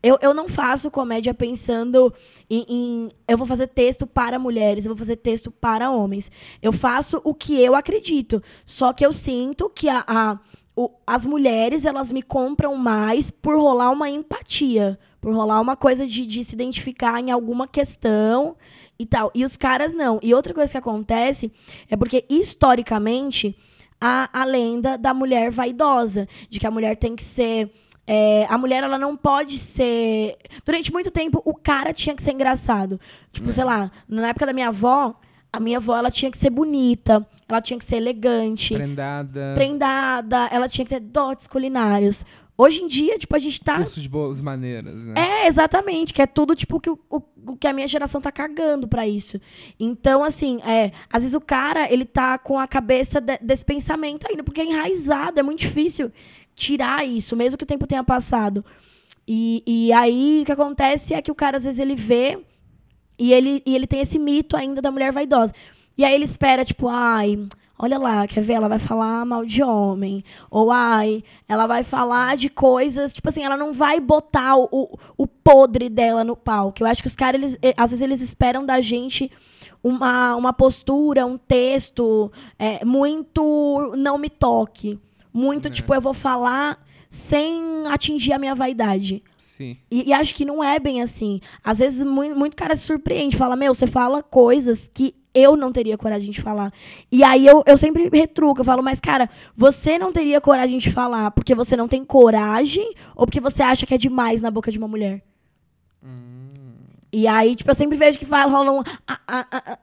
Eu, 0.02 0.18
eu 0.20 0.34
não 0.34 0.46
faço 0.46 0.90
comédia 0.90 1.32
pensando 1.32 2.12
em, 2.48 2.66
em, 2.68 3.08
Eu 3.26 3.36
vou 3.36 3.46
fazer 3.46 3.66
texto 3.66 4.06
para 4.06 4.38
mulheres, 4.38 4.84
eu 4.84 4.90
vou 4.90 4.98
fazer 4.98 5.16
texto 5.16 5.50
para 5.50 5.90
homens. 5.90 6.30
Eu 6.62 6.72
faço 6.72 7.20
o 7.24 7.34
que 7.34 7.60
eu 7.60 7.74
acredito. 7.74 8.42
Só 8.64 8.92
que 8.92 9.04
eu 9.04 9.12
sinto 9.12 9.70
que 9.70 9.88
a, 9.88 10.04
a 10.06 10.38
o, 10.76 10.90
as 11.06 11.24
mulheres, 11.24 11.86
elas 11.86 12.12
me 12.12 12.22
compram 12.22 12.76
mais 12.76 13.30
por 13.30 13.58
rolar 13.58 13.90
uma 13.90 14.10
empatia, 14.10 14.98
por 15.20 15.34
rolar 15.34 15.58
uma 15.60 15.74
coisa 15.74 16.06
de, 16.06 16.26
de 16.26 16.44
se 16.44 16.54
identificar 16.54 17.18
em 17.18 17.30
alguma 17.30 17.66
questão 17.66 18.54
e 18.98 19.06
tal. 19.06 19.32
E 19.34 19.42
os 19.42 19.56
caras 19.56 19.94
não. 19.94 20.20
E 20.22 20.34
outra 20.34 20.52
coisa 20.52 20.70
que 20.70 20.78
acontece 20.78 21.50
é 21.88 21.96
porque, 21.96 22.26
historicamente, 22.28 23.56
há 23.98 24.28
a 24.30 24.44
lenda 24.44 24.98
da 24.98 25.14
mulher 25.14 25.50
vaidosa, 25.50 26.28
de 26.50 26.60
que 26.60 26.66
a 26.66 26.70
mulher 26.70 26.94
tem 26.94 27.16
que 27.16 27.24
ser. 27.24 27.72
É, 28.06 28.46
a 28.48 28.58
mulher 28.58 28.84
ela 28.84 28.98
não 28.98 29.16
pode 29.16 29.58
ser. 29.58 30.36
Durante 30.62 30.92
muito 30.92 31.10
tempo, 31.10 31.40
o 31.44 31.54
cara 31.54 31.94
tinha 31.94 32.14
que 32.14 32.22
ser 32.22 32.32
engraçado. 32.32 33.00
Tipo, 33.32 33.48
é. 33.48 33.52
sei 33.52 33.64
lá, 33.64 33.90
na 34.06 34.28
época 34.28 34.44
da 34.44 34.52
minha 34.52 34.68
avó, 34.68 35.18
a 35.52 35.60
minha 35.60 35.78
avó 35.78 35.96
ela 35.96 36.10
tinha 36.10 36.30
que 36.30 36.38
ser 36.38 36.50
bonita, 36.50 37.26
ela 37.48 37.60
tinha 37.60 37.78
que 37.78 37.84
ser 37.84 37.96
elegante. 37.96 38.74
Prendada. 38.74 39.52
Prendada, 39.54 40.48
ela 40.50 40.68
tinha 40.68 40.84
que 40.84 40.94
ter 40.94 41.00
dotes 41.00 41.46
culinários. 41.46 42.24
Hoje 42.58 42.82
em 42.82 42.86
dia, 42.86 43.18
tipo, 43.18 43.36
a 43.36 43.38
gente 43.38 43.60
tá. 43.60 43.76
Cursos 43.76 44.02
de 44.02 44.08
boas 44.08 44.40
maneiras, 44.40 44.94
né? 45.04 45.14
É, 45.14 45.46
exatamente. 45.46 46.14
Que 46.14 46.22
é 46.22 46.26
tudo, 46.26 46.54
tipo, 46.54 46.80
que 46.80 46.88
o, 46.88 46.98
o, 47.10 47.56
que 47.56 47.66
a 47.66 47.72
minha 47.72 47.86
geração 47.86 48.18
tá 48.18 48.32
cagando 48.32 48.88
para 48.88 49.06
isso. 49.06 49.38
Então, 49.78 50.24
assim, 50.24 50.58
é, 50.62 50.90
às 51.10 51.22
vezes 51.22 51.34
o 51.34 51.40
cara, 51.40 51.92
ele 51.92 52.06
tá 52.06 52.38
com 52.38 52.58
a 52.58 52.66
cabeça 52.66 53.20
de, 53.20 53.36
desse 53.42 53.64
pensamento 53.64 54.26
ainda, 54.26 54.42
porque 54.42 54.62
é 54.62 54.64
enraizado, 54.64 55.38
é 55.38 55.42
muito 55.42 55.60
difícil 55.60 56.10
tirar 56.54 57.06
isso, 57.06 57.36
mesmo 57.36 57.58
que 57.58 57.64
o 57.64 57.66
tempo 57.66 57.86
tenha 57.86 58.02
passado. 58.02 58.64
E, 59.28 59.62
e 59.66 59.92
aí, 59.92 60.40
o 60.42 60.46
que 60.46 60.52
acontece 60.52 61.12
é 61.12 61.20
que 61.20 61.30
o 61.30 61.34
cara, 61.34 61.58
às 61.58 61.64
vezes, 61.64 61.78
ele 61.78 61.94
vê 61.94 62.38
e 63.18 63.32
ele, 63.32 63.62
e 63.64 63.74
ele 63.74 63.86
tem 63.86 64.00
esse 64.00 64.18
mito 64.18 64.56
ainda 64.56 64.82
da 64.82 64.90
mulher 64.90 65.12
vaidosa. 65.12 65.52
E 65.96 66.04
aí 66.04 66.14
ele 66.14 66.24
espera, 66.24 66.64
tipo, 66.64 66.88
ai, 66.88 67.46
olha 67.78 67.98
lá, 67.98 68.26
quer 68.26 68.42
ver? 68.42 68.54
Ela 68.54 68.68
vai 68.68 68.78
falar 68.78 69.24
mal 69.24 69.44
de 69.44 69.62
homem. 69.62 70.22
Ou, 70.50 70.70
ai, 70.70 71.24
ela 71.48 71.66
vai 71.66 71.82
falar 71.82 72.36
de 72.36 72.48
coisas. 72.48 73.12
Tipo 73.12 73.28
assim, 73.28 73.42
ela 73.42 73.56
não 73.56 73.72
vai 73.72 74.00
botar 74.00 74.56
o, 74.56 74.98
o 75.16 75.26
podre 75.26 75.88
dela 75.88 76.22
no 76.22 76.36
palco. 76.36 76.82
Eu 76.82 76.86
acho 76.86 77.02
que 77.02 77.08
os 77.08 77.16
caras, 77.16 77.40
eles, 77.40 77.58
eh, 77.62 77.74
às 77.76 77.90
vezes, 77.90 78.02
eles 78.02 78.20
esperam 78.20 78.64
da 78.64 78.80
gente 78.80 79.30
uma, 79.82 80.34
uma 80.34 80.52
postura, 80.52 81.24
um 81.24 81.38
texto 81.38 82.30
é, 82.58 82.84
muito 82.84 83.92
não 83.96 84.18
me 84.18 84.28
toque. 84.28 84.98
Muito, 85.32 85.68
é. 85.68 85.70
tipo, 85.70 85.94
eu 85.94 86.00
vou 86.00 86.14
falar 86.14 86.78
sem 87.08 87.86
atingir 87.88 88.32
a 88.32 88.38
minha 88.38 88.54
vaidade. 88.54 89.22
Sim. 89.56 89.78
E, 89.90 90.10
e, 90.10 90.12
acho 90.12 90.34
que 90.34 90.44
não 90.44 90.62
é 90.62 90.78
bem 90.78 91.00
assim. 91.00 91.40
Às 91.64 91.78
vezes, 91.78 92.04
muito, 92.04 92.38
muito 92.38 92.54
cara 92.54 92.76
se 92.76 92.82
surpreende. 92.82 93.38
Fala, 93.38 93.56
meu, 93.56 93.72
você 93.72 93.86
fala 93.86 94.22
coisas 94.22 94.90
que 94.92 95.14
eu 95.32 95.56
não 95.56 95.72
teria 95.72 95.96
coragem 95.96 96.30
de 96.30 96.42
falar. 96.42 96.70
E 97.10 97.24
aí 97.24 97.46
eu, 97.46 97.62
eu 97.66 97.78
sempre 97.78 98.10
retruco, 98.12 98.60
eu 98.60 98.64
falo, 98.66 98.82
mas 98.82 99.00
cara, 99.00 99.30
você 99.56 99.96
não 99.96 100.12
teria 100.12 100.42
coragem 100.42 100.78
de 100.78 100.90
falar 100.90 101.30
porque 101.30 101.54
você 101.54 101.74
não 101.74 101.88
tem 101.88 102.04
coragem 102.04 102.92
ou 103.14 103.24
porque 103.24 103.40
você 103.40 103.62
acha 103.62 103.86
que 103.86 103.94
é 103.94 103.98
demais 103.98 104.42
na 104.42 104.50
boca 104.50 104.70
de 104.70 104.76
uma 104.76 104.88
mulher? 104.88 105.24
Hum. 106.04 106.74
E 107.10 107.26
aí, 107.26 107.56
tipo, 107.56 107.70
eu 107.70 107.74
sempre 107.74 107.96
vejo 107.96 108.18
que 108.18 108.26
fala, 108.26 108.52
rola 108.52 108.72
um. 108.72 108.82
Ah, 109.06 109.20
ah, 109.26 109.46
ah, 109.50 109.62
ah. 109.68 109.78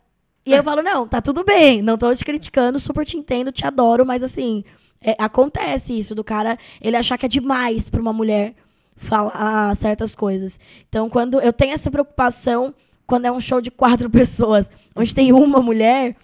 e 0.45 0.53
eu 0.53 0.63
falo, 0.63 0.83
não, 0.83 1.07
tá 1.07 1.19
tudo 1.19 1.43
bem, 1.43 1.81
não 1.81 1.97
tô 1.97 2.13
te 2.13 2.23
criticando, 2.23 2.79
super 2.79 3.03
te 3.03 3.17
entendo, 3.17 3.51
te 3.51 3.65
adoro, 3.65 4.05
mas 4.05 4.21
assim, 4.21 4.63
é, 5.01 5.15
acontece 5.17 5.97
isso 5.97 6.13
do 6.13 6.23
cara 6.23 6.59
ele 6.79 6.95
achar 6.95 7.17
que 7.17 7.25
é 7.25 7.29
demais 7.29 7.89
pra 7.89 7.99
uma 7.99 8.13
mulher 8.13 8.53
falar 8.95 9.75
certas 9.75 10.15
coisas. 10.15 10.59
Então, 10.87 11.09
quando 11.09 11.39
eu 11.41 11.51
tenho 11.53 11.73
essa 11.73 11.91
preocupação 11.91 12.73
quando 13.05 13.25
é 13.25 13.31
um 13.31 13.39
show 13.39 13.59
de 13.61 13.69
quatro 13.69 14.09
pessoas, 14.11 14.69
onde 14.95 15.13
tem 15.13 15.31
uma 15.33 15.61
mulher, 15.61 16.15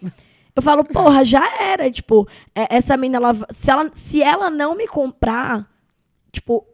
eu 0.55 0.61
falo, 0.61 0.83
porra, 0.83 1.23
já 1.23 1.45
era. 1.61 1.89
Tipo, 1.91 2.27
é- 2.55 2.75
essa 2.77 2.95
mina, 2.97 3.17
ela, 3.17 3.35
se, 3.51 3.69
ela, 3.69 3.89
se 3.93 4.23
ela 4.23 4.49
não 4.49 4.75
me 4.75 4.87
comprar, 4.87 5.69
tipo, 6.31 6.65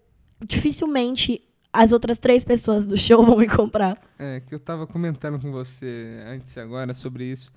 dificilmente 0.46 1.42
as 1.74 1.92
outras 1.92 2.18
três 2.18 2.44
pessoas 2.46 2.88
do 2.88 2.96
show 2.96 3.24
vão 3.26 3.38
me 3.38 3.48
comprar. 3.48 4.00
É, 4.18 4.40
que 4.40 4.56
eu 4.56 4.60
tava 4.60 4.88
comentando 4.88 5.40
com 5.40 5.52
você 5.52 6.22
antes 6.28 6.56
e 6.56 6.60
agora 6.60 6.94
sobre 6.94 7.26
isso. 7.26 7.52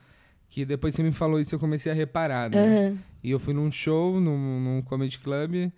Que 0.50 0.64
depois 0.64 0.94
você 0.94 1.02
me 1.02 1.12
falou 1.12 1.38
isso 1.38 1.54
eu 1.54 1.58
comecei 1.58 1.92
a 1.92 1.94
reparar, 1.94 2.50
né? 2.50 2.58
Aham. 2.58 2.98
E 3.22 3.30
eu 3.30 3.38
fui 3.38 3.52
num 3.52 3.70
show, 3.70 4.18
num, 4.18 4.60
num 4.60 4.82
comedy 4.82 5.18
club, 5.18 5.70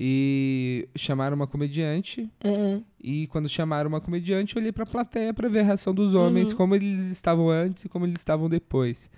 e 0.00 0.88
chamaram 0.94 1.34
uma 1.34 1.46
comediante. 1.48 2.30
aham. 2.44 2.84
E 3.02 3.26
quando 3.28 3.48
chamaram 3.48 3.88
uma 3.88 4.00
comediante, 4.00 4.54
eu 4.56 4.60
olhei 4.60 4.70
pra 4.72 4.86
plateia 4.86 5.34
pra 5.34 5.48
ver 5.48 5.60
a 5.60 5.62
reação 5.64 5.92
dos 5.94 6.14
homens, 6.14 6.50
Uhum. 6.50 6.56
como 6.56 6.74
eles 6.76 7.10
estavam 7.10 7.48
antes 7.50 7.84
e 7.84 7.88
como 7.88 8.06
eles 8.06 8.18
estavam 8.20 8.48
depois. 8.48 9.10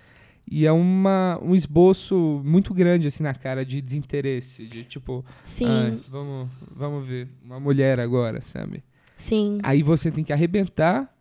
E 0.49 0.65
é 0.65 0.71
uma, 0.71 1.39
um 1.41 1.53
esboço 1.53 2.41
muito 2.43 2.73
grande, 2.73 3.07
assim, 3.07 3.21
na 3.23 3.33
cara 3.33 3.63
de 3.63 3.79
desinteresse. 3.79 4.65
De 4.65 4.83
tipo, 4.83 5.23
Sim, 5.43 5.67
"Ai, 5.67 5.99
vamos, 6.09 6.49
vamos 6.75 7.07
ver, 7.07 7.27
uma 7.45 7.59
mulher 7.59 7.99
agora, 7.99 8.41
sabe? 8.41 8.83
sim. 9.15 9.59
Aí 9.61 9.83
você 9.83 10.09
tem 10.11 10.23
que 10.23 10.33
arrebentar 10.33 11.15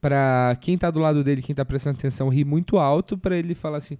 pra 0.00 0.56
quem 0.60 0.78
tá 0.78 0.90
do 0.90 0.98
lado 1.00 1.22
dele, 1.22 1.42
quem 1.42 1.54
tá 1.54 1.64
prestando 1.64 1.98
atenção, 1.98 2.28
rir 2.30 2.44
muito 2.44 2.78
alto 2.78 3.18
pra 3.18 3.36
ele 3.36 3.54
falar 3.54 3.78
assim: 3.78 3.98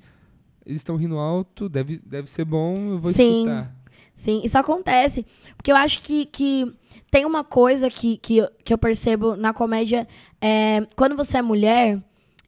eles 0.65 0.81
estão 0.81 0.97
rindo 0.97 1.19
alto, 1.19 1.69
deve, 1.69 2.01
deve 2.05 2.29
ser 2.29 2.45
bom, 2.47 2.75
eu 2.93 2.99
vou 2.99 3.13
Sim. 3.13 3.33
escutar. 3.41 3.75
Sim, 4.15 4.41
isso 4.45 4.57
acontece. 4.57 5.27
Porque 5.57 5.73
eu 5.73 5.77
acho 5.77 6.03
que, 6.03 6.27
que 6.27 6.73
tem 7.11 7.25
uma 7.25 7.45
coisa 7.45 7.91
que, 7.91 8.17
que, 8.17 8.47
que 8.65 8.73
eu 8.73 8.79
percebo 8.79 9.37
na 9.37 9.53
comédia. 9.53 10.07
É, 10.41 10.87
quando 10.97 11.17
você 11.17 11.39
é 11.39 11.43
mulher, 11.43 12.03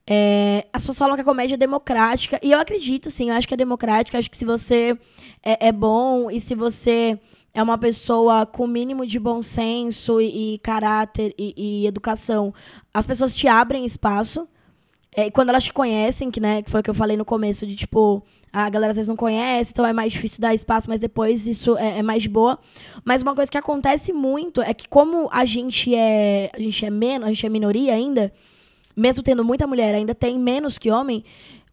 é, 0.07 0.67
as 0.73 0.83
pessoas 0.83 0.99
falam 0.99 1.17
que 1.17 1.23
a 1.23 1.25
comédia 1.25 1.55
é 1.55 1.59
democrática. 1.59 2.39
E 2.43 2.53
eu 2.53 2.61
acredito, 2.61 3.11
sim, 3.11 3.31
eu 3.31 3.35
acho 3.35 3.49
que 3.49 3.55
é 3.55 3.57
democrática. 3.57 4.19
Acho 4.19 4.31
que 4.31 4.37
se 4.37 4.45
você 4.45 4.97
é, 5.43 5.69
é 5.69 5.73
bom 5.73 6.31
e 6.31 6.41
se 6.41 6.55
você 6.55 7.19
é 7.53 7.63
uma 7.63 7.79
pessoa 7.79 8.47
com 8.47 8.65
o 8.65 8.69
mínimo 8.69 9.07
de 9.07 9.19
bom 9.19 9.43
senso 9.43 10.21
e, 10.21 10.55
e 10.55 10.59
caráter 10.59 11.35
e, 11.39 11.55
e 11.57 11.87
educação, 11.87 12.53
as 12.93 13.07
pessoas 13.07 13.35
te 13.35 13.49
abrem 13.49 13.85
espaço. 13.85 14.49
É, 15.19 15.31
quando 15.31 15.49
elas 15.49 15.65
te 15.65 15.73
conhecem, 15.73 16.31
que, 16.31 16.39
né, 16.39 16.61
que 16.61 16.71
foi 16.71 16.81
o 16.81 16.83
que 16.83 16.91
eu 16.91 16.95
falei 16.95 17.17
no 17.17 17.25
começo, 17.25 17.67
de 17.67 17.75
tipo, 17.75 18.23
a 18.53 18.69
galera 18.69 18.91
às 18.91 18.99
vezes 18.99 19.09
não 19.09 19.17
conhece, 19.17 19.73
então 19.73 19.87
é 19.87 19.91
mais 19.91 20.13
difícil 20.13 20.43
dar 20.43 20.55
espaço, 20.55 20.91
mas 20.91 21.01
depois 21.01 21.47
isso 21.47 21.75
é, 21.79 22.01
é 22.01 22.03
mais 22.03 22.27
boa. 22.27 22.59
Mas 23.03 23.23
uma 23.23 23.35
coisa 23.35 23.51
que 23.51 23.57
acontece 23.57 24.13
muito 24.13 24.61
é 24.61 24.75
que 24.75 24.87
como 24.87 25.31
a 25.33 25.47
gente 25.47 25.95
é, 25.95 26.51
a 26.55 26.61
gente 26.61 26.85
é 26.85 26.91
menos, 26.91 27.27
a 27.27 27.33
gente 27.33 27.47
é 27.47 27.49
minoria 27.49 27.95
ainda, 27.95 28.31
mesmo 28.95 29.23
tendo 29.23 29.43
muita 29.43 29.67
mulher, 29.67 29.95
ainda 29.95 30.15
tem 30.15 30.39
menos 30.39 30.77
que 30.77 30.91
homem, 30.91 31.25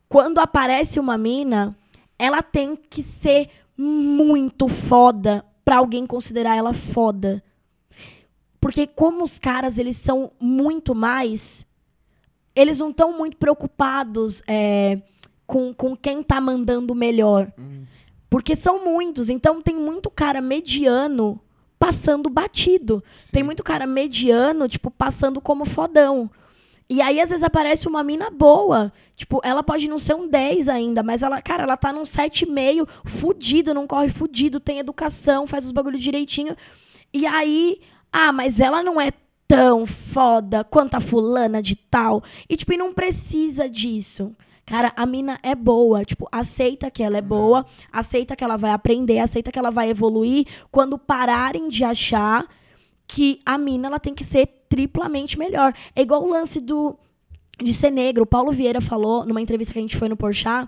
quando 0.08 0.40
aparece 0.40 0.98
uma 0.98 1.18
mina, 1.18 1.76
ela 2.18 2.42
tem 2.42 2.78
que 2.78 3.04
ser 3.04 3.50
muito 3.78 4.70
foda 4.70 5.44
pra 5.66 5.80
alguém 5.80 6.08
considerar 6.08 6.56
ela 6.56 6.72
foda. 6.72 7.44
Porque 8.62 8.88
como 8.88 9.22
os 9.22 9.38
caras, 9.38 9.78
eles 9.78 9.98
são 9.98 10.32
muito 10.40 10.96
mais 10.96 11.66
eles 12.56 12.80
não 12.80 12.90
estão 12.90 13.18
muito 13.18 13.38
preocupados 13.38 14.42
é, 14.48 15.02
com, 15.46 15.74
com 15.74 15.96
quem 15.96 16.22
tá 16.22 16.40
mandando 16.40 16.94
melhor. 16.94 17.52
Porque 18.30 18.56
são 18.56 18.84
muitos. 18.84 19.30
Então 19.30 19.62
tem 19.62 19.76
muito 19.76 20.10
cara 20.10 20.42
mediano 20.42 21.40
passando 21.78 22.30
batido. 22.30 23.04
Tem 23.32 23.44
muito 23.44 23.62
cara 23.64 23.86
mediano, 23.86 24.68
tipo, 24.68 24.90
passando 24.90 25.42
como 25.42 25.66
fodão. 25.66 26.32
E 26.90 27.02
aí, 27.02 27.20
às 27.20 27.30
vezes, 27.30 27.44
aparece 27.44 27.88
uma 27.88 28.04
mina 28.04 28.30
boa. 28.30 28.92
Tipo, 29.16 29.42
ela 29.44 29.64
pode 29.64 29.88
não 29.88 29.98
ser 29.98 30.16
um 30.16 30.28
10 30.28 30.70
ainda, 30.70 31.02
mas 31.04 31.24
ela, 31.24 31.42
cara, 31.42 31.64
ela 31.64 31.78
tá 31.78 31.92
num 31.92 32.04
7,5, 32.04 32.88
fudido, 33.06 33.74
não 33.74 33.88
corre 33.88 34.10
fudido, 34.10 34.60
tem 34.60 34.80
educação, 34.80 35.48
faz 35.48 35.66
os 35.66 35.72
bagulho 35.72 35.98
direitinho. 35.98 36.56
E 37.14 37.26
aí, 37.26 37.80
ah, 38.12 38.32
mas 38.32 38.60
ela 38.60 38.84
não 38.84 39.00
é 39.00 39.12
tão 39.54 39.86
foda 39.86 40.64
quanto 40.64 40.96
a 40.96 41.00
fulana 41.00 41.62
de 41.62 41.76
tal. 41.76 42.24
E, 42.50 42.58
tipo, 42.58 42.74
e 42.74 42.78
não 42.78 42.92
precisa 42.92 43.70
disso. 43.70 44.36
Cara, 44.66 44.92
a 44.96 45.06
mina 45.06 45.38
é 45.44 45.54
boa. 45.54 46.04
Tipo, 46.04 46.28
aceita 46.32 46.90
que 46.90 47.04
ela 47.04 47.20
é 47.20 47.22
boa, 47.22 47.64
aceita 47.92 48.36
que 48.36 48.44
ela 48.44 48.58
vai 48.58 48.72
aprender, 48.72 49.20
aceita 49.20 49.52
que 49.52 49.60
ela 49.60 49.70
vai 49.70 49.92
evoluir. 49.92 50.48
Quando 50.72 50.98
pararem 50.98 51.68
de 51.68 51.84
achar 51.84 52.48
que 53.06 53.42
a 53.46 53.56
mina 53.56 53.90
ela 53.90 54.00
tem 54.00 54.16
que 54.16 54.24
ser 54.24 54.48
triplamente 54.68 55.38
melhor. 55.38 55.72
É 55.96 56.02
igual 56.02 56.24
o 56.24 56.30
lance 56.30 56.60
do 56.60 56.98
de 57.62 57.76
ser 57.76 57.92
negro. 57.92 58.24
O 58.24 58.28
Paulo 58.28 58.52
Vieira 58.52 58.82
falou 58.82 59.24
numa 59.24 59.40
entrevista 59.40 59.72
que 59.72 59.78
a 59.78 59.84
gente 59.84 59.98
foi 59.98 60.10
no 60.10 60.18
Porchat 60.18 60.68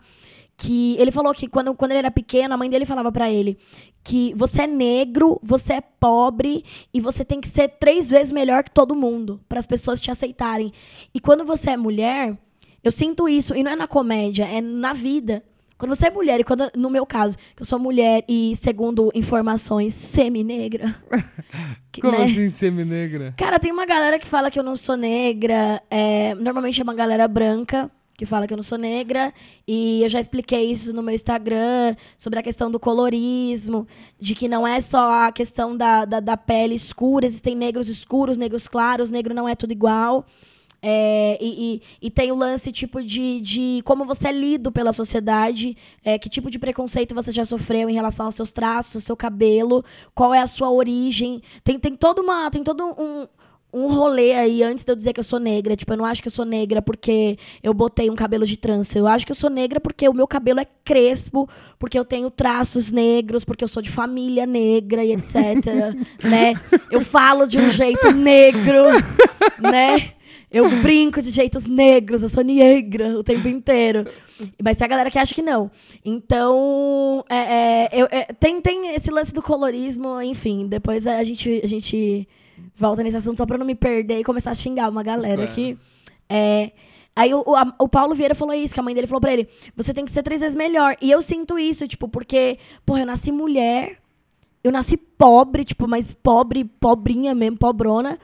que 0.58 0.95
ele 0.97 1.12
falou 1.12 1.34
que 1.34 1.47
quando, 1.47 1.74
quando 1.76 1.91
ele 1.91 1.99
era 1.99 2.12
pequeno, 2.12 2.53
a 2.53 2.58
mãe 2.58 2.70
dele 2.70 2.86
falava 2.86 3.12
pra 3.12 3.32
ele 3.32 3.58
que 4.06 4.36
você 4.36 4.62
é 4.62 4.68
negro, 4.68 5.39
você 5.41 5.74
é 5.74 5.82
pobre 5.82 6.64
e 6.93 7.01
você 7.01 7.26
tem 7.26 7.41
que 7.41 7.47
ser 7.47 7.68
três 7.80 8.10
vezes 8.12 8.32
melhor 8.32 8.64
que 8.64 8.70
todo 8.70 8.95
mundo 8.95 9.41
para 9.49 9.60
as 9.60 9.66
pessoas 9.66 9.99
te 9.99 10.12
aceitarem. 10.12 10.72
E 11.12 11.20
quando 11.20 11.43
você 11.43 11.72
é 11.72 11.78
mulher, 11.78 12.38
eu 12.84 12.91
sinto 12.91 13.28
isso 13.28 13.56
e 13.56 13.64
não 13.64 13.72
é 13.72 13.76
na 13.76 13.88
comédia, 13.88 14.45
é 14.45 14.62
na 14.62 14.93
vida. 14.93 15.43
Quando 15.76 15.93
você 15.93 16.08
é 16.08 16.12
mulher, 16.12 16.39
e 16.39 16.43
quando, 16.43 16.72
no 16.78 16.89
meu 16.89 17.06
caso, 17.06 17.36
que 17.56 17.62
eu 17.62 17.66
sou 17.66 17.78
mulher 17.80 18.24
e, 18.30 18.56
segundo 18.56 19.12
informações, 19.14 19.93
semi-negra. 19.93 20.95
Como 21.99 22.18
né? 22.18 22.26
assim, 22.26 22.49
semi-negra? 22.49 23.34
Cara, 23.36 23.60
tem 23.60 23.72
uma 23.72 23.86
galera 23.86 24.20
que 24.20 24.28
fala 24.28 24.51
que 24.51 24.58
eu 24.58 24.64
não 24.64 24.76
sou 24.76 24.95
negra. 24.95 25.82
é, 25.89 26.36
normalmente 26.36 26.80
é 26.80 26.84
uma 26.84 26.93
galera 26.93 27.28
branca 27.28 27.91
que 28.18 28.26
fala 28.26 28.47
que 28.47 28.53
eu 28.53 28.57
não 28.57 28.63
sou 28.63 28.78
negra. 28.78 29.34
E 29.68 30.01
eu 30.03 30.09
já 30.09 30.20
expliquei 30.20 30.72
isso 30.72 30.93
no 30.93 31.03
meu 31.03 31.13
Instagram 31.13 31.95
sobre 32.18 32.39
a 32.39 32.43
questão 32.43 32.72
do 32.72 32.80
colorismo, 32.80 33.88
de 34.20 34.34
que 34.34 34.47
não 34.47 34.66
é 34.68 34.80
só 34.82 35.26
a 35.26 35.32
questão 35.32 35.76
da, 35.76 36.05
da, 36.05 36.20
da 36.20 36.38
pele 36.38 36.76
escura, 36.76 37.26
existem 37.26 37.55
negros 37.55 37.89
escuros, 37.89 38.38
negros 38.38 38.68
claros, 38.68 39.09
negro 39.09 39.34
não 39.34 39.47
é 39.47 39.55
tudo 39.55 39.72
igual. 39.72 40.26
É, 40.88 41.38
e, 41.41 41.76
e- 41.76 41.82
e 42.03 42.11
tem 42.11 42.32
o 42.32 42.36
lance, 42.36 42.72
tipo, 42.72 43.01
de, 43.03 43.41
de 43.41 43.82
como 43.84 44.05
você 44.05 44.28
é 44.28 44.32
lido 44.32 44.72
pela 44.72 44.93
sociedade, 44.93 45.76
é, 46.03 46.20
que 46.20 46.30
tipo 46.30 46.47
de 46.47 46.59
preconceito 46.59 47.16
você 47.16 47.32
já 47.32 47.43
sofreu 47.43 47.89
em 47.89 47.93
relação 47.93 48.28
aos 48.28 48.36
seus 48.36 48.51
traços, 48.51 48.97
ao 48.97 49.01
seu 49.01 49.18
cabelo, 49.18 49.84
qual 50.13 50.32
é 50.32 50.39
a 50.41 50.45
sua 50.47 50.70
origem. 50.70 51.41
Tem, 51.63 51.80
tem, 51.80 51.95
toda 51.95 52.22
uma, 52.22 52.51
tem 52.51 52.63
todo 52.63 52.86
um, 52.86 53.28
um 53.76 53.88
rolê 53.88 54.34
aí 54.34 54.63
antes 54.63 54.86
de 54.86 54.91
eu 54.91 54.95
dizer 54.95 55.11
que 55.13 55.19
eu 55.19 55.23
sou 55.23 55.39
negra. 55.39 55.76
Tipo, 55.76 55.93
eu 55.93 55.97
não 55.97 56.05
acho 56.05 56.21
que 56.21 56.28
eu 56.28 56.32
sou 56.32 56.45
negra 56.45 56.82
porque 56.82 57.38
eu 57.61 57.73
botei 57.73 58.09
um 58.09 58.15
cabelo 58.15 58.45
de 58.45 58.55
trança. 58.57 58.97
Eu 58.97 59.05
acho 59.07 59.26
que 59.26 59.32
eu 59.32 59.36
sou 59.36 59.49
negra 59.49 59.80
porque 59.80 60.07
o 60.07 60.13
meu 60.13 60.26
cabelo 60.28 60.59
é 60.61 60.65
crespo, 60.84 61.49
porque 61.78 61.99
eu 61.99 62.05
tenho 62.05 62.30
traços 62.32 62.91
negros, 62.91 63.43
porque 63.43 63.63
eu 63.63 63.67
sou 63.67 63.82
de 63.82 63.89
família 63.89 64.45
negra 64.45 65.03
e 65.03 65.11
etc. 65.11 65.36
né? 66.23 66.55
Eu 66.89 67.01
falo 67.01 67.45
de 67.45 67.57
um 67.59 67.69
jeito 67.69 68.11
negro, 68.11 68.84
né? 69.59 70.11
Eu 70.51 70.69
brinco 70.82 71.21
de 71.21 71.32
jeitos 71.32 71.65
negros, 71.65 72.23
eu 72.23 72.30
sou 72.30 72.41
negra 72.43 73.19
o 73.19 73.23
tempo 73.23 73.45
inteiro. 73.47 74.07
Mas 74.63 74.78
tem 74.78 74.86
a 74.86 74.88
galera 74.88 75.11
que 75.11 75.19
acha 75.19 75.36
que 75.36 75.41
não. 75.41 75.69
Então, 76.30 77.23
é, 77.30 77.36
é, 77.36 77.89
eu- 77.93 78.07
é, 78.09 78.23
tem, 78.39 78.61
tem 78.61 78.95
esse 78.95 79.11
lance 79.11 79.34
do 79.34 79.41
colorismo, 79.41 80.21
enfim. 80.21 80.67
Depois 80.67 81.05
a 81.07 81.23
gente, 81.23 81.61
a 81.63 81.67
gente 81.67 82.26
volta 82.76 83.01
nesse 83.03 83.17
assunto 83.17 83.38
só 83.38 83.45
pra 83.45 83.57
não 83.57 83.65
me 83.65 83.76
perder 83.76 84.19
e 84.19 84.23
começar 84.23 84.51
a 84.51 84.55
xingar 84.55 84.89
uma 84.89 85.01
galera 85.03 85.38
Claro. 85.47 85.51
aqui. 85.51 85.78
É, 86.30 86.71
aí 87.15 87.34
o, 87.34 87.43
o, 87.45 87.55
a- 87.55 87.73
o 87.80 87.88
Paulo 87.88 88.13
Vieira 88.15 88.36
falou 88.36 88.53
isso, 88.53 88.73
que 88.73 88.80
a 88.80 88.84
mãe 88.84 88.93
dele 88.95 89.07
falou 89.07 89.21
pra 89.21 89.32
ele: 89.34 89.47
você 89.76 89.93
tem 89.93 90.03
que 90.05 90.11
ser 90.11 90.23
três 90.23 90.41
vezes 90.41 90.55
melhor. 90.55 90.95
E 91.01 91.09
eu 91.11 91.21
sinto 91.21 91.57
isso, 91.57 91.88
tipo, 91.88 92.07
porque, 92.07 92.57
porra, 92.86 93.01
eu 93.01 93.05
nasci 93.05 93.32
mulher, 93.32 93.97
eu 94.63 94.71
nasci 94.71 94.97
pobre, 94.97 95.63
tipo, 95.63 95.88
mas 95.88 96.13
pobre, 96.13 96.63
pobrinha 96.65 97.34
mesmo, 97.36 97.57
pobrona. 97.57 98.17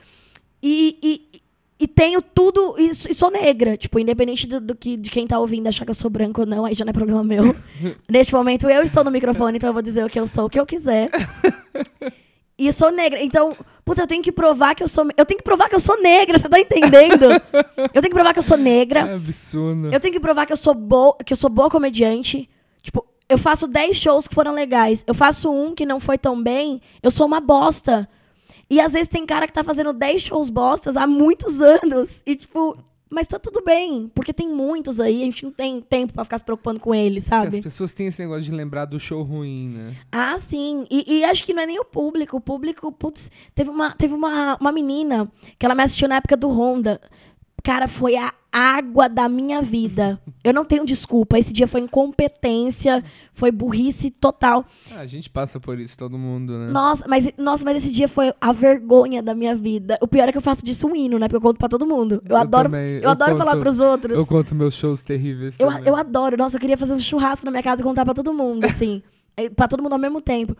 E, 0.62 0.96
e, 1.02 1.40
e 1.80 1.88
tenho 1.88 2.20
tudo 2.22 2.76
e, 2.78 2.90
e 2.90 3.14
sou 3.14 3.30
negra. 3.30 3.76
Tipo, 3.76 3.98
independente 3.98 4.46
do, 4.46 4.60
do 4.60 4.74
que, 4.76 4.96
de 4.96 5.10
quem 5.10 5.26
tá 5.26 5.38
ouvindo 5.38 5.66
achar 5.68 5.84
que 5.84 5.90
eu 5.90 5.94
sou 5.94 6.10
branca 6.10 6.40
ou 6.42 6.46
não, 6.46 6.64
aí 6.64 6.74
já 6.74 6.84
não 6.84 6.90
é 6.90 6.92
problema 6.92 7.24
meu. 7.24 7.54
Neste 8.08 8.32
momento, 8.34 8.68
eu 8.68 8.82
estou 8.82 9.02
no 9.02 9.10
microfone, 9.10 9.56
então 9.56 9.68
eu 9.68 9.72
vou 9.74 9.82
dizer 9.82 10.04
o 10.04 10.08
que 10.10 10.18
eu 10.20 10.26
sou, 10.26 10.46
o 10.46 10.50
que 10.50 10.58
eu 10.60 10.66
quiser. 10.66 11.10
E 12.62 12.68
eu 12.68 12.72
sou 12.72 12.92
negra. 12.92 13.20
Então, 13.20 13.56
puta, 13.84 14.02
eu 14.02 14.06
tenho 14.06 14.22
que 14.22 14.30
provar 14.30 14.76
que 14.76 14.84
eu 14.84 14.86
sou. 14.86 15.04
Eu 15.16 15.26
tenho 15.26 15.38
que 15.38 15.42
provar 15.42 15.68
que 15.68 15.74
eu 15.74 15.80
sou 15.80 16.00
negra, 16.00 16.38
você 16.38 16.48
tá 16.48 16.60
entendendo? 16.60 17.24
Eu 17.92 18.00
tenho 18.00 18.02
que 18.02 18.14
provar 18.14 18.32
que 18.32 18.38
eu 18.38 18.42
sou 18.44 18.56
negra. 18.56 19.00
É 19.00 19.14
absurdo. 19.14 19.92
Eu 19.92 19.98
tenho 19.98 20.14
que 20.14 20.20
provar 20.20 20.46
que 20.46 20.52
eu 20.52 20.56
sou 20.56 20.72
boa, 20.72 21.16
que 21.26 21.32
eu 21.32 21.36
sou 21.36 21.50
boa 21.50 21.68
comediante. 21.68 22.48
Tipo, 22.80 23.04
eu 23.28 23.36
faço 23.36 23.66
10 23.66 23.96
shows 23.96 24.28
que 24.28 24.34
foram 24.34 24.52
legais. 24.52 25.02
Eu 25.08 25.14
faço 25.14 25.50
um 25.50 25.74
que 25.74 25.84
não 25.84 25.98
foi 25.98 26.16
tão 26.16 26.40
bem, 26.40 26.80
eu 27.02 27.10
sou 27.10 27.26
uma 27.26 27.40
bosta. 27.40 28.08
E 28.70 28.80
às 28.80 28.92
vezes 28.92 29.08
tem 29.08 29.26
cara 29.26 29.48
que 29.48 29.52
tá 29.52 29.64
fazendo 29.64 29.92
10 29.92 30.22
shows 30.22 30.48
bostas 30.48 30.96
há 30.96 31.04
muitos 31.04 31.60
anos. 31.60 32.22
E 32.24 32.36
tipo, 32.36 32.78
mas 33.12 33.28
tá 33.28 33.38
tudo 33.38 33.62
bem, 33.62 34.10
porque 34.14 34.32
tem 34.32 34.48
muitos 34.48 34.98
aí, 34.98 35.20
a 35.20 35.24
gente 35.26 35.44
não 35.44 35.52
tem 35.52 35.82
tempo 35.82 36.14
pra 36.14 36.24
ficar 36.24 36.38
se 36.38 36.44
preocupando 36.44 36.80
com 36.80 36.94
eles, 36.94 37.24
Porque 37.24 37.36
sabe? 37.44 37.58
As 37.58 37.62
pessoas 37.62 37.92
têm 37.92 38.06
esse 38.06 38.22
negócio 38.22 38.42
de 38.42 38.50
lembrar 38.50 38.86
do 38.86 38.98
show 38.98 39.22
ruim, 39.22 39.68
né? 39.68 39.94
Ah, 40.10 40.38
sim. 40.38 40.86
E, 40.90 41.18
e 41.18 41.24
acho 41.24 41.44
que 41.44 41.52
não 41.52 41.62
é 41.62 41.66
nem 41.66 41.78
o 41.78 41.84
público. 41.84 42.38
O 42.38 42.40
público, 42.40 42.90
putz, 42.90 43.30
teve 43.54 43.68
uma, 43.68 43.92
teve 43.92 44.14
uma, 44.14 44.56
uma 44.58 44.72
menina 44.72 45.30
que 45.58 45.66
ela 45.66 45.74
me 45.74 45.82
assistiu 45.82 46.08
na 46.08 46.16
época 46.16 46.38
do 46.38 46.48
Honda. 46.48 46.98
Cara, 47.62 47.86
foi 47.86 48.16
a 48.16 48.32
água 48.52 49.08
da 49.08 49.28
minha 49.28 49.62
vida. 49.62 50.20
Eu 50.44 50.52
não 50.52 50.64
tenho 50.64 50.84
desculpa. 50.84 51.38
Esse 51.38 51.52
dia 51.52 51.66
foi 51.66 51.80
incompetência, 51.80 53.02
foi 53.32 53.50
burrice 53.50 54.10
total. 54.10 54.64
Ah, 54.94 55.00
a 55.00 55.06
gente 55.06 55.30
passa 55.30 55.58
por 55.58 55.78
isso, 55.80 55.96
todo 55.96 56.18
mundo, 56.18 56.52
né? 56.58 56.70
Nossa, 56.70 57.04
mas, 57.08 57.32
nossa, 57.38 57.64
mas 57.64 57.78
esse 57.78 57.90
dia 57.92 58.08
foi 58.08 58.32
a 58.40 58.52
vergonha 58.52 59.22
da 59.22 59.34
minha 59.34 59.54
vida. 59.54 59.98
O 60.00 60.06
pior 60.06 60.28
é 60.28 60.32
que 60.32 60.38
eu 60.38 60.42
faço 60.42 60.64
disso 60.64 60.86
um 60.86 60.94
hino, 60.94 61.18
né? 61.18 61.26
Porque 61.28 61.36
eu 61.36 61.40
conto 61.40 61.58
pra 61.58 61.68
todo 61.68 61.86
mundo. 61.86 62.22
Eu, 62.28 62.32
Eu 62.32 62.36
adoro, 62.36 62.68
também, 62.68 62.96
eu 62.96 63.02
eu 63.02 63.10
adoro 63.10 63.36
falar 63.36 63.52
conto- 63.52 63.62
pros 63.62 63.80
outros. 63.80 64.16
Eu 64.18 64.26
conto 64.26 64.54
meus 64.54 64.74
shows 64.74 65.02
terríveis. 65.02 65.56
Eu, 65.58 65.68
também. 65.68 65.88
eu 65.88 65.96
adoro. 65.96 66.36
Nossa, 66.36 66.56
eu 66.56 66.60
queria 66.60 66.76
fazer 66.76 66.92
um 66.94 67.00
churrasco 67.00 67.44
na 67.46 67.50
minha 67.50 67.62
casa 67.62 67.80
e 67.80 67.84
contar 67.84 68.04
pra 68.04 68.14
todo 68.14 68.32
mundo, 68.34 68.64
assim. 68.64 69.02
eh, 69.36 69.48
pra 69.50 69.66
todo 69.66 69.82
mundo 69.82 69.94
ao 69.94 69.98
mesmo 69.98 70.20
tempo. 70.20 70.54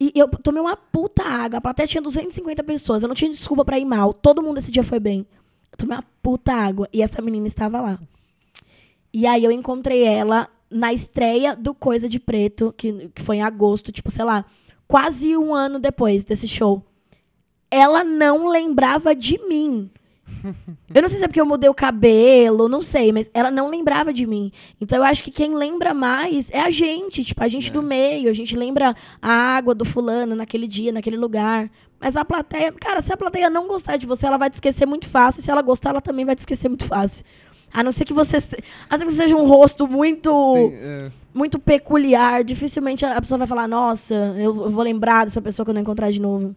E 0.00 0.12
eu 0.16 0.28
tomei 0.28 0.60
uma 0.60 0.76
puta 0.76 1.22
água. 1.22 1.58
A 1.58 1.60
plateia 1.60 1.86
tinha 1.86 2.02
250 2.02 2.62
pessoas. 2.64 3.02
Eu 3.02 3.08
não 3.08 3.14
tinha 3.14 3.30
desculpa 3.30 3.64
pra 3.64 3.78
ir 3.78 3.84
mal. 3.84 4.12
Todo 4.12 4.42
mundo 4.42 4.58
esse 4.58 4.70
dia 4.72 4.82
foi 4.82 4.98
bem. 4.98 5.24
Tomei 5.76 5.96
uma 5.96 6.04
puta 6.22 6.52
água. 6.52 6.88
E 6.92 7.02
essa 7.02 7.22
menina 7.22 7.46
estava 7.46 7.80
lá. 7.80 7.98
E 9.12 9.26
aí 9.26 9.44
eu 9.44 9.50
encontrei 9.50 10.02
ela 10.04 10.48
na 10.70 10.92
estreia 10.92 11.54
do 11.54 11.74
Coisa 11.74 12.08
de 12.08 12.18
Preto, 12.18 12.74
que, 12.76 13.08
que 13.14 13.22
foi 13.22 13.36
em 13.36 13.42
agosto, 13.42 13.92
tipo, 13.92 14.10
sei 14.10 14.24
lá, 14.24 14.44
quase 14.86 15.36
um 15.36 15.54
ano 15.54 15.78
depois 15.78 16.24
desse 16.24 16.46
show. 16.46 16.82
Ela 17.70 18.04
não 18.04 18.48
lembrava 18.48 19.14
de 19.14 19.38
mim. 19.48 19.90
Eu 20.94 21.02
não 21.02 21.08
sei 21.08 21.18
se 21.18 21.24
é 21.24 21.28
porque 21.28 21.40
eu 21.40 21.46
mudei 21.46 21.68
o 21.68 21.74
cabelo, 21.74 22.68
não 22.68 22.80
sei, 22.80 23.12
mas 23.12 23.30
ela 23.34 23.50
não 23.50 23.68
lembrava 23.68 24.12
de 24.12 24.26
mim. 24.26 24.52
Então 24.80 24.98
eu 24.98 25.04
acho 25.04 25.22
que 25.22 25.30
quem 25.30 25.54
lembra 25.54 25.92
mais 25.94 26.50
é 26.50 26.60
a 26.60 26.70
gente, 26.70 27.24
tipo, 27.24 27.42
a 27.42 27.48
gente 27.48 27.70
do 27.72 27.82
meio, 27.82 28.30
a 28.30 28.34
gente 28.34 28.56
lembra 28.56 28.94
a 29.20 29.30
água 29.30 29.74
do 29.74 29.84
fulano 29.84 30.34
naquele 30.34 30.66
dia, 30.66 30.92
naquele 30.92 31.16
lugar. 31.16 31.70
Mas 32.00 32.16
a 32.16 32.24
plateia, 32.24 32.72
cara, 32.72 33.00
se 33.02 33.12
a 33.12 33.16
plateia 33.16 33.48
não 33.50 33.66
gostar 33.66 33.96
de 33.96 34.06
você, 34.06 34.26
ela 34.26 34.36
vai 34.36 34.50
te 34.50 34.54
esquecer 34.54 34.86
muito 34.86 35.06
fácil. 35.08 35.40
E 35.40 35.44
se 35.44 35.50
ela 35.50 35.62
gostar, 35.62 35.90
ela 35.90 36.00
também 36.00 36.24
vai 36.24 36.34
te 36.36 36.40
esquecer 36.40 36.68
muito 36.68 36.84
fácil. 36.84 37.24
A 37.72 37.82
não 37.82 37.90
ser 37.90 38.04
que 38.04 38.12
você, 38.12 38.40
se- 38.40 38.56
a 38.88 38.92
não 38.92 38.98
ser 39.00 39.04
que 39.06 39.12
você 39.12 39.22
seja 39.22 39.36
um 39.36 39.46
rosto 39.46 39.86
muito 39.88 40.30
Tem, 40.54 40.74
é, 40.74 41.10
muito 41.34 41.58
peculiar, 41.58 42.44
dificilmente 42.44 43.04
a 43.04 43.20
pessoa 43.20 43.38
vai 43.38 43.46
falar, 43.46 43.66
nossa, 43.66 44.14
eu, 44.14 44.64
eu 44.64 44.70
vou 44.70 44.82
lembrar 44.84 45.24
dessa 45.24 45.42
pessoa 45.42 45.64
quando 45.66 45.78
eu 45.78 45.82
encontrar 45.82 46.10
de 46.10 46.20
novo. 46.20 46.54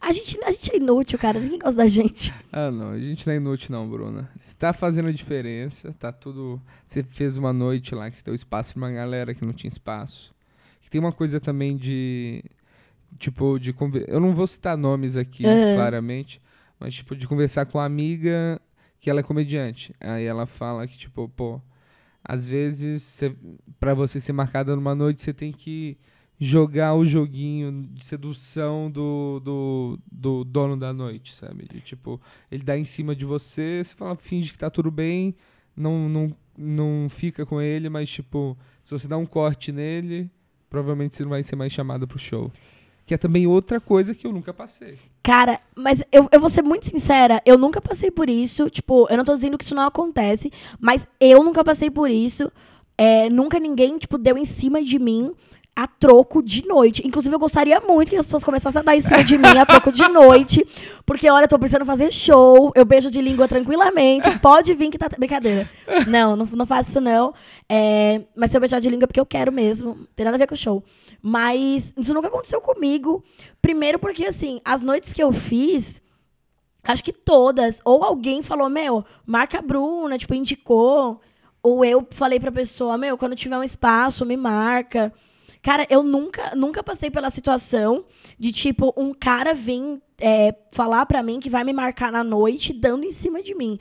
A 0.00 0.12
gente, 0.12 0.38
a 0.44 0.50
gente 0.52 0.72
é 0.72 0.76
inútil, 0.76 1.18
cara. 1.18 1.40
Ninguém 1.40 1.58
gosta 1.58 1.76
da 1.76 1.86
gente. 1.86 2.32
Ah, 2.52 2.70
não, 2.70 2.90
a 2.90 2.98
gente 2.98 3.26
não 3.26 3.34
é 3.34 3.36
inútil 3.36 3.72
não, 3.72 3.88
Bruna. 3.88 4.30
Está 4.36 4.72
fazendo 4.72 5.08
a 5.08 5.12
diferença, 5.12 5.92
tá 5.98 6.12
tudo... 6.12 6.60
Você 6.86 7.02
fez 7.02 7.36
uma 7.36 7.52
noite 7.52 7.94
lá 7.94 8.10
que 8.10 8.16
você 8.16 8.24
deu 8.24 8.34
espaço 8.34 8.72
pra 8.74 8.82
uma 8.82 8.92
galera 8.92 9.34
que 9.34 9.44
não 9.44 9.52
tinha 9.52 9.68
espaço. 9.68 10.32
Que 10.80 10.88
tem 10.88 11.00
uma 11.00 11.12
coisa 11.12 11.40
também 11.40 11.76
de... 11.76 12.42
Tipo, 13.18 13.58
de... 13.58 13.74
Eu 14.06 14.20
não 14.20 14.32
vou 14.32 14.46
citar 14.46 14.76
nomes 14.76 15.16
aqui, 15.16 15.44
Aham. 15.44 15.74
claramente, 15.74 16.40
mas 16.78 16.94
tipo, 16.94 17.16
de 17.16 17.26
conversar 17.26 17.66
com 17.66 17.78
uma 17.78 17.84
amiga 17.84 18.60
que 19.00 19.10
ela 19.10 19.20
é 19.20 19.22
comediante. 19.22 19.94
Aí 20.00 20.24
ela 20.24 20.46
fala 20.46 20.86
que, 20.86 20.96
tipo, 20.96 21.28
pô, 21.28 21.60
às 22.22 22.46
vezes, 22.46 23.02
cê, 23.02 23.34
pra 23.80 23.94
você 23.94 24.20
ser 24.20 24.32
marcada 24.32 24.76
numa 24.76 24.94
noite, 24.94 25.22
você 25.22 25.32
tem 25.32 25.52
que 25.52 25.96
jogar 26.38 26.94
o 26.94 27.04
joguinho 27.04 27.88
de 27.92 28.04
sedução 28.04 28.90
do, 28.90 29.40
do, 29.44 29.98
do 30.10 30.44
dono 30.44 30.76
da 30.76 30.92
noite, 30.92 31.34
sabe? 31.34 31.66
De, 31.66 31.80
tipo, 31.80 32.20
ele 32.50 32.62
dá 32.62 32.78
em 32.78 32.84
cima 32.84 33.14
de 33.14 33.24
você, 33.24 33.82
você 33.84 33.94
fala, 33.94 34.16
finge 34.16 34.52
que 34.52 34.58
tá 34.58 34.70
tudo 34.70 34.90
bem, 34.90 35.34
não, 35.76 36.08
não, 36.08 36.36
não 36.56 37.08
fica 37.08 37.44
com 37.44 37.60
ele, 37.60 37.88
mas, 37.88 38.08
tipo, 38.08 38.56
se 38.84 38.92
você 38.92 39.08
dá 39.08 39.16
um 39.16 39.26
corte 39.26 39.72
nele, 39.72 40.30
provavelmente 40.70 41.16
você 41.16 41.24
não 41.24 41.30
vai 41.30 41.42
ser 41.42 41.56
mais 41.56 41.72
chamada 41.72 42.06
pro 42.06 42.18
show. 42.18 42.52
Que 43.04 43.14
é 43.14 43.18
também 43.18 43.46
outra 43.46 43.80
coisa 43.80 44.14
que 44.14 44.26
eu 44.26 44.32
nunca 44.32 44.52
passei. 44.52 44.98
Cara, 45.22 45.60
mas 45.74 46.04
eu, 46.12 46.28
eu 46.30 46.38
vou 46.38 46.50
ser 46.50 46.62
muito 46.62 46.86
sincera, 46.86 47.42
eu 47.44 47.58
nunca 47.58 47.80
passei 47.80 48.10
por 48.10 48.28
isso. 48.28 48.68
Tipo, 48.70 49.08
eu 49.10 49.16
não 49.16 49.24
tô 49.24 49.34
dizendo 49.34 49.58
que 49.58 49.64
isso 49.64 49.74
não 49.74 49.86
acontece, 49.86 50.52
mas 50.78 51.06
eu 51.18 51.42
nunca 51.42 51.64
passei 51.64 51.90
por 51.90 52.10
isso. 52.10 52.52
É, 52.96 53.30
nunca 53.30 53.58
ninguém, 53.58 53.96
tipo, 53.96 54.18
deu 54.18 54.36
em 54.36 54.44
cima 54.44 54.82
de 54.82 54.98
mim 54.98 55.32
a 55.78 55.86
troco 55.86 56.42
de 56.42 56.66
noite. 56.66 57.06
Inclusive, 57.06 57.32
eu 57.32 57.38
gostaria 57.38 57.78
muito 57.78 58.08
que 58.10 58.16
as 58.16 58.26
pessoas 58.26 58.42
começassem 58.42 58.80
a 58.80 58.82
dar 58.82 58.96
em 58.96 59.00
cima 59.00 59.22
de 59.22 59.38
mim 59.38 59.56
a 59.56 59.64
troco 59.64 59.92
de 59.92 60.08
noite. 60.08 60.66
Porque, 61.06 61.30
olha, 61.30 61.44
eu 61.44 61.48
tô 61.48 61.56
precisando 61.56 61.86
fazer 61.86 62.12
show, 62.12 62.72
eu 62.74 62.84
beijo 62.84 63.08
de 63.08 63.22
língua 63.22 63.46
tranquilamente. 63.46 64.28
Pode 64.40 64.74
vir 64.74 64.90
que 64.90 64.98
tá. 64.98 65.08
Brincadeira. 65.16 65.70
Não, 66.08 66.34
não, 66.34 66.46
não 66.46 66.66
faço 66.66 66.90
isso, 66.90 67.00
não. 67.00 67.32
É, 67.68 68.22
mas 68.34 68.50
se 68.50 68.56
eu 68.56 68.60
beijar 68.60 68.80
de 68.80 68.90
língua 68.90 69.04
é 69.04 69.06
porque 69.06 69.20
eu 69.20 69.24
quero 69.24 69.52
mesmo. 69.52 69.90
Não 69.90 70.08
tem 70.16 70.24
nada 70.24 70.36
a 70.36 70.38
ver 70.38 70.48
com 70.48 70.54
o 70.54 70.56
show. 70.56 70.82
Mas 71.22 71.94
isso 71.96 72.12
nunca 72.12 72.26
aconteceu 72.26 72.60
comigo. 72.60 73.22
Primeiro 73.62 74.00
porque, 74.00 74.24
assim, 74.24 74.60
as 74.64 74.82
noites 74.82 75.12
que 75.12 75.22
eu 75.22 75.30
fiz, 75.30 76.02
acho 76.82 77.04
que 77.04 77.12
todas, 77.12 77.80
ou 77.84 78.02
alguém 78.02 78.42
falou, 78.42 78.68
meu, 78.68 79.04
marca 79.24 79.60
a 79.60 79.62
Bruna, 79.62 80.18
tipo, 80.18 80.34
indicou. 80.34 81.20
Ou 81.62 81.84
eu 81.84 82.04
falei 82.10 82.40
pra 82.40 82.50
pessoa, 82.50 82.98
meu, 82.98 83.16
quando 83.16 83.36
tiver 83.36 83.56
um 83.56 83.62
espaço, 83.62 84.26
me 84.26 84.36
marca. 84.36 85.12
Cara, 85.68 85.86
eu 85.90 86.02
nunca, 86.02 86.56
nunca 86.56 86.82
passei 86.82 87.10
pela 87.10 87.28
situação 87.28 88.06
de, 88.38 88.52
tipo, 88.52 88.90
um 88.96 89.12
cara 89.12 89.52
vir 89.52 90.00
é, 90.18 90.54
falar 90.72 91.04
pra 91.04 91.22
mim 91.22 91.38
que 91.38 91.50
vai 91.50 91.62
me 91.62 91.74
marcar 91.74 92.10
na 92.10 92.24
noite 92.24 92.72
dando 92.72 93.04
em 93.04 93.12
cima 93.12 93.42
de 93.42 93.54
mim. 93.54 93.78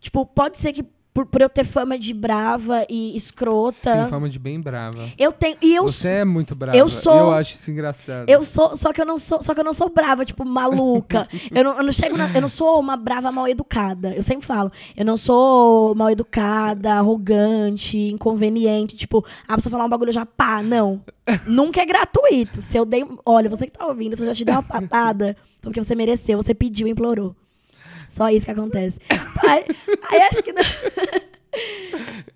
Tipo, 0.00 0.24
pode 0.24 0.56
ser 0.56 0.72
que 0.72 0.82
por, 1.16 1.24
por 1.24 1.40
eu 1.40 1.48
ter 1.48 1.64
fama 1.64 1.98
de 1.98 2.12
brava 2.12 2.84
e 2.90 3.12
Você 3.12 3.16
escrota. 3.16 3.90
tem 3.90 4.06
fama 4.08 4.28
de 4.28 4.38
bem 4.38 4.60
brava. 4.60 5.08
Eu 5.18 5.32
tenho. 5.32 5.56
E 5.62 5.74
eu 5.74 5.84
Você 5.84 6.08
é 6.10 6.24
muito 6.26 6.54
brava. 6.54 6.76
eu 6.76 6.86
sou- 6.88 7.16
Eu 7.16 7.30
acho 7.32 7.54
isso 7.54 7.70
engraçado. 7.70 8.28
Eu 8.28 8.44
sou, 8.44 8.76
só 8.76 8.92
que 8.92 9.00
eu 9.00 9.06
não 9.06 9.16
sou, 9.16 9.40
só 9.42 9.54
que 9.54 9.60
eu 9.60 9.64
não 9.64 9.72
sou 9.72 9.88
brava, 9.88 10.26
tipo, 10.26 10.44
maluca. 10.44 11.26
eu, 11.50 11.64
não, 11.64 11.78
eu 11.78 11.82
não 11.84 11.92
chego 11.92 12.18
na- 12.18 12.30
eu 12.34 12.40
não 12.42 12.48
sou 12.48 12.78
uma 12.78 12.98
brava 12.98 13.32
mal 13.32 13.48
educada. 13.48 14.12
Eu 14.14 14.22
sempre 14.22 14.46
falo, 14.46 14.70
eu 14.94 15.06
não 15.06 15.16
sou 15.16 15.94
mal 15.94 16.10
educada, 16.10 16.92
arrogante, 16.94 17.96
inconveniente, 17.96 18.94
tipo, 18.96 19.24
a 19.48 19.54
pessoa 19.54 19.70
falar 19.70 19.84
um 19.84 19.88
bagulho 19.88 20.10
eu 20.10 20.14
já 20.14 20.26
pá, 20.26 20.62
não. 20.62 21.00
Nunca 21.46 21.80
é 21.80 21.86
gratuito. 21.86 22.60
Se 22.60 22.76
eu 22.76 22.84
dei, 22.84 23.04
olha, 23.24 23.48
você 23.48 23.66
que 23.66 23.72
tá 23.72 23.86
ouvindo, 23.86 24.16
se 24.16 24.22
eu 24.22 24.26
já 24.26 24.34
te 24.34 24.44
dei 24.44 24.54
uma 24.54 24.62
patada, 24.62 25.36
foi 25.62 25.70
porque 25.72 25.82
você 25.82 25.94
mereceu, 25.94 26.36
você 26.42 26.52
pediu, 26.54 26.86
implorou. 26.86 27.34
Só 28.16 28.28
isso 28.30 28.46
que 28.46 28.52
acontece. 28.52 28.98
Aí, 29.46 29.64
aí 30.10 30.22
acho 30.30 30.42
que 30.42 30.52
não, 30.52 30.62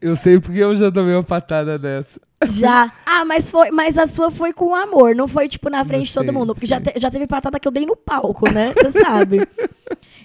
Eu 0.01 0.17
sei 0.17 0.39
porque 0.39 0.59
eu 0.59 0.75
já 0.75 0.91
tomei 0.91 1.15
uma 1.15 1.23
patada 1.25 1.79
dessa. 1.79 2.21
Já. 2.49 2.91
Ah, 3.05 3.25
mas 3.25 3.51
foi, 3.51 3.71
mas 3.71 3.99
a 3.99 4.07
sua 4.07 4.31
foi 4.31 4.53
com 4.53 4.75
amor, 4.75 5.15
não 5.15 5.29
foi 5.29 5.47
tipo 5.49 5.69
na 5.69 5.85
frente 5.85 6.07
de 6.07 6.13
sei, 6.13 6.23
todo 6.25 6.33
mundo, 6.33 6.55
porque 6.55 6.67
já, 6.67 6.81
te- 6.81 6.99
já 6.99 7.11
teve 7.11 7.27
patada 7.27 7.61
que 7.61 7.69
eu 7.69 7.73
dei 7.73 7.85
no 7.85 7.95
palco, 7.97 8.51
né? 8.51 8.73
Você 8.75 8.93
sabe. 8.93 9.47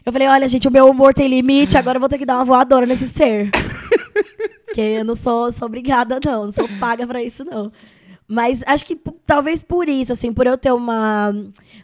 Eu 0.06 0.14
falei, 0.14 0.28
olha, 0.28 0.48
gente, 0.48 0.68
o 0.68 0.72
meu 0.72 0.90
humor 0.90 1.14
tem 1.14 1.28
limite, 1.28 1.78
agora 1.78 1.98
eu 1.98 2.00
vou 2.00 2.08
ter 2.08 2.18
que 2.18 2.26
dar 2.26 2.36
uma 2.36 2.46
voadora 2.46 2.86
nesse 2.86 3.08
ser. 3.10 3.50
Porque 4.66 4.80
eu 4.82 5.04
não 5.04 5.16
sou, 5.16 5.52
sou 5.52 5.66
obrigada, 5.68 6.20
não. 6.24 6.46
Não 6.46 6.52
sou 6.52 6.68
paga 6.80 7.06
pra 7.08 7.22
isso, 7.24 7.44
não. 7.44 7.72
Mas 8.28 8.64
acho 8.66 8.86
que 8.86 9.00
talvez 9.26 9.62
por 9.62 9.88
isso, 9.88 10.12
assim, 10.12 10.34
por 10.34 10.48
eu 10.48 10.58
ter 10.58 10.72
uma, 10.74 11.32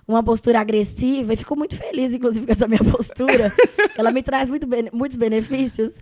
uma 0.07 0.23
postura 0.23 0.59
agressiva, 0.59 1.33
e 1.33 1.37
fico 1.37 1.55
muito 1.55 1.75
feliz, 1.75 2.13
inclusive, 2.13 2.45
com 2.47 2.51
essa 2.51 2.67
minha 2.67 2.83
postura. 2.83 3.53
ela 3.95 4.11
me 4.11 4.23
traz 4.23 4.49
muito 4.49 4.65
bene- 4.65 4.89
muitos 4.91 5.17
benefícios. 5.17 5.95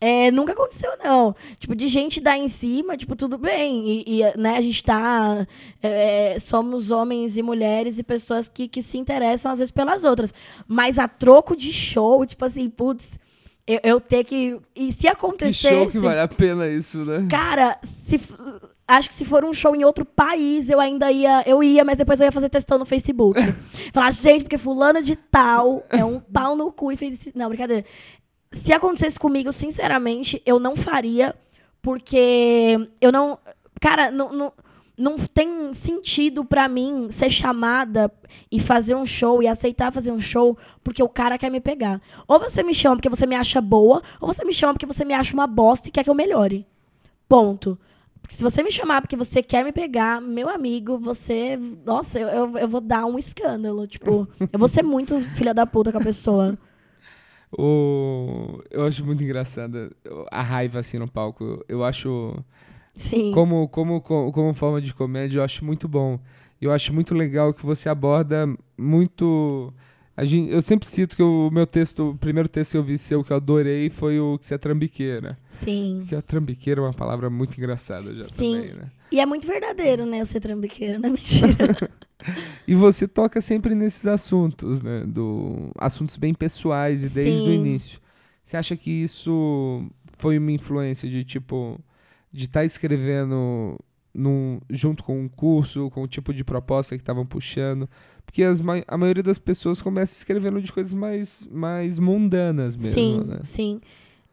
É, 0.00 0.32
nunca 0.32 0.52
aconteceu, 0.52 0.90
não. 1.02 1.32
Tipo, 1.60 1.76
de 1.76 1.86
gente 1.86 2.20
dar 2.20 2.36
em 2.36 2.48
cima, 2.48 2.96
tipo, 2.96 3.14
tudo 3.14 3.38
bem. 3.38 3.88
E, 4.04 4.20
e, 4.20 4.36
né, 4.38 4.56
a 4.56 4.60
gente 4.60 4.82
tá. 4.82 5.46
é, 5.80 6.36
somos 6.40 6.90
homens 6.90 7.36
e 7.36 7.42
mulheres 7.42 8.00
e 8.00 8.02
pessoas 8.02 8.48
que, 8.48 8.66
que 8.66 8.82
se 8.82 8.98
interessam, 8.98 9.52
às 9.52 9.60
vezes, 9.60 9.70
pelas 9.70 10.02
outras. 10.04 10.34
Mas 10.66 10.98
a 10.98 11.06
troco 11.06 11.54
de 11.56 11.72
show, 11.72 12.26
tipo 12.26 12.44
assim, 12.44 12.68
putz, 12.68 13.16
eu, 13.64 13.78
eu 13.84 14.00
ter 14.00 14.24
que. 14.24 14.58
E 14.74 14.90
se 14.92 15.02
Que 15.02 15.08
acontecesse. 15.08 15.68
show 15.68 15.86
que 15.88 16.00
vale 16.00 16.18
a 16.18 16.26
pena 16.26 16.66
isso, 16.68 17.04
né? 17.04 17.24
Cara, 17.30 17.78
se, 17.84 18.20
acho 18.96 19.08
que 19.08 19.14
se 19.14 19.24
for 19.24 19.44
um 19.44 19.52
show 19.52 19.74
em 19.74 19.84
outro 19.84 20.04
país, 20.04 20.68
eu 20.68 20.80
ainda 20.80 21.10
ia. 21.10 21.42
Eu 21.46 21.62
ia, 21.62 21.84
mas 21.84 21.98
depois 21.98 22.20
eu 22.20 22.26
ia 22.26 22.32
fazer 22.32 22.48
testão 22.48 22.78
no 22.78 22.84
Facebook. 22.84 23.38
Falar, 23.92 24.10
gente, 24.12 24.44
porque 24.44 24.58
fulano 24.58 25.02
de 25.02 25.16
tal 25.16 25.84
é 25.88 26.04
um 26.04 26.18
pau 26.18 26.56
no 26.56 26.72
cu 26.72 26.92
e 26.92 26.96
fez 26.96 27.20
isso. 27.20 27.32
Não, 27.34 27.48
brincadeira. 27.48 27.84
Se 28.50 28.72
acontecesse 28.72 29.18
comigo, 29.18 29.52
sinceramente, 29.52 30.42
eu 30.44 30.58
não 30.58 30.76
faria, 30.76 31.34
porque 31.80 32.88
eu 33.00 33.10
não. 33.12 33.38
Cara, 33.80 34.10
não. 34.10 34.32
não 34.32 34.52
não 34.94 35.16
tem 35.16 35.72
sentido 35.72 36.44
pra 36.44 36.68
mim 36.68 37.10
ser 37.10 37.30
chamada 37.30 38.12
e 38.50 38.60
fazer 38.60 38.94
um 38.94 39.06
show 39.06 39.42
e 39.42 39.48
aceitar 39.48 39.90
fazer 39.90 40.12
um 40.12 40.20
show 40.20 40.56
porque 40.84 41.02
o 41.02 41.08
cara 41.08 41.38
quer 41.38 41.50
me 41.50 41.60
pegar. 41.60 42.00
Ou 42.28 42.38
você 42.38 42.62
me 42.62 42.74
chama 42.74 42.96
porque 42.96 43.08
você 43.08 43.26
me 43.26 43.34
acha 43.34 43.60
boa, 43.60 44.02
ou 44.20 44.32
você 44.32 44.44
me 44.44 44.52
chama 44.52 44.74
porque 44.74 44.86
você 44.86 45.04
me 45.04 45.14
acha 45.14 45.34
uma 45.34 45.46
bosta 45.46 45.88
e 45.88 45.90
quer 45.90 46.04
que 46.04 46.10
eu 46.10 46.14
melhore. 46.14 46.66
Ponto. 47.28 47.78
Porque 48.22 48.36
se 48.36 48.42
você 48.42 48.62
me 48.62 48.70
chamar 48.70 49.02
porque 49.02 49.16
você 49.16 49.42
quer 49.42 49.64
me 49.64 49.72
pegar, 49.72 50.20
meu 50.20 50.48
amigo, 50.48 50.98
você. 50.98 51.58
Nossa, 51.84 52.18
eu, 52.18 52.28
eu, 52.28 52.58
eu 52.58 52.68
vou 52.68 52.80
dar 52.80 53.04
um 53.04 53.18
escândalo. 53.18 53.86
Tipo, 53.86 54.28
eu 54.52 54.58
vou 54.58 54.68
ser 54.68 54.82
muito 54.82 55.20
filha 55.34 55.52
da 55.52 55.66
puta 55.66 55.90
com 55.90 55.98
a 55.98 56.02
pessoa. 56.02 56.56
O... 57.56 58.62
Eu 58.70 58.86
acho 58.86 59.04
muito 59.04 59.22
engraçada 59.22 59.90
a 60.30 60.42
raiva 60.42 60.78
assim 60.78 60.98
no 60.98 61.08
palco. 61.08 61.62
Eu 61.68 61.84
acho. 61.84 62.34
Sim. 62.94 63.32
Como, 63.32 63.68
como, 63.68 64.00
como, 64.00 64.32
como 64.32 64.54
forma 64.54 64.80
de 64.80 64.94
comédia, 64.94 65.38
eu 65.38 65.44
acho 65.44 65.64
muito 65.64 65.88
bom. 65.88 66.18
Eu 66.60 66.72
acho 66.72 66.94
muito 66.94 67.14
legal 67.14 67.52
que 67.52 67.66
você 67.66 67.88
aborda 67.88 68.46
muito 68.78 69.74
gente, 70.18 70.52
eu 70.52 70.60
sempre 70.60 70.86
cito 70.86 71.16
que 71.16 71.22
o 71.22 71.50
meu 71.50 71.66
texto, 71.66 72.10
o 72.10 72.16
primeiro 72.16 72.48
texto 72.48 72.72
que 72.72 72.76
eu 72.76 72.82
vi 72.82 72.98
seu 72.98 73.24
que 73.24 73.32
eu 73.32 73.36
adorei 73.36 73.88
foi 73.88 74.20
o 74.20 74.38
que 74.38 74.46
você 74.46 74.54
é 74.54 74.58
trambiqueira. 74.58 75.38
Sim. 75.50 76.04
Que 76.08 76.14
a 76.14 76.22
trambiqueira 76.22 76.80
é 76.80 76.84
uma 76.84 76.92
palavra 76.92 77.30
muito 77.30 77.56
engraçada 77.56 78.14
já 78.14 78.24
Sim. 78.24 78.56
também, 78.56 78.74
né? 78.74 78.90
E 79.10 79.20
é 79.20 79.26
muito 79.26 79.46
verdadeiro, 79.46 80.06
né? 80.06 80.20
Eu 80.20 80.26
ser 80.26 80.40
trambiqueiro, 80.40 80.98
não 80.98 81.08
é 81.08 81.12
mentira. 81.12 81.90
E 82.66 82.74
você 82.74 83.08
toca 83.08 83.40
sempre 83.40 83.74
nesses 83.74 84.06
assuntos, 84.06 84.80
né? 84.80 85.04
Do, 85.04 85.72
assuntos 85.76 86.16
bem 86.16 86.32
pessoais 86.32 87.02
e 87.02 87.08
desde 87.08 87.48
o 87.48 87.52
início. 87.52 88.00
Você 88.42 88.56
acha 88.56 88.76
que 88.76 88.90
isso 88.90 89.84
foi 90.18 90.38
uma 90.38 90.52
influência 90.52 91.08
de 91.08 91.24
tipo 91.24 91.80
de 92.32 92.44
estar 92.44 92.64
escrevendo 92.64 93.78
num, 94.14 94.60
junto 94.70 95.02
com 95.02 95.20
um 95.20 95.28
curso, 95.28 95.90
com 95.90 96.02
o 96.02 96.08
tipo 96.08 96.32
de 96.32 96.44
proposta 96.44 96.96
que 96.96 97.02
estavam 97.02 97.26
puxando? 97.26 97.88
Porque 98.32 98.42
as, 98.44 98.62
a 98.88 98.96
maioria 98.96 99.22
das 99.22 99.38
pessoas 99.38 99.82
começa 99.82 100.14
escrevendo 100.14 100.58
de 100.62 100.72
coisas 100.72 100.94
mais, 100.94 101.46
mais 101.52 101.98
mundanas 101.98 102.74
mesmo, 102.74 102.94
sim, 102.94 103.20
né? 103.26 103.40
sim. 103.42 103.78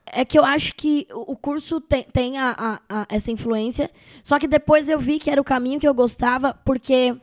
É 0.06 0.24
que 0.24 0.40
eu 0.40 0.46
acho 0.46 0.74
que 0.74 1.06
o 1.14 1.36
curso 1.36 1.82
tem, 1.82 2.04
tem 2.04 2.38
a, 2.38 2.56
a- 2.58 2.80
a- 3.02 3.06
essa 3.10 3.30
influência. 3.30 3.92
Só 4.24 4.40
que 4.40 4.48
depois 4.48 4.88
eu 4.88 4.98
vi 5.00 5.20
que 5.20 5.30
era 5.30 5.42
o 5.42 5.44
caminho 5.44 5.82
que 5.82 5.88
eu 5.88 5.94
gostava, 5.94 6.54
porque 6.64 7.14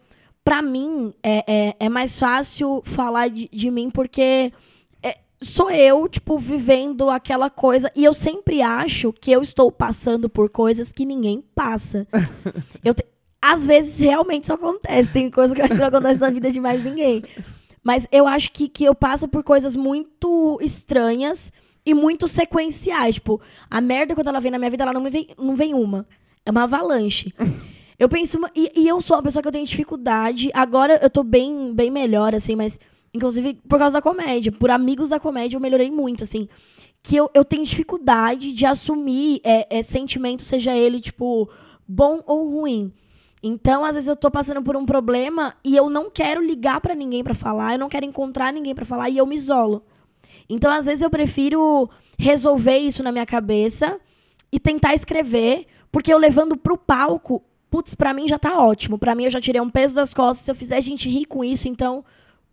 pra 0.45 0.61
mim 0.61 1.15
é, 1.23 1.45
é, 1.71 1.77
é 1.81 1.89
mais 1.89 2.19
fácil 2.19 2.83
falar 2.85 3.29
de, 3.29 3.49
de 3.51 3.71
mim, 3.71 3.89
porque 3.91 4.53
é, 5.03 5.17
sou 5.41 5.71
eu, 5.71 6.07
tipo, 6.11 6.39
vivendo 6.39 7.09
aquela 7.09 7.49
coisa. 7.49 7.91
E 7.97 8.05
eu 8.05 8.13
sempre 8.13 8.61
acho 8.61 9.15
que 9.15 9.33
eu 9.33 9.41
estou 9.41 9.73
passando 9.73 10.29
por 10.29 10.51
coisas 10.51 10.93
que 10.93 11.07
ninguém 11.07 11.43
passa. 11.55 12.07
eu 12.85 12.93
te- 12.95 13.07
Às 13.41 13.67
vezes 13.67 13.99
realmente 13.99 14.45
isso 14.45 14.53
acontece. 14.53 15.13
Tem 15.13 15.31
coisa 15.31 15.55
que 15.55 15.61
eu 15.61 15.65
acho 15.65 15.75
que 15.75 15.81
não 15.81 15.89
acontece 15.89 16.21
na 16.21 16.31
vida 16.31 16.51
de 16.51 16.61
mais 16.61 16.83
ninguém. 16.83 17.23
Mas 17.83 18.07
eu 18.11 18.27
acho 18.27 18.51
que, 18.51 18.69
que 18.69 18.85
eu 18.85 18.95
passo 18.95 19.29
por 19.29 19.45
coisas 19.45 19.77
muito 19.77 20.59
estranhas 20.61 21.53
e 21.85 21.95
muito 21.95 22.27
sequenciais. 22.27 23.15
Tipo, 23.15 23.41
a 23.71 23.81
merda, 23.81 24.15
quando 24.15 24.27
ela 24.27 24.41
vem 24.41 24.51
na 24.51 24.59
minha 24.59 24.71
vida, 24.71 24.83
ela 24.83 24.93
não 24.93 25.09
vem, 25.09 25.29
não 25.39 25.55
vem 25.55 25.73
uma. 25.73 26.05
É 26.45 26.51
uma 26.51 26.65
avalanche. 26.65 27.33
Eu 27.99 28.09
penso. 28.09 28.39
E, 28.55 28.73
e 28.77 28.89
eu 28.89 29.01
sou 29.01 29.17
uma 29.17 29.23
pessoa 29.23 29.41
que 29.41 29.49
eu 29.49 29.53
tenho 29.53 29.65
dificuldade. 29.65 30.51
Agora 30.53 30.99
eu 31.03 31.09
tô 31.09 31.23
bem, 31.23 31.73
bem 31.75 31.91
melhor, 31.91 32.35
assim, 32.35 32.57
mas. 32.57 32.79
Inclusive 33.15 33.55
por 33.67 33.79
causa 33.79 33.95
da 33.95 34.03
comédia. 34.03 34.53
Por 34.53 34.71
amigos 34.71 35.09
da 35.09 35.19
comédia, 35.19 35.57
eu 35.57 35.61
melhorei 35.61 35.91
muito, 35.91 36.25
assim. 36.25 36.49
Que 37.03 37.17
eu, 37.17 37.31
eu 37.33 37.45
tenho 37.45 37.65
dificuldade 37.65 38.53
de 38.53 38.67
assumir 38.67 39.41
é, 39.43 39.79
é, 39.79 39.83
sentimento, 39.83 40.43
seja 40.43 40.77
ele, 40.77 41.01
tipo, 41.01 41.49
bom 41.89 42.21
ou 42.27 42.51
ruim. 42.51 42.93
Então, 43.47 43.85
às 43.85 43.95
vezes 43.95 44.09
eu 44.09 44.17
tô 44.17 44.29
passando 44.29 44.61
por 44.61 44.77
um 44.77 44.85
problema 44.85 45.55
e 45.63 45.77
eu 45.77 45.89
não 45.89 46.11
quero 46.11 46.45
ligar 46.45 46.81
pra 46.81 46.97
ninguém 46.97 47.23
pra 47.23 47.33
falar, 47.33 47.75
eu 47.75 47.79
não 47.79 47.89
quero 47.89 48.05
encontrar 48.05 48.53
ninguém 48.53 48.75
pra 48.75 48.85
falar 48.85 49.09
e 49.09 49.19
eu 49.19 49.27
me 49.27 49.37
isolo. 49.37 49.85
Então, 50.49 50.73
às 50.73 50.87
vezes 50.87 51.01
eu 51.01 51.09
prefiro 51.09 51.89
resolver 52.19 52.77
isso 52.77 53.05
na 53.05 53.13
minha 53.13 53.25
cabeça 53.25 54.01
e 54.51 54.59
tentar 54.59 54.95
escrever, 54.95 55.67
porque 55.93 56.13
eu 56.13 56.19
levando 56.19 56.57
pro 56.57 56.77
palco, 56.77 57.41
putz, 57.71 57.95
pra 57.95 58.13
mim 58.13 58.27
já 58.27 58.37
tá 58.37 58.59
ótimo. 58.59 58.99
Pra 58.99 59.15
mim 59.15 59.25
eu 59.25 59.31
já 59.31 59.41
tirei 59.41 59.61
um 59.61 59.71
peso 59.71 59.95
das 59.95 60.13
costas, 60.13 60.45
se 60.45 60.51
eu 60.51 60.55
fizer 60.55 60.81
gente 60.81 61.09
rir 61.09 61.27
com 61.27 61.45
isso, 61.45 61.69
então 61.69 62.05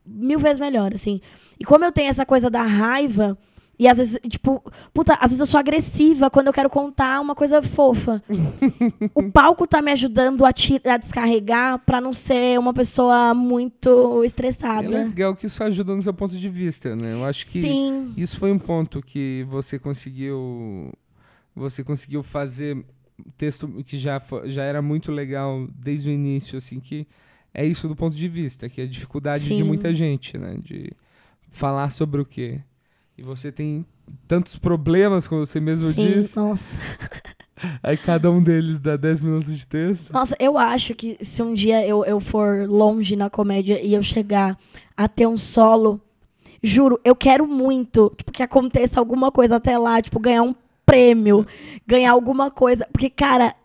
mil 0.06 0.38
vezes 0.38 0.60
melhor, 0.60 0.94
assim. 0.94 1.20
E 1.60 1.66
como 1.66 1.86
eu 1.86 1.92
tenho 1.92 2.10
essa 2.10 2.24
coisa 2.24 2.52
da 2.52 2.62
raiva, 2.62 3.36
e 3.78 3.88
às 3.88 3.98
vezes, 3.98 4.20
tipo, 4.30 4.64
puta, 4.94 5.16
às 5.16 5.32
vezes 5.32 5.40
eu 5.40 5.46
sou 5.46 5.60
agressiva 5.60 6.30
quando 6.30 6.48
eu 6.48 6.54
quero 6.54 6.70
contar 6.70 7.20
uma 7.20 7.34
coisa 7.34 7.62
fofa. 7.62 8.24
o 9.16 9.32
palco 9.32 9.66
tá 9.66 9.82
me 9.82 9.92
ajudando 9.92 10.46
a, 10.46 10.50
a 10.50 10.98
descarregar 10.98 11.80
pra 11.80 12.00
não 12.00 12.14
ser 12.14 12.60
uma 12.60 12.74
pessoa 12.74 13.34
muito 13.34 14.22
É 14.24 14.26
estressada. 14.28 14.88
legal 14.88 15.36
que 15.36 15.48
isso 15.48 15.64
ajuda 15.64 15.96
no 15.96 16.02
seu 16.02 16.14
ponto 16.14 16.36
de 16.38 16.50
vista, 16.50 16.96
né? 16.96 17.14
Eu 17.14 17.26
acho 17.26 17.48
que 17.48 17.62
Sim, 17.62 18.14
Isso 18.16 18.38
foi 18.38 18.52
um 18.52 18.60
ponto 18.60 19.02
que 19.02 19.46
você 19.50 19.80
conseguiu 19.80 20.92
você 21.56 21.84
conseguiu 21.84 22.24
fazer 22.24 22.84
texto 23.38 23.68
que 23.86 23.98
já 23.98 24.22
já 24.46 24.64
era 24.64 24.82
muito 24.82 25.12
legal 25.12 25.68
desde 25.76 26.10
o 26.10 26.12
início 26.12 26.58
assim 26.58 26.80
que 26.80 27.08
é 27.54 27.64
isso 27.66 27.88
do 27.88 27.96
ponto 27.96 28.16
de 28.16 28.28
vista 28.28 28.68
que 28.68 28.82
é 28.82 28.86
a 28.86 28.88
dificuldade 28.88 29.42
de 29.44 29.58
Sim. 29.58 29.64
muita 29.64 29.94
gente 29.94 30.36
né 30.36 30.58
de 30.60 30.92
falar 31.52 31.92
sobre 31.92 32.20
o 32.20 32.26
quê 32.26 32.60
e 33.24 33.26
você 33.26 33.52
tem 33.52 33.86
tantos 34.28 34.58
problemas 34.58 35.26
como 35.26 35.46
você 35.46 35.60
mesmo 35.60 35.90
sim, 35.92 35.96
disse 35.96 36.36
nossa. 36.36 36.78
aí 37.82 37.96
cada 37.96 38.30
um 38.30 38.44
deles 38.44 38.82
dá 38.82 38.98
10 38.98 39.22
minutos 39.22 39.58
de 39.58 39.66
texto 39.66 40.12
Nossa, 40.12 40.36
eu 40.38 40.58
acho 40.58 40.94
que 40.94 41.18
se 41.22 41.42
um 41.42 41.54
dia 41.54 41.88
eu, 41.88 42.04
eu 42.04 42.20
for 42.20 42.68
longe 42.68 43.16
na 43.16 43.30
comédia 43.30 43.82
e 43.82 43.94
eu 43.94 44.04
chegar 44.04 44.58
a 44.98 45.08
ter 45.08 45.26
um 45.26 45.38
solo, 45.38 46.02
juro, 46.62 47.00
eu 47.06 47.16
quero 47.16 47.48
muito 47.48 48.14
tipo, 48.18 48.30
que 48.32 48.44
aconteça 48.44 49.00
alguma 49.00 49.32
coisa 49.32 49.56
até 49.56 49.78
lá, 49.78 50.02
tipo, 50.02 50.20
ganhar 50.20 50.44
um 50.44 50.54
prêmio, 50.86 51.48
ganhar 51.88 52.12
alguma 52.12 52.52
coisa. 52.52 52.86
Porque, 52.92 53.10
cara, 53.10 53.56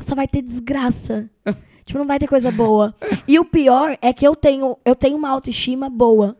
só 0.00 0.16
vai 0.16 0.26
ter 0.26 0.42
desgraça. 0.42 1.30
tipo, 1.86 1.98
não 1.98 2.06
vai 2.06 2.18
ter 2.18 2.26
coisa 2.26 2.50
boa. 2.50 2.92
E 3.28 3.38
o 3.38 3.44
pior 3.44 3.96
é 4.02 4.12
que 4.12 4.26
eu 4.26 4.34
tenho, 4.34 4.76
eu 4.84 4.96
tenho 4.96 5.16
uma 5.16 5.30
autoestima 5.30 5.88
boa. 5.88 6.36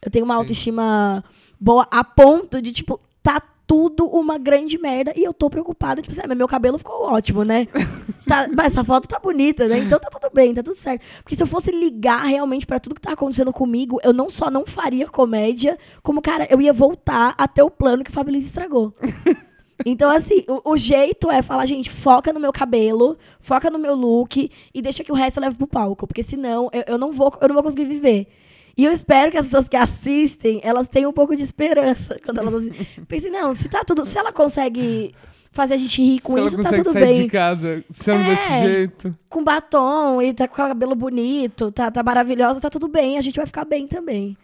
Eu 0.00 0.10
tenho 0.10 0.24
uma 0.24 0.34
autoestima 0.34 1.24
boa 1.62 1.86
a 1.90 2.02
ponto 2.02 2.60
de, 2.60 2.72
tipo, 2.72 2.98
tá 3.22 3.40
tudo 3.66 4.04
uma 4.06 4.36
grande 4.36 4.76
merda 4.76 5.12
e 5.16 5.22
eu 5.22 5.32
tô 5.32 5.48
preocupada. 5.48 6.02
Tipo 6.02 6.12
assim, 6.12 6.28
ah, 6.28 6.34
meu 6.34 6.48
cabelo 6.48 6.76
ficou 6.76 7.04
ótimo, 7.04 7.44
né? 7.44 7.68
Tá- 8.24 8.48
mas 8.54 8.68
essa 8.72 8.84
foto 8.84 9.08
tá 9.08 9.18
bonita, 9.18 9.66
né? 9.66 9.78
Então 9.78 9.98
tá 9.98 10.08
tudo 10.08 10.30
bem, 10.32 10.54
tá 10.54 10.62
tudo 10.62 10.76
certo. 10.76 11.04
Porque 11.22 11.34
se 11.36 11.42
eu 11.42 11.46
fosse 11.46 11.70
ligar 11.70 12.24
realmente 12.24 12.64
pra 12.64 12.78
tudo 12.78 12.94
que 12.94 13.00
tá 13.00 13.12
acontecendo 13.12 13.52
comigo, 13.52 13.98
eu 14.02 14.12
não 14.12 14.30
só 14.30 14.48
não 14.50 14.64
faria 14.64 15.08
comédia, 15.08 15.76
como, 16.02 16.22
cara, 16.22 16.46
eu 16.48 16.60
ia 16.60 16.72
voltar 16.72 17.34
até 17.36 17.62
o 17.64 17.70
plano 17.70 18.04
que 18.04 18.16
o 18.16 18.22
Luiz 18.22 18.46
estragou. 18.46 18.94
Então, 19.84 20.10
assim, 20.10 20.44
o, 20.48 20.72
o 20.72 20.76
jeito 20.76 21.30
é 21.30 21.42
falar, 21.42 21.66
gente, 21.66 21.90
foca 21.90 22.32
no 22.32 22.38
meu 22.38 22.52
cabelo, 22.52 23.18
foca 23.40 23.70
no 23.70 23.78
meu 23.78 23.94
look 23.94 24.50
e 24.72 24.80
deixa 24.82 25.02
que 25.02 25.10
o 25.10 25.14
resto 25.14 25.38
eu 25.38 25.42
leve 25.42 25.56
pro 25.56 25.66
palco. 25.66 26.06
Porque 26.06 26.22
senão 26.22 26.70
eu, 26.72 26.84
eu, 26.86 26.98
não, 26.98 27.10
vou, 27.10 27.36
eu 27.40 27.48
não 27.48 27.54
vou 27.54 27.64
conseguir 27.64 27.86
viver. 27.86 28.28
E 28.76 28.84
eu 28.84 28.92
espero 28.92 29.30
que 29.30 29.36
as 29.36 29.46
pessoas 29.46 29.68
que 29.68 29.76
assistem, 29.76 30.60
elas 30.64 30.88
tenham 30.88 31.10
um 31.10 31.12
pouco 31.12 31.36
de 31.36 31.42
esperança. 31.42 32.18
Quando 32.24 32.38
elas 32.38 32.54
assim, 32.54 32.70
pensem, 33.08 33.30
não, 33.30 33.54
se 33.54 33.68
tá 33.68 33.82
tudo. 33.84 34.04
Se 34.04 34.18
ela 34.18 34.32
consegue 34.32 35.14
fazer 35.50 35.74
a 35.74 35.76
gente 35.76 36.02
rir 36.02 36.20
com 36.20 36.34
Se 36.38 36.46
isso, 36.46 36.62
tá 36.62 36.72
tudo 36.72 36.92
sair 36.92 37.04
bem 37.04 37.22
de 37.22 37.28
casa 37.28 37.84
sendo 37.90 38.22
É. 38.22 38.30
desse 38.30 38.60
jeito 38.62 39.14
com 39.28 39.44
batom 39.44 40.22
e 40.22 40.32
tá 40.32 40.48
com 40.48 40.54
o 40.54 40.56
cabelo 40.56 40.94
bonito, 40.94 41.70
tá, 41.70 41.90
tá 41.90 42.02
maravilhosa, 42.02 42.58
tá 42.60 42.70
tudo 42.70 42.88
bem, 42.88 43.18
a 43.18 43.20
gente 43.20 43.36
vai 43.36 43.44
ficar 43.44 43.66
bem 43.66 43.86
também. 43.86 44.34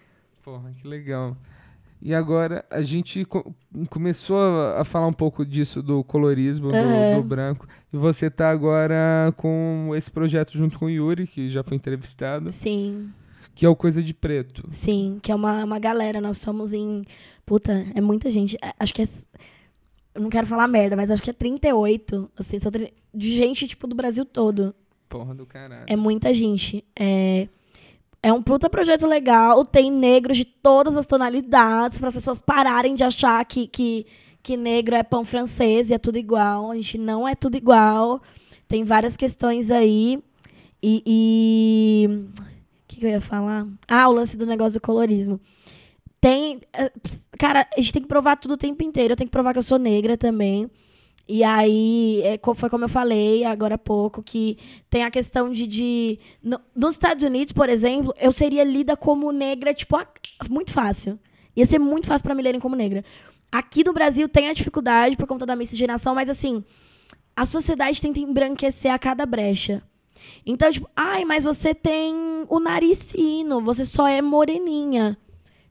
Porra, 0.45 0.71
que 0.81 0.87
legal. 0.87 1.35
E 2.03 2.15
agora 2.15 2.65
a 2.71 2.81
gente 2.83 3.25
co- 3.25 3.53
começou 3.91 4.39
a, 4.77 4.85
falar 4.85 5.07
um 5.07 5.13
pouco 5.13 5.45
disso 5.47 5.83
do 5.83 6.05
colorismo, 6.05 6.69
do, 6.69 6.77
Aham. 6.77 7.17
do 7.17 7.23
branco. 7.23 7.67
E 7.93 7.97
você 7.97 8.29
tá 8.31 8.51
agora 8.51 9.33
com 9.37 9.91
esse 9.97 10.11
projeto 10.11 10.53
junto 10.53 10.79
com 10.79 10.85
o 10.87 10.91
Yuri, 10.91 11.27
que 11.27 11.49
já 11.49 11.65
foi 11.65 11.77
entrevistado, 11.77 12.51
Sim, 12.53 13.11
que 13.59 13.67
é 13.67 13.69
o 13.69 13.75
Coisa 13.75 14.01
de 14.01 14.15
Preto. 14.15 14.69
sim, 14.71 15.19
que 15.21 15.33
é 15.33 15.35
uma, 15.35 15.65
uma 15.65 15.79
galera, 15.81 16.21
nós 16.21 16.39
somos 16.39 16.73
em. 16.73 17.03
Puta, 17.45 17.85
é 17.95 18.01
muita 18.01 18.31
gente. 18.31 18.57
é- 18.63 18.73
Acho 18.79 18.95
que 18.95 19.03
é. 19.03 19.09
Eu 20.15 20.21
não 20.23 20.31
quero 20.31 20.47
falar 20.47 20.69
merda, 20.69 20.95
mas 20.95 21.11
acho 21.11 21.21
que 21.23 21.31
é 21.31 21.33
38. 21.33 22.31
Assim, 22.39 22.59
são 22.61 22.71
tri- 22.71 22.93
de 23.13 23.35
gente, 23.35 23.67
tipo, 23.67 23.87
do 23.89 23.97
Brasil 23.97 24.25
todo. 24.25 24.73
Porra 25.09 25.35
do 25.35 25.45
caralho. 25.45 25.85
É 25.89 25.97
muita 25.97 26.33
gente. 26.33 26.85
É, 26.99 27.49
é 28.23 28.33
um 28.33 28.43
puta 28.43 28.71
projeto 28.71 29.07
legal. 29.07 29.65
Tem 29.65 29.91
negros 29.91 30.37
de 30.37 30.45
todas 30.45 30.97
as 30.97 31.07
tonalidades, 31.07 31.99
para 31.99 32.09
as 32.09 32.15
pessoas 32.15 32.41
pararem 32.41 32.95
de 32.95 33.03
achar 33.03 33.45
que, 33.45 33.67
que, 33.67 34.07
que 34.43 34.57
negro 34.57 34.95
é 34.95 35.03
pão 35.03 35.25
francês 35.25 35.91
e 35.91 35.95
é 35.95 35.99
tudo 35.99 36.17
igual. 36.19 36.71
A 36.71 36.77
gente 36.77 36.97
não 36.99 37.27
é 37.27 37.35
tudo 37.35 37.57
igual. 37.57 38.21
Tem 38.69 38.85
várias 38.85 39.17
questões 39.17 39.71
aí. 39.73 40.23
E. 40.81 41.03
e- 41.07 42.48
que, 42.99 43.07
eu 43.07 43.11
ia 43.11 43.21
falar? 43.21 43.67
Ah, 43.87 44.09
o 44.09 44.13
lance 44.13 44.37
do 44.37 44.47
negócio 44.47 44.79
do 44.79 44.83
colorismo. 44.83 45.41
Tem. 46.21 46.61
eh, 46.73 46.93
Cara, 47.39 47.67
a 47.77 47.81
gente 47.81 47.93
tem 47.93 48.03
que 48.03 48.09
provar 48.09 48.37
tudo 48.37 48.55
o 48.55 48.57
tempo 48.57 48.83
inteiro. 48.83 49.13
Eu 49.13 49.17
tenho 49.17 49.29
que 49.29 49.33
provar 49.33 49.53
que 49.53 49.59
eu 49.59 49.63
sou 49.63 49.79
negra 49.79 50.17
também. 50.17 50.69
E 51.29 51.45
aí, 51.45 52.23
é, 52.25 52.41
foi 52.55 52.71
como 52.71 52.85
eu 52.85 52.89
falei 52.89 53.45
agora 53.45 53.75
há 53.75 53.79
pouco, 53.79 54.23
que 54.23 54.57
tem 54.89 55.05
a 55.05 55.11
questão 55.11 55.53
de. 55.53 55.67
de 55.67 56.19
no- 56.43 56.61
nos 56.75 56.95
Estados 56.95 57.23
Unidos, 57.23 57.53
por 57.53 57.69
exemplo, 57.69 58.15
eu 58.19 58.33
seria 58.33 58.65
lida 58.65 58.97
como 58.97 59.31
negra, 59.31 59.75
tipo, 59.75 59.95
a- 59.97 60.07
muito 60.51 60.73
fácil. 60.73 61.19
Ia 61.55 61.67
ser 61.67 61.79
muito 61.79 62.07
fácil 62.07 62.25
pra 62.25 62.35
me 62.35 62.43
lerem 62.43 62.61
como 62.61 62.75
negra. 62.75 63.05
Aqui 63.53 63.85
no 63.85 63.93
Brasil 63.93 64.29
tem 64.29 64.49
a 64.49 64.53
dificuldade 64.53 65.17
por 65.17 65.27
conta 65.27 65.45
da 65.47 65.55
miscigenação, 65.57 66.15
mas 66.15 66.29
assim, 66.31 66.65
a 67.37 67.45
sociedade 67.45 68.01
tenta 68.01 68.19
embranquecer 68.21 68.93
a 68.93 68.99
cada 68.99 69.25
brecha. 69.27 69.83
Então, 70.45 70.71
tipo, 70.71 70.89
ai, 70.97 71.25
mas 71.25 71.45
você 71.45 71.75
tem 71.75 72.15
o 72.49 72.61
nariz 72.61 73.13
fino, 73.13 73.61
você 73.61 73.85
só 73.85 74.07
é 74.07 74.23
moreninha. 74.23 75.19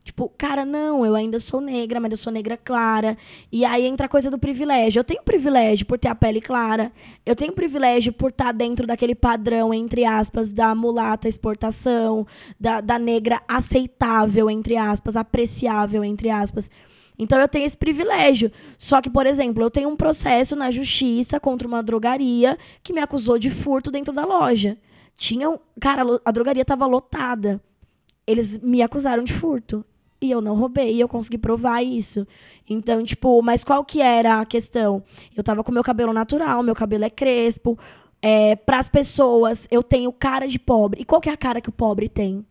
Tipo, 0.07 0.31
cara, 0.37 0.63
não, 0.63 1.05
eu 1.05 1.15
ainda 1.15 1.37
sou 1.37 1.59
negra, 1.59 1.99
mas 1.99 2.11
eu 2.11 2.17
sou 2.17 2.31
negra 2.31 2.55
clara. 2.55 3.17
E 3.51 3.65
aí 3.65 3.85
entra 3.85 4.05
a 4.05 4.09
coisa 4.09 4.31
do 4.31 4.39
privilégio. 4.39 5.01
Eu 5.01 5.03
tenho 5.03 5.21
privilégio 5.21 5.85
por 5.85 5.99
ter 5.99 6.07
a 6.07 6.15
pele 6.15 6.39
clara. 6.39 6.93
Eu 7.25 7.35
tenho 7.35 7.51
privilégio 7.51 8.13
por 8.13 8.29
estar 8.29 8.53
dentro 8.53 8.87
daquele 8.87 9.13
padrão, 9.13 9.73
entre 9.73 10.05
aspas, 10.05 10.53
da 10.53 10.73
mulata 10.73 11.27
exportação, 11.27 12.25
da, 12.57 12.79
da 12.79 12.97
negra 12.97 13.41
aceitável, 13.49 14.49
entre 14.49 14.77
aspas, 14.77 15.17
apreciável, 15.17 16.05
entre 16.05 16.29
aspas. 16.29 16.71
Então 17.17 17.39
eu 17.39 17.47
tenho 17.47 17.65
esse 17.65 17.77
privilégio. 17.77 18.51
Só 18.77 19.01
que, 19.01 19.09
por 19.09 19.25
exemplo, 19.25 19.63
eu 19.63 19.71
tenho 19.71 19.89
um 19.89 19.95
processo 19.95 20.55
na 20.55 20.69
justiça 20.69 21.39
contra 21.39 21.67
uma 21.67 21.81
drogaria 21.81 22.57
que 22.83 22.93
me 22.93 23.01
acusou 23.01 23.39
de 23.39 23.49
furto 23.49 23.89
dentro 23.89 24.13
da 24.13 24.25
loja. 24.25 24.77
Tinham. 25.15 25.59
Cara, 25.79 26.03
a 26.23 26.31
drogaria 26.31 26.61
estava 26.61 26.85
lotada. 26.85 27.61
Eles 28.25 28.59
me 28.59 28.81
acusaram 28.81 29.23
de 29.23 29.33
furto. 29.33 29.83
E 30.19 30.31
eu 30.31 30.41
não 30.41 30.55
roubei, 30.55 30.95
e 30.95 30.99
eu 30.99 31.07
consegui 31.07 31.37
provar 31.37 31.83
isso. 31.83 32.25
Então, 32.67 33.03
tipo, 33.03 33.39
mas 33.43 33.63
qual 33.63 33.85
que 33.85 34.01
era 34.01 34.41
a 34.41 34.45
questão? 34.45 35.03
Eu 35.35 35.43
tava 35.43 35.63
com 35.63 35.71
meu 35.71 35.83
cabelo 35.83 36.11
natural, 36.11 36.63
meu 36.63 36.73
cabelo 36.73 37.05
é 37.05 37.09
crespo. 37.09 37.77
É, 38.19 38.55
para 38.55 38.79
as 38.79 38.89
pessoas, 38.89 39.67
eu 39.69 39.83
tenho 39.83 40.11
cara 40.11 40.47
de 40.47 40.57
pobre. 40.57 41.01
E 41.01 41.05
qual 41.05 41.21
que 41.21 41.29
é 41.29 41.33
a 41.33 41.37
cara 41.37 41.61
que 41.61 41.69
o 41.69 41.71
pobre 41.71 42.09
tem? 42.09 42.43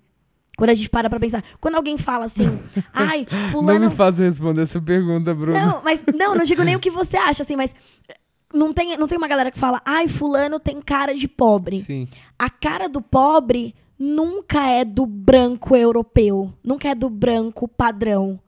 Quando 0.57 0.70
a 0.70 0.74
gente 0.74 0.88
para 0.88 1.11
pra 1.11 1.20
pensar. 1.20 1.44
Quando 1.61 1.74
alguém 1.74 1.98
fala 1.98 2.24
assim, 2.24 2.46
ai, 2.92 3.26
fulano. 3.52 3.80
Não 3.80 3.90
me 3.90 3.94
faça 3.94 4.22
responder 4.22 4.62
essa 4.62 4.80
pergunta, 4.80 5.34
Bruno. 5.34 5.59
Não, 5.59 5.82
mas 5.84 6.02
não, 6.14 6.34
não 6.34 6.44
digo 6.44 6.62
nem 6.62 6.74
o 6.74 6.80
que 6.80 6.90
você 6.90 7.16
acha, 7.16 7.42
assim, 7.42 7.57
mas 7.57 7.74
não 8.52 8.72
tem, 8.72 8.96
não 8.96 9.07
tem 9.07 9.18
uma 9.18 9.28
galera 9.28 9.50
que 9.50 9.59
fala, 9.59 9.82
ai, 9.84 10.09
fulano 10.09 10.59
tem 10.59 10.80
cara 10.80 11.14
de 11.14 11.28
pobre. 11.28 11.80
Sim. 11.80 12.09
A 12.38 12.48
cara 12.48 12.88
do 12.88 13.02
pobre 13.02 13.74
nunca 13.98 14.66
é 14.66 14.84
do 14.84 15.07
branco 15.07 15.76
europeu, 15.76 16.52
nunca 16.64 16.88
é 16.88 16.94
do 16.94 17.11
branco 17.11 17.68
padrão. 17.68 18.40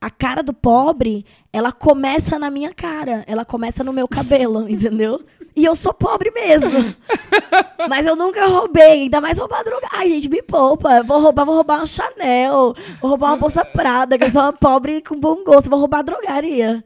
A 0.00 0.10
cara 0.10 0.42
do 0.42 0.52
pobre, 0.52 1.24
ela 1.50 1.72
começa 1.72 2.38
na 2.38 2.50
minha 2.50 2.74
cara, 2.74 3.24
ela 3.26 3.44
começa 3.44 3.82
no 3.82 3.92
meu 3.92 4.06
cabelo, 4.06 4.68
entendeu? 4.68 5.24
E 5.56 5.64
eu 5.64 5.76
sou 5.76 5.94
pobre 5.94 6.30
mesmo. 6.32 6.94
Mas 7.88 8.06
eu 8.06 8.16
nunca 8.16 8.46
roubei, 8.46 9.04
ainda 9.04 9.20
mais 9.20 9.38
roubar 9.38 9.62
droga. 9.62 9.86
Ai, 9.92 10.10
gente, 10.10 10.28
me 10.28 10.42
poupa. 10.42 11.02
Vou 11.02 11.20
roubar, 11.20 11.44
vou 11.44 11.54
roubar 11.54 11.78
uma 11.78 11.86
Chanel, 11.86 12.74
vou 13.00 13.10
roubar 13.10 13.28
uma 13.28 13.36
bolsa 13.36 13.64
Prada, 13.64 14.18
que 14.18 14.24
eu 14.24 14.30
sou 14.30 14.42
uma 14.42 14.52
pobre 14.52 15.00
com 15.00 15.18
bom 15.18 15.44
gosto, 15.44 15.70
vou 15.70 15.78
roubar 15.78 16.02
drogaria. 16.02 16.84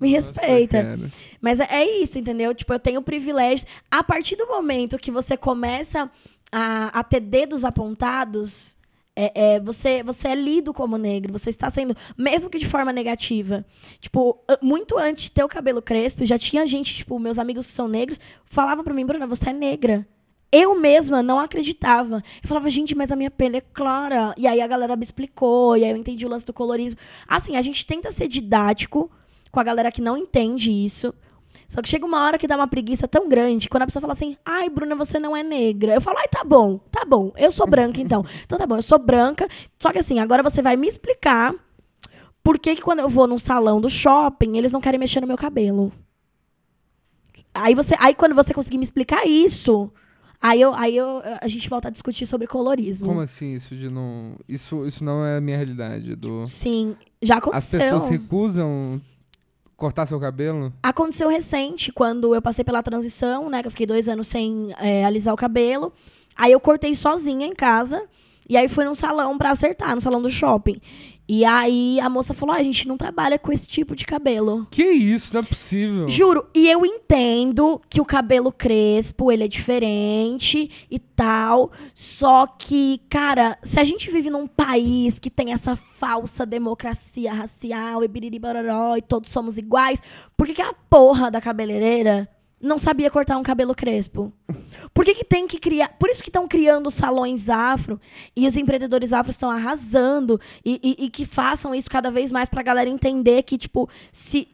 Me 0.00 0.10
respeita. 0.10 0.82
Nossa, 0.82 1.12
Mas 1.40 1.60
é, 1.60 1.68
é 1.70 2.02
isso, 2.02 2.18
entendeu? 2.18 2.52
Tipo, 2.52 2.72
eu 2.72 2.80
tenho 2.80 3.00
privilégio. 3.02 3.66
A 3.88 4.02
partir 4.02 4.34
do 4.34 4.48
momento 4.48 4.98
que 4.98 5.12
você 5.12 5.36
começa 5.36 6.10
a, 6.50 6.98
a 6.98 7.04
ter 7.04 7.20
dedos 7.20 7.64
apontados, 7.64 8.76
é, 9.14 9.54
é, 9.54 9.60
você, 9.60 10.02
você 10.02 10.28
é 10.28 10.34
lido 10.34 10.72
como 10.72 10.96
negro. 10.96 11.32
Você 11.32 11.50
está 11.50 11.70
sendo, 11.70 11.96
mesmo 12.16 12.50
que 12.50 12.58
de 12.58 12.66
forma 12.66 12.92
negativa. 12.92 13.64
Tipo, 14.00 14.42
muito 14.60 14.98
antes 14.98 15.24
de 15.24 15.32
ter 15.32 15.44
o 15.44 15.48
cabelo 15.48 15.82
crespo, 15.82 16.24
já 16.24 16.38
tinha 16.38 16.66
gente, 16.66 16.94
tipo, 16.94 17.18
meus 17.18 17.38
amigos 17.38 17.66
que 17.66 17.72
são 17.72 17.88
negros, 17.88 18.18
falavam 18.44 18.84
pra 18.84 18.94
mim, 18.94 19.06
Bruna, 19.06 19.26
você 19.26 19.50
é 19.50 19.52
negra. 19.52 20.06
Eu 20.50 20.78
mesma 20.78 21.22
não 21.22 21.38
acreditava. 21.38 22.22
Eu 22.42 22.48
falava, 22.48 22.68
gente, 22.68 22.94
mas 22.94 23.10
a 23.10 23.16
minha 23.16 23.30
pele 23.30 23.58
é 23.58 23.60
clara. 23.60 24.34
E 24.36 24.46
aí 24.46 24.60
a 24.60 24.66
galera 24.66 24.96
me 24.96 25.04
explicou, 25.04 25.76
e 25.76 25.84
aí 25.84 25.90
eu 25.90 25.96
entendi 25.96 26.26
o 26.26 26.28
lance 26.28 26.44
do 26.44 26.52
colorismo. 26.52 26.98
Assim, 27.26 27.56
a 27.56 27.62
gente 27.62 27.86
tenta 27.86 28.10
ser 28.10 28.28
didático 28.28 29.10
com 29.50 29.60
a 29.60 29.64
galera 29.64 29.92
que 29.92 30.02
não 30.02 30.16
entende 30.16 30.70
isso. 30.70 31.14
Só 31.72 31.80
que 31.80 31.88
chega 31.88 32.04
uma 32.04 32.22
hora 32.22 32.36
que 32.36 32.46
dá 32.46 32.54
uma 32.54 32.68
preguiça 32.68 33.08
tão 33.08 33.26
grande, 33.30 33.66
quando 33.66 33.84
a 33.84 33.86
pessoa 33.86 34.02
fala 34.02 34.12
assim, 34.12 34.36
ai, 34.44 34.68
Bruna, 34.68 34.94
você 34.94 35.18
não 35.18 35.34
é 35.34 35.42
negra. 35.42 35.94
Eu 35.94 36.02
falo, 36.02 36.18
ai, 36.18 36.28
tá 36.28 36.44
bom, 36.44 36.76
tá 36.90 37.02
bom, 37.02 37.32
eu 37.34 37.50
sou 37.50 37.66
branca 37.66 37.98
então. 37.98 38.22
Então 38.44 38.58
tá 38.58 38.66
bom, 38.66 38.76
eu 38.76 38.82
sou 38.82 38.98
branca. 38.98 39.48
Só 39.78 39.90
que 39.90 39.98
assim, 39.98 40.18
agora 40.18 40.42
você 40.42 40.60
vai 40.60 40.76
me 40.76 40.86
explicar 40.86 41.54
por 42.42 42.58
que, 42.58 42.76
que 42.76 42.82
quando 42.82 42.98
eu 42.98 43.08
vou 43.08 43.26
num 43.26 43.38
salão 43.38 43.80
do 43.80 43.88
shopping, 43.88 44.58
eles 44.58 44.70
não 44.70 44.82
querem 44.82 45.00
mexer 45.00 45.22
no 45.22 45.26
meu 45.26 45.38
cabelo. 45.38 45.90
Aí, 47.54 47.74
você, 47.74 47.96
aí 47.98 48.14
quando 48.14 48.34
você 48.34 48.52
conseguir 48.52 48.76
me 48.76 48.84
explicar 48.84 49.26
isso, 49.26 49.90
aí, 50.42 50.60
eu, 50.60 50.74
aí 50.74 50.94
eu, 50.94 51.22
a 51.40 51.48
gente 51.48 51.70
volta 51.70 51.88
a 51.88 51.90
discutir 51.90 52.26
sobre 52.26 52.46
colorismo. 52.46 53.06
Como 53.06 53.20
assim 53.22 53.54
isso 53.54 53.74
de 53.74 53.88
não. 53.88 54.36
Isso, 54.46 54.84
isso 54.86 55.02
não 55.02 55.24
é 55.24 55.38
a 55.38 55.40
minha 55.40 55.56
realidade. 55.56 56.14
Do... 56.16 56.46
Sim, 56.46 56.94
já 57.22 57.36
As 57.36 57.42
aconteceu. 57.42 57.80
pessoas 57.80 58.08
recusam 58.08 59.00
cortar 59.82 60.06
seu 60.06 60.20
cabelo? 60.20 60.72
Aconteceu 60.80 61.28
recente, 61.28 61.90
quando 61.90 62.32
eu 62.36 62.40
passei 62.40 62.64
pela 62.64 62.80
transição, 62.84 63.50
né? 63.50 63.62
Que 63.62 63.66
eu 63.66 63.70
fiquei 63.72 63.84
dois 63.84 64.08
anos 64.08 64.28
sem 64.28 64.72
é, 64.78 65.04
alisar 65.04 65.34
o 65.34 65.36
cabelo. 65.36 65.92
Aí 66.36 66.52
eu 66.52 66.60
cortei 66.60 66.94
sozinha 66.94 67.44
em 67.44 67.52
casa. 67.52 68.00
E 68.48 68.56
aí 68.56 68.68
fui 68.68 68.84
num 68.84 68.94
salão 68.94 69.36
pra 69.36 69.50
acertar, 69.50 69.92
no 69.94 70.00
salão 70.00 70.22
do 70.22 70.30
shopping. 70.30 70.80
E 71.34 71.46
aí 71.46 71.98
a 71.98 72.10
moça 72.10 72.34
falou: 72.34 72.54
ah, 72.54 72.58
a 72.58 72.62
gente 72.62 72.86
não 72.86 72.98
trabalha 72.98 73.38
com 73.38 73.50
esse 73.50 73.66
tipo 73.66 73.96
de 73.96 74.04
cabelo. 74.04 74.66
Que 74.70 74.84
isso? 74.84 75.32
Não 75.32 75.40
é 75.40 75.42
possível. 75.42 76.06
Juro, 76.06 76.46
e 76.54 76.68
eu 76.68 76.84
entendo 76.84 77.80
que 77.88 78.02
o 78.02 78.04
cabelo 78.04 78.52
crespo, 78.52 79.32
ele 79.32 79.44
é 79.44 79.48
diferente 79.48 80.70
e 80.90 80.98
tal. 80.98 81.72
Só 81.94 82.46
que, 82.46 83.00
cara, 83.08 83.56
se 83.62 83.80
a 83.80 83.84
gente 83.84 84.10
vive 84.10 84.28
num 84.28 84.46
país 84.46 85.18
que 85.18 85.30
tem 85.30 85.54
essa 85.54 85.74
falsa 85.74 86.44
democracia 86.44 87.32
racial 87.32 88.04
e 88.04 88.08
biriri 88.08 88.38
bororó 88.38 88.94
e 88.98 89.00
todos 89.00 89.30
somos 89.30 89.56
iguais, 89.56 90.02
por 90.36 90.46
que, 90.46 90.52
que 90.52 90.60
a 90.60 90.74
porra 90.74 91.30
da 91.30 91.40
cabeleireira 91.40 92.28
não 92.62 92.78
sabia 92.78 93.10
cortar 93.10 93.36
um 93.36 93.42
cabelo 93.42 93.74
crespo? 93.74 94.32
Por 94.94 95.04
que, 95.04 95.14
que 95.14 95.24
tem 95.24 95.46
que 95.46 95.58
criar. 95.58 95.88
Por 95.98 96.08
isso 96.08 96.22
que 96.22 96.28
estão 96.28 96.46
criando 96.46 96.90
salões 96.90 97.50
afro 97.50 98.00
e 98.36 98.46
os 98.46 98.56
empreendedores 98.56 99.12
afro 99.12 99.30
estão 99.30 99.50
arrasando 99.50 100.40
e, 100.64 100.78
e- 100.82 101.04
e 101.06 101.10
que 101.10 101.24
façam 101.26 101.74
isso 101.74 101.90
cada 101.90 102.10
vez 102.10 102.30
mais 102.30 102.48
pra 102.48 102.62
galera 102.62 102.88
entender 102.88 103.42
que, 103.42 103.58
tipo, 103.58 103.88
se. 104.12 104.48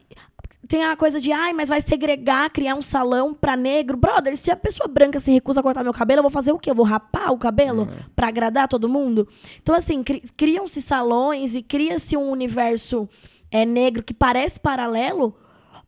Tem 0.67 0.83
a 0.83 0.95
coisa 0.95 1.19
de, 1.19 1.31
ai, 1.31 1.51
mas 1.51 1.69
vai 1.69 1.81
segregar, 1.81 2.47
criar 2.51 2.75
um 2.75 2.81
salão 2.81 3.33
pra 3.33 3.55
negro. 3.55 3.97
Brother, 3.97 4.37
se 4.37 4.51
a 4.51 4.55
pessoa 4.55 4.87
branca 4.87 5.19
se 5.19 5.31
recusa 5.31 5.61
a 5.61 5.63
cortar 5.63 5.83
meu 5.83 5.93
cabelo, 5.93 6.19
eu 6.19 6.23
vou 6.23 6.29
fazer 6.29 6.51
o 6.51 6.59
quê? 6.59 6.69
Eu 6.69 6.75
vou 6.75 6.85
rapar 6.85 7.31
o 7.31 7.37
cabelo 7.39 7.87
pra 8.15 8.27
agradar 8.27 8.67
todo 8.67 8.87
mundo? 8.87 9.27
Então, 9.63 9.73
assim, 9.73 10.03
cri- 10.03 10.21
criam-se 10.37 10.79
salões 10.79 11.55
e 11.55 11.63
cria-se 11.63 12.15
um 12.15 12.29
universo 12.29 13.09
é, 13.49 13.65
negro 13.65 14.03
que 14.03 14.13
parece 14.13 14.59
paralelo, 14.59 15.35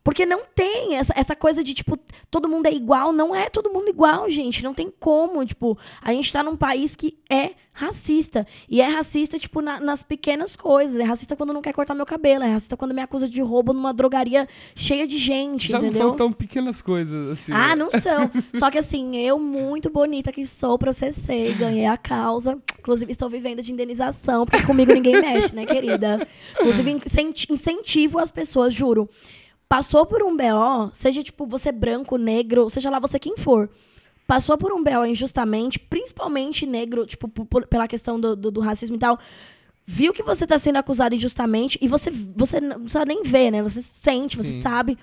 porque 0.03 0.25
não 0.25 0.41
tem 0.55 0.95
essa, 0.95 1.13
essa 1.15 1.35
coisa 1.35 1.63
de, 1.63 1.73
tipo, 1.75 1.97
todo 2.29 2.49
mundo 2.49 2.65
é 2.65 2.71
igual. 2.73 3.13
Não 3.13 3.35
é 3.35 3.49
todo 3.49 3.69
mundo 3.71 3.89
igual, 3.89 4.29
gente. 4.29 4.63
Não 4.63 4.73
tem 4.73 4.91
como. 4.99 5.45
Tipo, 5.45 5.77
a 6.01 6.11
gente 6.11 6.33
tá 6.33 6.41
num 6.41 6.57
país 6.57 6.95
que 6.95 7.17
é 7.29 7.51
racista. 7.71 8.45
E 8.67 8.81
é 8.81 8.87
racista, 8.87 9.37
tipo, 9.37 9.61
na- 9.61 9.79
nas 9.79 10.01
pequenas 10.03 10.55
coisas. 10.55 10.99
É 10.99 11.03
racista 11.03 11.35
quando 11.35 11.53
não 11.53 11.61
quer 11.61 11.71
cortar 11.73 11.93
meu 11.93 12.05
cabelo. 12.05 12.43
É 12.43 12.47
racista 12.51 12.75
quando 12.75 12.93
me 12.95 13.01
acusa 13.01 13.29
de 13.29 13.41
roubo 13.41 13.73
numa 13.73 13.93
drogaria 13.93 14.47
cheia 14.75 15.05
de 15.05 15.17
gente, 15.17 15.69
Já 15.69 15.79
não 15.79 15.87
entendeu? 15.87 16.07
são 16.09 16.15
tão 16.17 16.31
pequenas 16.31 16.81
coisas 16.81 17.29
assim. 17.29 17.51
Ah, 17.53 17.69
né? 17.69 17.75
não 17.75 17.91
são. 17.91 18.31
Só 18.59 18.71
que 18.71 18.79
assim, 18.79 19.15
eu, 19.17 19.37
muito 19.37 19.89
bonita 19.89 20.31
que 20.31 20.45
sou, 20.47 20.79
processei, 20.79 21.53
ganhei 21.53 21.85
a 21.85 21.95
causa. 21.95 22.57
Inclusive, 22.79 23.11
estou 23.11 23.29
vivendo 23.29 23.61
de 23.61 23.71
indenização, 23.71 24.45
porque 24.47 24.65
comigo 24.65 24.91
ninguém 24.91 25.21
mexe, 25.21 25.53
né, 25.55 25.65
querida? 25.65 26.27
Inclusive, 26.59 26.89
incenti- 26.91 27.53
incentivo 27.53 28.17
as 28.17 28.31
pessoas, 28.31 28.73
juro. 28.73 29.07
Passou 29.71 30.05
por 30.05 30.21
um 30.21 30.35
BO, 30.35 30.89
seja 30.91 31.23
tipo 31.23 31.45
você 31.45 31.71
branco, 31.71 32.17
negro, 32.17 32.69
seja 32.69 32.89
lá 32.89 32.99
você 32.99 33.17
quem 33.17 33.37
for. 33.37 33.69
Passou 34.27 34.57
por 34.57 34.73
um 34.73 34.83
BO 34.83 35.05
injustamente, 35.05 35.79
principalmente 35.79 36.65
negro, 36.65 37.05
tipo, 37.05 37.29
por- 37.29 37.65
pela 37.67 37.87
questão 37.87 38.19
do, 38.19 38.35
do- 38.35 38.51
do 38.51 38.59
racismo 38.59 38.97
e 38.97 38.99
tal. 38.99 39.17
Viu 39.85 40.11
que 40.11 40.23
você 40.23 40.45
tá 40.45 40.59
sendo 40.59 40.75
acusado 40.75 41.15
injustamente 41.15 41.77
e 41.81 41.87
você, 41.87 42.11
você 42.11 42.59
não 42.59 42.81
precisa 42.81 43.05
nem 43.05 43.23
ver, 43.23 43.49
né? 43.49 43.63
Você 43.63 43.81
sente, 43.81 44.35
você 44.35 44.51
Sim. 44.51 44.61
sabe. 44.61 44.97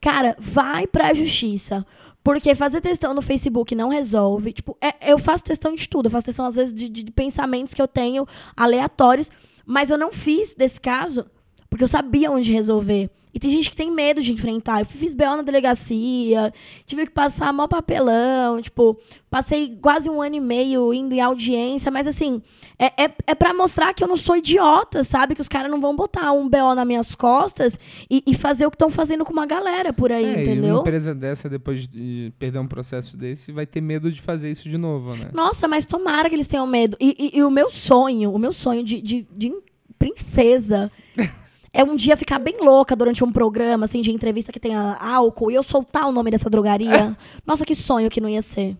Cara, 0.00 0.36
vai 0.38 0.86
pra 0.86 1.12
justiça. 1.12 1.84
Porque 2.22 2.54
fazer 2.54 2.80
testão 2.80 3.12
no 3.14 3.22
Facebook 3.22 3.74
não 3.74 3.88
resolve. 3.88 4.52
Tipo, 4.52 4.76
é- 4.80 5.10
eu 5.12 5.18
faço 5.18 5.42
testão 5.42 5.74
de 5.74 5.88
tudo. 5.88 6.06
Eu 6.06 6.10
faço 6.12 6.26
testão, 6.26 6.46
às 6.46 6.54
vezes, 6.54 6.72
de, 6.72 6.88
de 6.88 7.10
pensamentos 7.10 7.74
que 7.74 7.82
eu 7.82 7.88
tenho 7.88 8.24
aleatórios. 8.56 9.32
Mas 9.66 9.90
eu 9.90 9.98
não 9.98 10.12
fiz 10.12 10.54
desse 10.54 10.80
caso 10.80 11.26
porque 11.72 11.82
eu 11.82 11.88
sabia 11.88 12.30
onde 12.30 12.52
resolver. 12.52 13.08
E 13.34 13.38
tem 13.40 13.48
gente 13.48 13.70
que 13.70 13.76
tem 13.76 13.90
medo 13.90 14.20
de 14.20 14.30
enfrentar. 14.30 14.80
Eu 14.80 14.84
fiz 14.84 15.14
BO 15.14 15.24
na 15.24 15.40
delegacia, 15.40 16.52
tive 16.84 17.06
que 17.06 17.12
passar 17.12 17.50
mó 17.50 17.66
papelão, 17.66 18.60
tipo, 18.60 18.94
passei 19.30 19.74
quase 19.80 20.10
um 20.10 20.20
ano 20.20 20.34
e 20.34 20.40
meio 20.40 20.92
indo 20.92 21.14
em 21.14 21.20
audiência, 21.22 21.90
mas 21.90 22.06
assim, 22.06 22.42
é, 22.78 23.04
é, 23.04 23.10
é 23.28 23.34
para 23.34 23.54
mostrar 23.54 23.94
que 23.94 24.04
eu 24.04 24.08
não 24.08 24.16
sou 24.18 24.36
idiota, 24.36 25.02
sabe? 25.02 25.34
Que 25.34 25.40
os 25.40 25.48
caras 25.48 25.70
não 25.70 25.80
vão 25.80 25.96
botar 25.96 26.30
um 26.32 26.46
BO 26.46 26.74
nas 26.74 26.86
minhas 26.86 27.14
costas 27.14 27.78
e, 28.10 28.22
e 28.26 28.34
fazer 28.34 28.66
o 28.66 28.70
que 28.70 28.74
estão 28.74 28.90
fazendo 28.90 29.24
com 29.24 29.32
uma 29.32 29.46
galera 29.46 29.94
por 29.94 30.12
aí, 30.12 30.24
É, 30.24 30.28
e 30.28 30.32
uma 30.34 30.42
entendeu? 30.42 30.80
empresa 30.80 31.14
dessa, 31.14 31.48
depois 31.48 31.88
de 31.88 32.34
perder 32.38 32.58
um 32.58 32.66
processo 32.68 33.16
desse, 33.16 33.50
vai 33.50 33.64
ter 33.64 33.80
medo 33.80 34.12
de 34.12 34.20
fazer 34.20 34.50
isso 34.50 34.68
de 34.68 34.76
novo, 34.76 35.16
né? 35.16 35.30
Nossa, 35.32 35.66
mas 35.66 35.86
tomara 35.86 36.28
que 36.28 36.34
eles 36.34 36.48
tenham 36.48 36.66
medo. 36.66 36.98
E, 37.00 37.16
e- 37.18 37.38
e 37.38 37.42
o 37.42 37.50
meu 37.50 37.70
sonho, 37.70 38.30
o 38.30 38.38
meu 38.38 38.52
sonho 38.52 38.84
de, 38.84 39.00
de, 39.00 39.26
de 39.34 39.54
princesa 39.98 40.90
é 41.72 41.82
um 41.82 41.96
dia 41.96 42.16
ficar 42.16 42.38
bem 42.38 42.58
louca 42.60 42.94
durante 42.94 43.24
um 43.24 43.32
programa, 43.32 43.86
assim, 43.86 44.02
de 44.02 44.10
entrevista 44.12 44.52
que 44.52 44.60
tenha 44.60 44.96
álcool 45.00 45.50
e 45.50 45.54
eu 45.54 45.62
soltar 45.62 46.06
o 46.06 46.12
nome 46.12 46.30
dessa 46.30 46.50
drogaria. 46.50 47.16
Nossa, 47.46 47.64
que 47.64 47.74
sonho 47.74 48.10
que 48.10 48.20
não 48.20 48.28
ia 48.28 48.42
ser. 48.42 48.76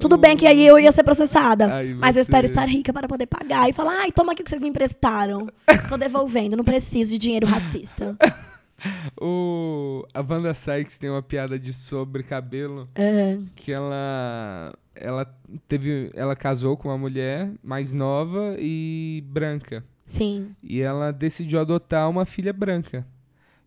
Tudo 0.00 0.16
bem 0.16 0.36
que 0.36 0.46
aí 0.46 0.66
eu 0.66 0.78
ia 0.78 0.92
ser 0.92 1.02
processada. 1.02 1.74
Aí 1.74 1.94
Mas 1.94 2.16
eu 2.16 2.22
espero 2.22 2.46
estar 2.46 2.66
rica 2.68 2.92
para 2.92 3.08
poder 3.08 3.26
pagar 3.26 3.68
e 3.68 3.72
falar, 3.72 4.00
ai, 4.00 4.12
toma 4.12 4.32
aqui 4.32 4.42
o 4.42 4.44
que 4.44 4.50
vocês 4.50 4.62
me 4.62 4.68
emprestaram. 4.68 5.46
Tô 5.88 5.96
devolvendo, 5.96 6.56
não 6.56 6.64
preciso 6.64 7.12
de 7.12 7.18
dinheiro 7.18 7.46
racista. 7.46 8.16
O, 9.18 10.06
a 10.12 10.20
Wanda 10.20 10.52
Sykes 10.52 10.98
tem 10.98 11.08
uma 11.08 11.22
piada 11.22 11.58
de 11.58 11.72
sobre 11.72 12.22
cabelo 12.22 12.86
É, 12.94 13.38
que 13.54 13.72
ela 13.72 14.74
ela 14.94 15.34
teve 15.66 16.10
ela 16.14 16.36
casou 16.36 16.76
com 16.76 16.90
uma 16.90 16.98
mulher 16.98 17.50
mais 17.62 17.94
nova 17.94 18.54
e 18.58 19.24
branca 19.28 19.82
sim. 20.06 20.52
e 20.62 20.80
ela 20.80 21.10
decidiu 21.12 21.60
adotar 21.60 22.08
uma 22.08 22.24
filha 22.24 22.52
branca. 22.54 23.06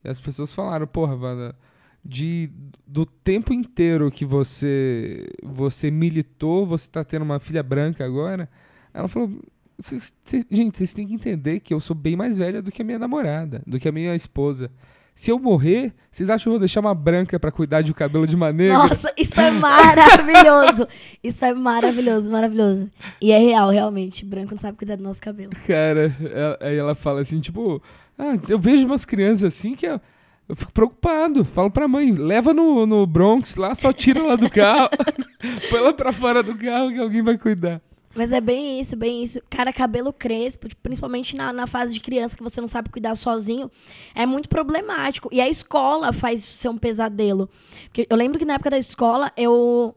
E 0.03 0.09
as 0.09 0.19
pessoas 0.19 0.51
falaram, 0.53 0.87
porra, 0.87 1.13
Wanda, 1.15 1.55
de 2.03 2.49
do 2.87 3.05
tempo 3.05 3.53
inteiro 3.53 4.09
que 4.09 4.25
você 4.25 5.27
você 5.43 5.91
militou, 5.91 6.65
você 6.65 6.89
tá 6.89 7.03
tendo 7.03 7.23
uma 7.23 7.39
filha 7.39 7.61
branca 7.61 8.03
agora? 8.05 8.49
Ela 8.93 9.07
falou, 9.07 9.29
"Vocês- 9.77 10.13
vocês- 10.23 10.45
gente, 10.49 10.77
vocês 10.77 10.93
têm 10.93 11.05
que 11.07 11.13
entender 11.13 11.59
que 11.59 11.73
eu 11.73 11.79
sou 11.79 11.95
bem 11.95 12.15
mais 12.15 12.37
velha 12.37 12.61
do 12.61 12.71
que 12.71 12.81
a 12.81 12.85
minha 12.85 12.97
namorada, 12.97 13.61
do 13.67 13.77
que 13.79 13.87
a 13.89 13.91
minha 13.91 14.15
esposa. 14.15 14.71
Se 15.20 15.30
eu 15.32 15.38
morrer, 15.38 15.93
vocês 16.09 16.30
acham 16.30 16.43
que 16.43 16.47
eu 16.47 16.53
vou 16.53 16.59
deixar 16.59 16.80
uma 16.80 16.95
branca 16.95 17.38
pra 17.38 17.51
cuidar 17.51 17.82
de 17.82 17.91
um 17.91 17.93
cabelo 17.93 18.26
de 18.26 18.38
uma 18.38 18.53
negra? 18.53 18.78
Nossa, 18.78 19.11
isso 19.17 19.38
é 19.38 19.51
maravilhoso. 19.51 20.88
Isso 21.22 21.43
é 21.43 21.53
maravilhoso, 21.53 22.32
maravilhoso. 22.32 22.89
E 23.22 23.34
é 23.34 23.38
real, 23.38 23.70
realmente. 23.70 24.24
Branco 24.24 24.51
não 24.51 24.57
sabe 24.57 24.78
cuidar 24.78 24.95
do 24.95 25.03
nosso 25.03 25.22
cabelo. 25.22 25.51
Cara, 25.67 26.15
ela- 26.34 26.57
aí 26.61 26.78
ela 26.78 26.95
fala 26.95 27.20
assim, 27.20 27.41
tipo, 27.41 27.84
ah, 28.17 28.38
eu 28.47 28.57
vejo 28.57 28.86
umas 28.86 29.03
crianças 29.03 29.43
assim 29.43 29.76
que 29.76 29.86
eu, 29.86 29.99
eu 30.47 30.55
fico 30.55 30.72
preocupado. 30.72 31.43
Falo 31.43 31.70
pra 31.70 31.86
mãe, 31.86 32.13
leva 32.13 32.53
no, 32.53 32.86
no 32.86 33.05
Bronx 33.05 33.55
lá, 33.57 33.76
só 33.76 33.91
tira 33.91 34.22
ela 34.22 34.38
do 34.38 34.49
carro, 34.49 34.88
põe 35.70 35.80
ela 35.80 35.91
pra 35.91 36.13
fora 36.13 36.41
do 36.41 36.55
carro 36.55 36.93
que 36.93 36.97
alguém 36.99 37.22
vai 37.22 37.38
cuidar. 37.38 37.82
Mas 38.16 38.32
é 38.32 38.41
bem 38.41 38.82
isso, 38.82 38.95
bem 38.95 39.24
isso. 39.24 39.39
Cara, 39.49 39.72
cabelo 39.72 40.12
crespo, 40.12 40.68
tipo, 40.68 40.82
principalmente 40.82 41.36
na, 41.36 41.53
na 41.53 41.68
fase 41.68 41.93
de 41.93 41.99
criança 41.99 42.36
que 42.36 42.43
você 42.43 42.60
não 42.60 42.68
sabe 42.68 42.89
cuidar 42.89 43.16
sozinho, 43.16 43.70
é 44.16 44.26
muito 44.26 44.49
problemático. 44.49 45.30
E 45.32 45.39
a 45.39 45.47
escola 45.47 46.12
faz 46.12 46.41
isso 46.41 46.57
ser 46.57 46.70
um 46.70 46.78
pesadelo. 46.78 47.49
Porque 47.84 48.07
eu 48.10 48.18
lembro 48.18 48.39
que 48.39 48.45
na 48.45 48.55
época 48.55 48.72
da 48.72 48.78
escola 48.78 49.32
eu. 49.38 49.95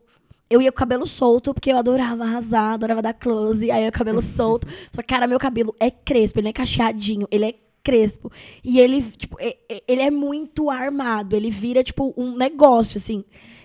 Eu 0.51 0.61
ia 0.61 0.71
com 0.71 0.77
o 0.77 0.79
cabelo 0.81 1.07
solto, 1.07 1.55
porque 1.55 1.73
eu 1.73 1.79
adorava 1.79 2.25
arrasar, 2.25 2.75
adorava 2.75 3.01
dar 3.01 3.15
close, 3.15 3.71
aí 3.71 3.87
eu 3.87 3.91
cabelo 3.93 4.21
solto. 4.21 4.69
Só 4.91 5.01
que, 5.01 5.09
cara, 5.09 5.27
meu 5.27 5.39
cabelo 5.39 5.75
é 5.81 5.91
crespo, 5.91 6.39
ele 6.39 6.45
não 6.45 6.51
é 6.51 6.53
cacheadinho, 6.53 7.27
ele 7.31 7.47
é 7.47 7.55
crespo. 7.83 8.31
E 8.63 8.79
ele, 8.79 9.01
tipo, 9.03 9.39
ele 9.41 10.03
é 10.03 10.11
muito 10.11 10.69
armado, 10.69 11.35
ele 11.35 11.51
vira, 11.51 11.83
tipo, 11.83 12.13
um 12.19 12.37
negócio, 12.37 12.99
assim. 12.99 13.25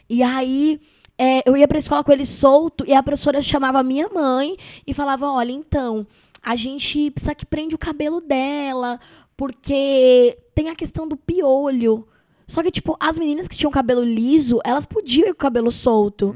E 0.09 0.23
aí, 0.23 0.79
é, 1.17 1.47
eu 1.49 1.57
ia 1.57 1.67
pra 1.67 1.79
escola 1.79 2.03
com 2.03 2.11
ele 2.11 2.25
solto 2.25 2.83
e 2.87 2.93
a 2.93 3.01
professora 3.01 3.41
chamava 3.41 3.79
a 3.79 3.83
minha 3.83 4.07
mãe 4.09 4.55
e 4.85 4.93
falava: 4.93 5.29
olha, 5.31 5.51
então, 5.51 6.05
a 6.43 6.55
gente 6.55 7.11
precisa 7.11 7.33
que 7.33 7.45
prende 7.45 7.75
o 7.75 7.77
cabelo 7.79 8.21
dela, 8.21 8.99
porque 9.35 10.37
tem 10.53 10.69
a 10.69 10.75
questão 10.75 11.07
do 11.07 11.17
piolho. 11.17 12.07
Só 12.47 12.63
que, 12.63 12.71
tipo, 12.71 12.95
as 12.99 13.17
meninas 13.17 13.47
que 13.47 13.57
tinham 13.57 13.69
cabelo 13.71 14.03
liso, 14.03 14.61
elas 14.63 14.85
podiam 14.85 15.25
ir 15.27 15.33
com 15.33 15.33
o 15.33 15.35
cabelo 15.35 15.71
solto. 15.71 16.33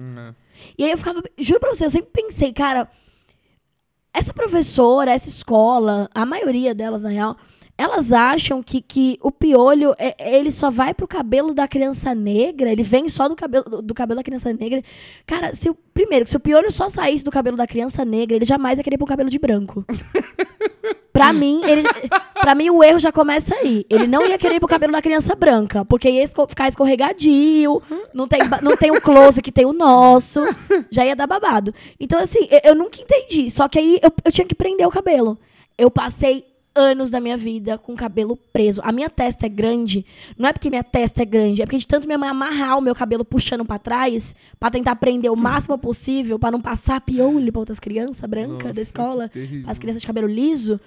E 0.77 0.83
aí 0.83 0.91
eu 0.91 0.97
ficava, 0.97 1.21
juro 1.37 1.59
pra 1.59 1.73
você, 1.73 1.85
eu 1.85 1.89
sempre 1.89 2.11
pensei, 2.11 2.51
cara, 2.51 2.89
essa 4.13 4.33
professora, 4.33 5.11
essa 5.11 5.29
escola, 5.29 6.09
a 6.13 6.25
maioria 6.25 6.75
delas, 6.75 7.01
na 7.01 7.09
real, 7.09 7.37
elas 7.81 8.13
acham 8.13 8.61
que, 8.63 8.81
que 8.81 9.17
o 9.21 9.31
piolho, 9.31 9.93
é- 9.97 10.37
ele 10.37 10.51
só 10.51 10.69
vai 10.69 10.93
pro 10.93 11.07
cabelo 11.07 11.53
da 11.53 11.67
criança 11.67 12.13
negra, 12.15 12.71
ele 12.71 12.83
vem 12.83 13.09
só 13.09 13.27
do 13.27 13.35
cabelo, 13.35 13.81
do, 13.81 13.93
cabelo 13.93 14.17
da 14.19 14.23
criança 14.23 14.53
negra. 14.53 14.81
Cara, 15.25 15.53
se 15.55 15.69
o, 15.69 15.75
primeiro, 15.93 16.27
se 16.27 16.37
o 16.37 16.39
piolho 16.39 16.71
só 16.71 16.87
saísse 16.89 17.23
do 17.25 17.31
cabelo 17.31 17.57
da 17.57 17.67
criança 17.67 18.05
negra, 18.05 18.35
ele 18.35 18.45
jamais 18.45 18.77
ia 18.77 18.83
querer 18.83 18.97
pro 18.97 19.07
cabelo 19.07 19.29
de 19.29 19.39
branco. 19.39 19.85
Pra 21.13 21.33
mim, 21.33 21.61
ele, 21.65 21.83
pra 22.41 22.55
mim, 22.55 22.69
o 22.69 22.81
erro 22.81 22.97
já 22.97 23.11
começa 23.11 23.53
aí. 23.55 23.85
Ele 23.89 24.07
não 24.07 24.25
ia 24.25 24.37
querer 24.37 24.55
ir 24.55 24.59
pro 24.59 24.67
cabelo 24.67 24.93
da 24.93 25.01
criança 25.01 25.35
branca, 25.35 25.83
porque 25.83 26.09
ia 26.09 26.23
esco- 26.23 26.47
ficar 26.47 26.69
escorregadio, 26.69 27.81
não 28.13 28.27
tem, 28.29 28.39
não 28.61 28.77
tem 28.77 28.91
o 28.91 29.01
close 29.01 29.41
que 29.41 29.51
tem 29.51 29.65
o 29.65 29.73
nosso, 29.73 30.39
já 30.89 31.05
ia 31.05 31.15
dar 31.15 31.27
babado. 31.27 31.75
Então, 31.99 32.17
assim, 32.17 32.47
eu, 32.49 32.61
eu 32.71 32.75
nunca 32.75 33.01
entendi. 33.01 33.51
Só 33.51 33.67
que 33.67 33.77
aí 33.77 33.99
eu, 34.01 34.11
eu 34.23 34.31
tinha 34.31 34.47
que 34.47 34.55
prender 34.55 34.87
o 34.87 34.91
cabelo. 34.91 35.37
Eu 35.77 35.91
passei 35.91 36.45
anos 36.73 37.09
da 37.09 37.19
minha 37.19 37.37
vida 37.37 37.77
com 37.77 37.93
o 37.93 37.95
cabelo 37.95 38.37
preso. 38.37 38.81
A 38.83 38.91
minha 38.91 39.09
testa 39.09 39.45
é 39.45 39.49
grande, 39.49 40.05
não 40.37 40.47
é 40.47 40.53
porque 40.53 40.69
minha 40.69 40.83
testa 40.83 41.21
é 41.21 41.25
grande, 41.25 41.61
é 41.61 41.65
porque 41.65 41.77
de 41.77 41.87
tanto 41.87 42.07
minha 42.07 42.17
mãe 42.17 42.29
amarrar 42.29 42.77
o 42.77 42.81
meu 42.81 42.95
cabelo 42.95 43.25
puxando 43.25 43.65
pra 43.65 43.77
trás, 43.77 44.35
pra 44.59 44.71
tentar 44.71 44.95
prender 44.95 45.31
o 45.31 45.35
máximo 45.35 45.77
possível, 45.77 46.39
pra 46.39 46.51
não 46.51 46.61
passar 46.61 47.01
piolho 47.01 47.51
pra 47.51 47.59
outras 47.59 47.79
crianças 47.79 48.29
brancas 48.29 48.73
da 48.73 48.81
escola, 48.81 49.29
as 49.67 49.77
crianças 49.77 50.01
de 50.01 50.07
cabelo 50.07 50.27
liso. 50.27 50.79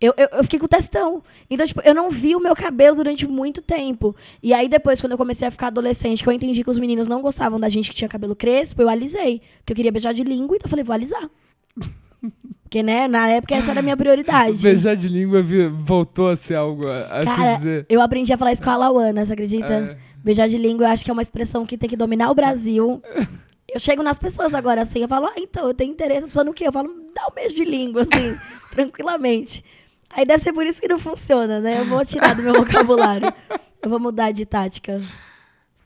Eu, 0.00 0.12
eu, 0.18 0.28
eu 0.30 0.44
fiquei 0.44 0.58
com 0.58 0.68
testão. 0.68 1.22
Então, 1.48 1.66
tipo, 1.66 1.80
eu 1.82 1.94
não 1.94 2.10
vi 2.10 2.36
o 2.36 2.40
meu 2.40 2.54
cabelo 2.54 2.96
durante 2.96 3.26
muito 3.26 3.62
tempo. 3.62 4.14
E 4.42 4.52
aí, 4.52 4.68
depois, 4.68 5.00
quando 5.00 5.12
eu 5.12 5.18
comecei 5.18 5.48
a 5.48 5.50
ficar 5.50 5.68
adolescente, 5.68 6.22
que 6.22 6.28
eu 6.28 6.32
entendi 6.34 6.62
que 6.62 6.68
os 6.68 6.78
meninos 6.78 7.08
não 7.08 7.22
gostavam 7.22 7.58
da 7.58 7.68
gente 7.68 7.88
que 7.88 7.96
tinha 7.96 8.08
cabelo 8.08 8.36
crespo, 8.36 8.82
eu 8.82 8.90
alisei. 8.90 9.40
Porque 9.58 9.72
eu 9.72 9.76
queria 9.76 9.90
beijar 9.90 10.12
de 10.12 10.22
língua, 10.22 10.56
então 10.56 10.66
eu 10.66 10.70
falei, 10.70 10.84
vou 10.84 10.92
alisar. 10.92 11.30
Porque, 12.66 12.82
né, 12.82 13.06
na 13.06 13.28
época 13.28 13.54
essa 13.54 13.70
era 13.70 13.78
a 13.78 13.82
minha 13.82 13.96
prioridade. 13.96 14.58
Beijar 14.60 14.96
de 14.96 15.08
língua 15.08 15.40
voltou 15.84 16.28
a 16.28 16.36
ser 16.36 16.56
algo 16.56 16.86
a, 16.88 17.20
a 17.20 17.24
Cara, 17.24 17.52
se 17.52 17.56
dizer. 17.58 17.86
eu 17.88 18.00
aprendi 18.00 18.32
a 18.32 18.36
falar 18.36 18.52
isso 18.52 18.62
com 18.62 18.70
a 18.70 18.76
Lauana, 18.76 19.24
você 19.24 19.32
acredita? 19.32 19.72
É. 19.72 19.96
Beijar 20.22 20.48
de 20.48 20.58
língua, 20.58 20.86
eu 20.86 20.90
acho 20.90 21.04
que 21.04 21.10
é 21.10 21.12
uma 21.12 21.22
expressão 21.22 21.64
que 21.64 21.78
tem 21.78 21.88
que 21.88 21.96
dominar 21.96 22.28
o 22.28 22.34
Brasil. 22.34 23.00
Eu 23.68 23.80
chego 23.80 24.00
nas 24.00 24.16
pessoas 24.16 24.54
agora 24.54 24.80
assim, 24.82 25.00
eu 25.00 25.08
falo, 25.08 25.26
ah, 25.26 25.34
então, 25.36 25.66
eu 25.66 25.74
tenho 25.74 25.90
interesse, 25.90 26.22
a 26.22 26.26
pessoa 26.26 26.44
no 26.44 26.54
quê? 26.54 26.68
Eu 26.68 26.72
falo, 26.72 26.88
dá 27.12 27.26
um 27.26 27.34
beijo 27.34 27.56
de 27.56 27.64
língua, 27.64 28.02
assim, 28.02 28.38
tranquilamente. 28.70 29.64
Aí 30.08 30.24
deve 30.24 30.38
ser 30.38 30.52
por 30.52 30.64
isso 30.64 30.80
que 30.80 30.86
não 30.86 31.00
funciona, 31.00 31.60
né? 31.60 31.80
Eu 31.80 31.84
vou 31.84 32.02
tirar 32.04 32.34
do 32.36 32.44
meu 32.44 32.54
vocabulário. 32.54 33.30
Eu 33.82 33.90
vou 33.90 33.98
mudar 33.98 34.30
de 34.30 34.46
tática. 34.46 35.02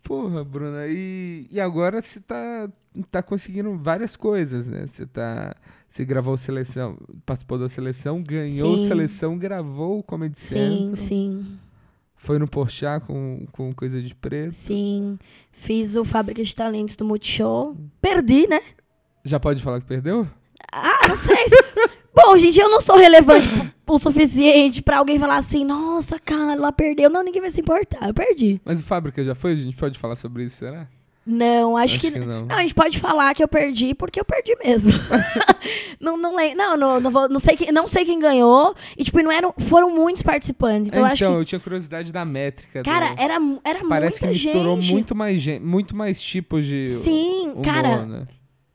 Porra, 0.05 0.45
Bruna, 0.45 0.87
e, 0.89 1.47
e 1.51 1.59
agora 1.59 2.03
você 2.03 2.21
tá, 2.21 2.69
tá 3.11 3.23
conseguindo 3.23 3.75
várias 3.79 4.15
coisas, 4.15 4.69
né? 4.69 4.87
Você 4.87 5.07
tá. 5.07 5.57
Você 5.91 6.05
gravou 6.05 6.37
seleção, 6.37 6.97
participou 7.27 7.59
da 7.59 7.69
seleção, 7.69 8.23
ganhou 8.23 8.79
Sim. 8.79 8.87
seleção, 8.89 9.37
gravou 9.37 9.99
o 9.99 10.03
Comedy 10.05 10.41
Sim, 10.41 10.57
Central, 10.93 10.97
sim, 10.97 11.59
foi 12.17 12.39
no 12.39 12.47
Porchat 12.47 13.05
com, 13.05 13.45
com 13.51 13.73
coisa 13.75 14.01
de 14.01 14.15
preto. 14.15 14.53
sim. 14.53 15.19
Fiz 15.51 15.97
o 15.97 16.05
Fábrica 16.05 16.43
de 16.45 16.55
Talentos 16.55 16.95
do 16.97 17.05
Multishow. 17.05 17.77
Perdi, 18.01 18.47
né? 18.47 18.61
Já 19.25 19.41
pode 19.41 19.63
falar 19.63 19.81
que 19.81 19.87
perdeu? 19.87 20.27
Ah, 20.73 21.09
não 21.09 21.17
sei. 21.17 21.35
Bom, 22.15 22.37
gente, 22.39 22.59
eu 22.61 22.71
não 22.71 22.81
sou 22.81 22.97
relevante 22.97 23.49
o- 23.89 23.99
suficiente 23.99 24.81
pra 24.83 24.99
alguém 24.99 25.19
falar 25.19 25.37
assim, 25.39 25.65
nossa, 25.65 26.19
cara, 26.21 26.53
ela 26.53 26.71
perdeu. 26.73 27.11
Não, 27.11 27.23
ninguém 27.25 27.41
vai 27.43 27.51
se 27.51 27.61
importar. 27.61 28.07
Eu 28.07 28.15
perdi. 28.15 28.61
Mas 28.65 28.79
o 28.81 28.85
Fábrica 28.85 29.25
já 29.25 29.35
foi? 29.35 29.53
A 29.53 29.57
gente 29.57 29.77
pode 29.77 29.99
falar 29.99 30.15
sobre 30.17 30.45
isso, 30.45 30.57
será? 30.59 30.87
Não, 31.31 31.77
acho, 31.77 31.85
Acho 31.97 32.01
que, 32.01 32.11
que 32.11 32.19
não. 32.19 32.45
não. 32.47 32.57
A 32.57 32.63
gente 32.63 32.75
pode 32.75 32.99
falar 32.99 33.35
que 33.35 33.43
eu 33.43 33.49
perdi 33.49 33.95
porque 33.95 34.19
eu 34.21 34.25
perdi 34.25 34.57
mesmo. 34.65 34.91
não, 36.01 36.17
não, 36.17 36.35
não, 36.57 36.77
não, 36.77 37.01
não, 37.01 37.11
vou- 37.11 37.29
não 37.29 37.39
sei 37.39 37.57
quem, 37.57 37.71
não 37.73 37.87
sei 37.87 38.05
quem 38.05 38.19
ganhou. 38.19 38.75
E 38.97 39.05
tipo, 39.05 39.23
não 39.23 39.31
eram, 39.31 39.55
foram 39.59 39.95
muitos 39.95 40.23
participantes. 40.23 40.89
Então, 40.89 41.01
então, 41.01 41.07
eu 41.09 41.13
acho 41.13 41.25
que 41.25 41.31
eu 41.31 41.45
tinha 41.45 41.61
curiosidade 41.61 42.13
da 42.13 42.25
métrica. 42.25 42.83
cara, 42.83 43.15
do- 43.15 43.21
era 43.21 43.35
era 43.65 43.79
Parece 43.89 44.19
que 44.19 44.27
muita 44.27 44.45
misturou 44.45 44.81
gente. 44.81 44.93
muito 44.93 45.15
mais 45.15 45.41
gente, 45.41 45.63
muito 45.63 45.97
mais 45.97 46.21
tipos 46.21 46.67
de 46.67 46.89
Sim, 46.89 47.51
humor, 47.53 47.63
cara, 47.65 48.07
né? 48.07 48.27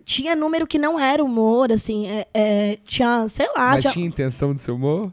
tinha 0.04 0.36
número 0.36 0.68
que 0.68 0.78
não 0.78 1.00
era 1.00 1.24
humor, 1.24 1.72
assim, 1.72 2.08
é- 2.08 2.28
é, 2.34 2.78
tinha, 2.86 3.28
sei 3.28 3.48
lá, 3.48 3.72
Mas 3.72 3.82
tinha- 3.82 3.94
tinha 3.94 4.06
intenção 4.08 4.54
de 4.54 4.60
ser 4.60 4.72
humor? 4.72 5.12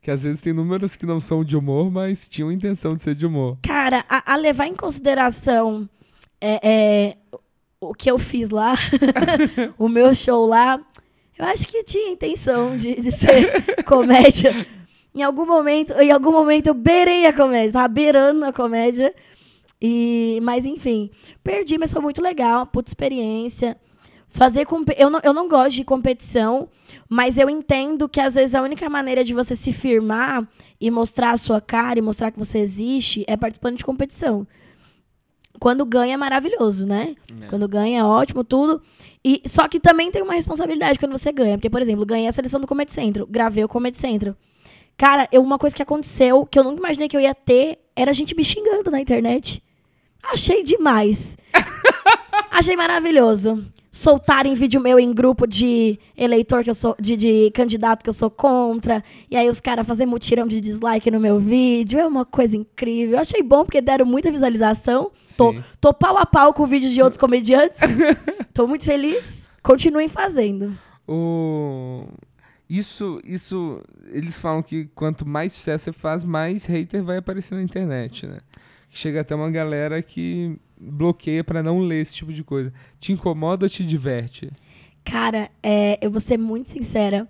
Que 0.00 0.10
às 0.10 0.24
vezes 0.24 0.40
tem 0.40 0.52
números 0.52 0.96
que 0.96 1.06
não 1.06 1.20
são 1.20 1.44
de 1.44 1.56
humor, 1.56 1.88
mas 1.88 2.28
tinham 2.28 2.50
intenção 2.50 2.90
de 2.90 3.00
ser 3.00 3.14
de 3.14 3.24
humor. 3.24 3.56
Cara, 3.62 4.04
a, 4.08 4.32
a 4.32 4.36
levar 4.36 4.66
em 4.66 4.74
consideração 4.74 5.88
é, 6.44 6.60
é, 6.64 7.16
o 7.80 7.94
que 7.94 8.10
eu 8.10 8.18
fiz 8.18 8.50
lá, 8.50 8.74
o 9.78 9.88
meu 9.88 10.12
show 10.12 10.44
lá, 10.44 10.80
eu 11.38 11.44
acho 11.44 11.68
que 11.68 11.84
tinha 11.84 12.10
intenção 12.10 12.76
de, 12.76 13.00
de 13.00 13.12
ser 13.12 13.64
comédia. 13.86 14.66
Em 15.14 15.22
algum 15.22 15.46
momento, 15.46 15.92
em 15.92 16.10
algum 16.10 16.32
momento 16.32 16.66
eu 16.66 16.74
beirei 16.74 17.26
a 17.26 17.32
comédia, 17.32 17.72
tava 17.72 17.88
beirando 17.88 18.44
a 18.44 18.52
comédia. 18.52 19.14
E, 19.80 20.40
mas 20.42 20.64
enfim, 20.64 21.10
perdi, 21.44 21.78
mas 21.78 21.92
foi 21.92 22.02
muito 22.02 22.20
legal, 22.20 22.66
puta 22.66 22.90
experiência. 22.90 23.76
Fazer 24.26 24.66
eu 24.96 25.10
não, 25.10 25.20
eu 25.22 25.32
não 25.32 25.46
gosto 25.46 25.72
de 25.72 25.84
competição, 25.84 26.68
mas 27.08 27.36
eu 27.38 27.50
entendo 27.50 28.08
que 28.08 28.20
às 28.20 28.34
vezes 28.34 28.54
a 28.54 28.62
única 28.62 28.88
maneira 28.88 29.22
de 29.22 29.34
você 29.34 29.54
se 29.54 29.72
firmar 29.72 30.48
e 30.80 30.90
mostrar 30.90 31.32
a 31.32 31.36
sua 31.36 31.60
cara 31.60 31.98
e 31.98 32.02
mostrar 32.02 32.32
que 32.32 32.38
você 32.38 32.58
existe 32.58 33.24
é 33.28 33.36
participando 33.36 33.76
de 33.76 33.84
competição. 33.84 34.46
Quando 35.60 35.84
ganha 35.84 36.14
é 36.14 36.16
maravilhoso, 36.16 36.86
né? 36.86 37.14
Quando 37.48 37.68
ganha 37.68 38.00
é 38.00 38.04
ótimo, 38.04 38.42
tudo. 38.42 38.82
E, 39.24 39.42
só 39.46 39.68
que 39.68 39.78
também 39.78 40.10
tem 40.10 40.22
uma 40.22 40.34
responsabilidade 40.34 40.98
quando 40.98 41.12
você 41.12 41.30
ganha. 41.30 41.56
Porque, 41.56 41.70
por 41.70 41.80
exemplo, 41.80 42.04
ganhei 42.04 42.26
a 42.26 42.32
seleção 42.32 42.60
do 42.60 42.66
Comedy 42.66 42.90
Central. 42.92 43.26
Gravei 43.26 43.62
o 43.62 43.68
Comedy 43.68 43.98
Central. 43.98 44.34
Cara, 44.96 45.28
eu, 45.30 45.42
uma 45.42 45.58
coisa 45.58 45.74
que 45.74 45.82
aconteceu, 45.82 46.44
que 46.46 46.58
eu 46.58 46.64
nunca 46.64 46.78
imaginei 46.78 47.08
que 47.08 47.16
eu 47.16 47.20
ia 47.20 47.34
ter, 47.34 47.78
era 47.94 48.12
gente 48.12 48.34
me 48.34 48.44
xingando 48.44 48.90
na 48.90 49.00
internet. 49.00 49.62
Achei 50.22 50.62
demais. 50.62 51.36
Achei 52.50 52.76
maravilhoso. 52.76 53.64
Soltarem 53.92 54.54
vídeo 54.54 54.80
meu 54.80 54.98
em 54.98 55.12
grupo 55.12 55.46
de 55.46 55.98
eleitor 56.16 56.64
que 56.64 56.70
eu 56.70 56.74
sou, 56.74 56.96
de, 56.98 57.14
de 57.14 57.50
candidato 57.50 58.02
que 58.02 58.08
eu 58.08 58.14
sou 58.14 58.30
contra, 58.30 59.04
e 59.30 59.36
aí 59.36 59.50
os 59.50 59.60
caras 59.60 59.86
fazem 59.86 60.06
mutirão 60.06 60.48
de 60.48 60.62
dislike 60.62 61.10
no 61.10 61.20
meu 61.20 61.38
vídeo, 61.38 62.00
é 62.00 62.06
uma 62.06 62.24
coisa 62.24 62.56
incrível. 62.56 63.16
Eu 63.16 63.20
achei 63.20 63.42
bom 63.42 63.64
porque 63.64 63.82
deram 63.82 64.06
muita 64.06 64.32
visualização. 64.32 65.12
Tô, 65.36 65.54
tô 65.78 65.92
pau 65.92 66.16
a 66.16 66.24
pau 66.24 66.54
com 66.54 66.66
vídeos 66.66 66.92
de 66.92 67.02
outros 67.02 67.18
comediantes. 67.20 67.80
tô 68.54 68.66
muito 68.66 68.84
feliz. 68.84 69.46
Continuem 69.62 70.08
fazendo. 70.08 70.74
O... 71.06 72.06
Isso, 72.68 73.20
isso, 73.22 73.82
eles 74.10 74.38
falam 74.38 74.62
que 74.62 74.86
quanto 74.94 75.28
mais 75.28 75.52
sucesso 75.52 75.84
você 75.84 75.92
faz, 75.92 76.24
mais 76.24 76.64
hater 76.64 77.04
vai 77.04 77.18
aparecer 77.18 77.54
na 77.54 77.62
internet, 77.62 78.26
né? 78.26 78.38
Chega 78.88 79.20
até 79.20 79.34
uma 79.34 79.50
galera 79.50 80.00
que 80.00 80.58
bloqueia 80.82 81.44
pra 81.44 81.62
não 81.62 81.80
ler 81.80 82.00
esse 82.00 82.14
tipo 82.14 82.32
de 82.32 82.42
coisa. 82.42 82.72
Te 82.98 83.12
incomoda 83.12 83.66
ou 83.66 83.70
te 83.70 83.84
diverte? 83.84 84.50
Cara, 85.04 85.50
é, 85.62 85.98
eu 86.00 86.10
vou 86.10 86.20
ser 86.20 86.38
muito 86.38 86.70
sincera. 86.70 87.28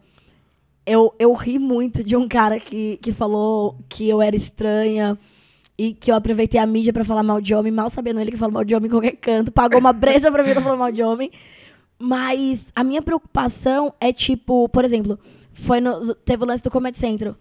Eu, 0.85 1.15
eu 1.19 1.33
ri 1.35 1.59
muito 1.59 2.03
de 2.03 2.17
um 2.17 2.27
cara 2.27 2.59
que, 2.59 2.97
que 2.99 3.13
falou 3.13 3.79
que 3.89 4.09
eu 4.09 4.21
era 4.21 4.35
estranha 4.35 5.19
e 5.79 5.95
que 5.95 6.11
eu 6.11 6.15
aproveitei 6.15 6.61
a 6.61 6.67
mídia 6.67 6.93
pra 6.93 7.05
falar 7.05 7.23
mal 7.23 7.41
de 7.41 7.55
homem, 7.55 7.73
mal 7.73 7.89
sabendo 7.89 8.21
ele 8.21 8.31
que 8.31 8.37
fala 8.37 8.53
mal 8.53 8.65
de 8.65 8.75
homem 8.75 8.89
em 8.89 8.91
qualquer 8.91 9.17
canto. 9.17 9.53
Pagou 9.53 9.79
uma 9.79 9.93
brecha 9.93 10.31
pra 10.31 10.43
mim 10.43 10.53
pra 10.53 10.63
falar 10.63 10.77
mal 10.77 10.93
de 10.93 11.03
homem. 11.03 11.31
Mas 11.99 12.67
a 12.75 12.83
minha 12.83 13.01
preocupação 13.01 13.95
é 14.01 14.13
tipo, 14.13 14.69
por 14.69 14.85
exemplo, 14.85 15.19
foi 15.53 15.81
no, 15.81 16.15
teve 16.15 16.43
o 16.43 16.47
lance 16.47 16.65
do 16.65 16.71
Comedy 16.71 16.99
Central. 16.99 17.37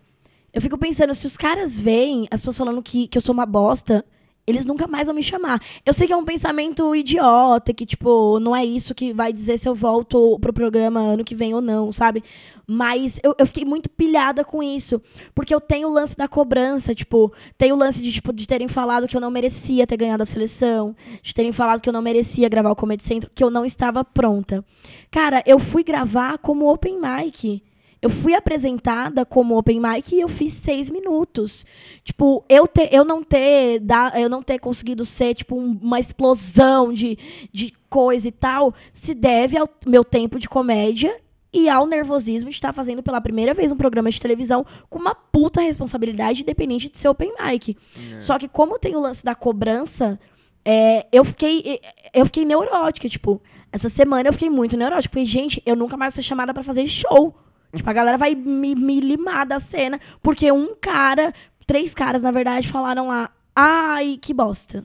Eu 0.53 0.61
fico 0.61 0.77
pensando, 0.77 1.13
se 1.13 1.25
os 1.25 1.37
caras 1.37 1.79
veem 1.79 2.27
as 2.29 2.41
pessoas 2.41 2.57
falando 2.57 2.83
que, 2.83 3.07
que 3.07 3.17
eu 3.17 3.21
sou 3.21 3.33
uma 3.33 3.45
bosta, 3.45 4.05
eles 4.45 4.65
nunca 4.65 4.87
mais 4.87 5.05
vão 5.07 5.15
me 5.15 5.23
chamar. 5.23 5.59
Eu 5.85 5.93
sei 5.93 6.07
que 6.07 6.13
é 6.13 6.17
um 6.17 6.25
pensamento 6.25 6.95
idiota, 6.95 7.73
que, 7.73 7.85
tipo, 7.85 8.39
não 8.39 8.55
é 8.55 8.65
isso 8.65 8.95
que 8.95 9.13
vai 9.13 9.31
dizer 9.31 9.57
se 9.57 9.67
eu 9.67 9.75
volto 9.75 10.37
pro 10.39 10.53
programa 10.53 10.99
ano 10.99 11.23
que 11.23 11.35
vem 11.35 11.53
ou 11.53 11.61
não, 11.61 11.91
sabe? 11.91 12.23
Mas 12.67 13.19
eu, 13.23 13.35
eu 13.37 13.45
fiquei 13.45 13.65
muito 13.65 13.89
pilhada 13.89 14.43
com 14.43 14.63
isso. 14.63 15.01
Porque 15.35 15.53
eu 15.53 15.61
tenho 15.61 15.87
o 15.89 15.91
lance 15.91 16.17
da 16.17 16.27
cobrança, 16.27 16.95
tipo, 16.95 17.31
tem 17.57 17.71
o 17.71 17.75
lance 17.75 18.01
de, 18.01 18.11
tipo, 18.11 18.33
de 18.33 18.47
terem 18.47 18.67
falado 18.67 19.07
que 19.07 19.15
eu 19.15 19.21
não 19.21 19.31
merecia 19.31 19.85
ter 19.85 19.97
ganhado 19.97 20.23
a 20.23 20.25
seleção, 20.25 20.95
de 21.21 21.33
terem 21.33 21.51
falado 21.51 21.81
que 21.81 21.89
eu 21.89 21.93
não 21.93 22.01
merecia 22.01 22.49
gravar 22.49 22.71
o 22.71 22.75
Comedy 22.75 23.03
Central, 23.03 23.31
que 23.33 23.43
eu 23.43 23.49
não 23.49 23.65
estava 23.65 24.03
pronta. 24.03 24.65
Cara, 25.09 25.43
eu 25.45 25.59
fui 25.59 25.83
gravar 25.83 26.37
como 26.37 26.71
open 26.71 26.99
mic. 26.99 27.63
Eu 28.01 28.09
fui 28.09 28.33
apresentada 28.33 29.23
como 29.25 29.57
open 29.57 29.79
mic 29.79 30.15
e 30.15 30.21
eu 30.21 30.27
fiz 30.27 30.53
seis 30.53 30.89
minutos. 30.89 31.65
Tipo, 32.03 32.43
eu, 32.49 32.65
ter, 32.67 32.89
eu, 32.91 33.05
não, 33.05 33.23
ter, 33.23 33.79
da, 33.79 34.11
eu 34.19 34.27
não 34.27 34.41
ter 34.41 34.57
conseguido 34.57 35.05
ser, 35.05 35.35
tipo, 35.35 35.55
um- 35.55 35.77
uma 35.81 35.99
explosão 35.99 36.91
de, 36.91 37.17
de 37.53 37.71
coisa 37.89 38.27
e 38.27 38.31
tal, 38.31 38.73
se 38.91 39.13
deve 39.13 39.57
ao 39.57 39.69
meu 39.85 40.03
tempo 40.03 40.39
de 40.39 40.49
comédia 40.49 41.15
e 41.53 41.67
ao 41.69 41.85
nervosismo 41.85 42.49
de 42.49 42.55
estar 42.55 42.73
fazendo 42.73 43.03
pela 43.03 43.19
primeira 43.21 43.53
vez 43.53 43.71
um 43.71 43.75
programa 43.77 44.09
de 44.09 44.19
televisão 44.21 44.65
com 44.89 44.97
uma 44.97 45.13
puta 45.13 45.59
responsabilidade, 45.61 46.41
independente 46.41 46.89
de 46.89 46.97
ser 46.97 47.09
open 47.09 47.33
mic. 47.39 47.77
Só 48.21 48.39
que 48.39 48.47
como 48.47 48.79
tem 48.79 48.95
o 48.95 48.99
lance 49.01 49.23
da 49.23 49.35
cobrança, 49.35 50.17
é, 50.65 51.05
eu 51.11 51.23
fiquei 51.25 51.79
eu 52.13 52.25
fiquei 52.25 52.45
neurótica, 52.45 53.07
tipo, 53.09 53.41
essa 53.71 53.89
semana 53.89 54.29
eu 54.29 54.33
fiquei 54.33 54.49
muito 54.49 54.75
neurótica. 54.77 55.11
Falei, 55.13 55.25
gente, 55.25 55.61
eu 55.65 55.75
nunca 55.75 55.97
mais 55.97 56.13
vou 56.13 56.23
ser 56.23 56.27
chamada 56.27 56.53
pra 56.53 56.63
fazer 56.63 56.87
show. 56.87 57.35
Tipo, 57.73 57.89
a 57.89 57.93
galera 57.93 58.17
vai 58.17 58.35
me, 58.35 58.75
me 58.75 58.99
limar 58.99 59.45
da 59.45 59.59
cena, 59.59 59.99
porque 60.21 60.51
um 60.51 60.75
cara, 60.75 61.33
três 61.65 61.93
caras, 61.93 62.21
na 62.21 62.31
verdade, 62.31 62.67
falaram 62.67 63.07
lá, 63.07 63.29
ai, 63.55 64.17
que 64.21 64.33
bosta. 64.33 64.83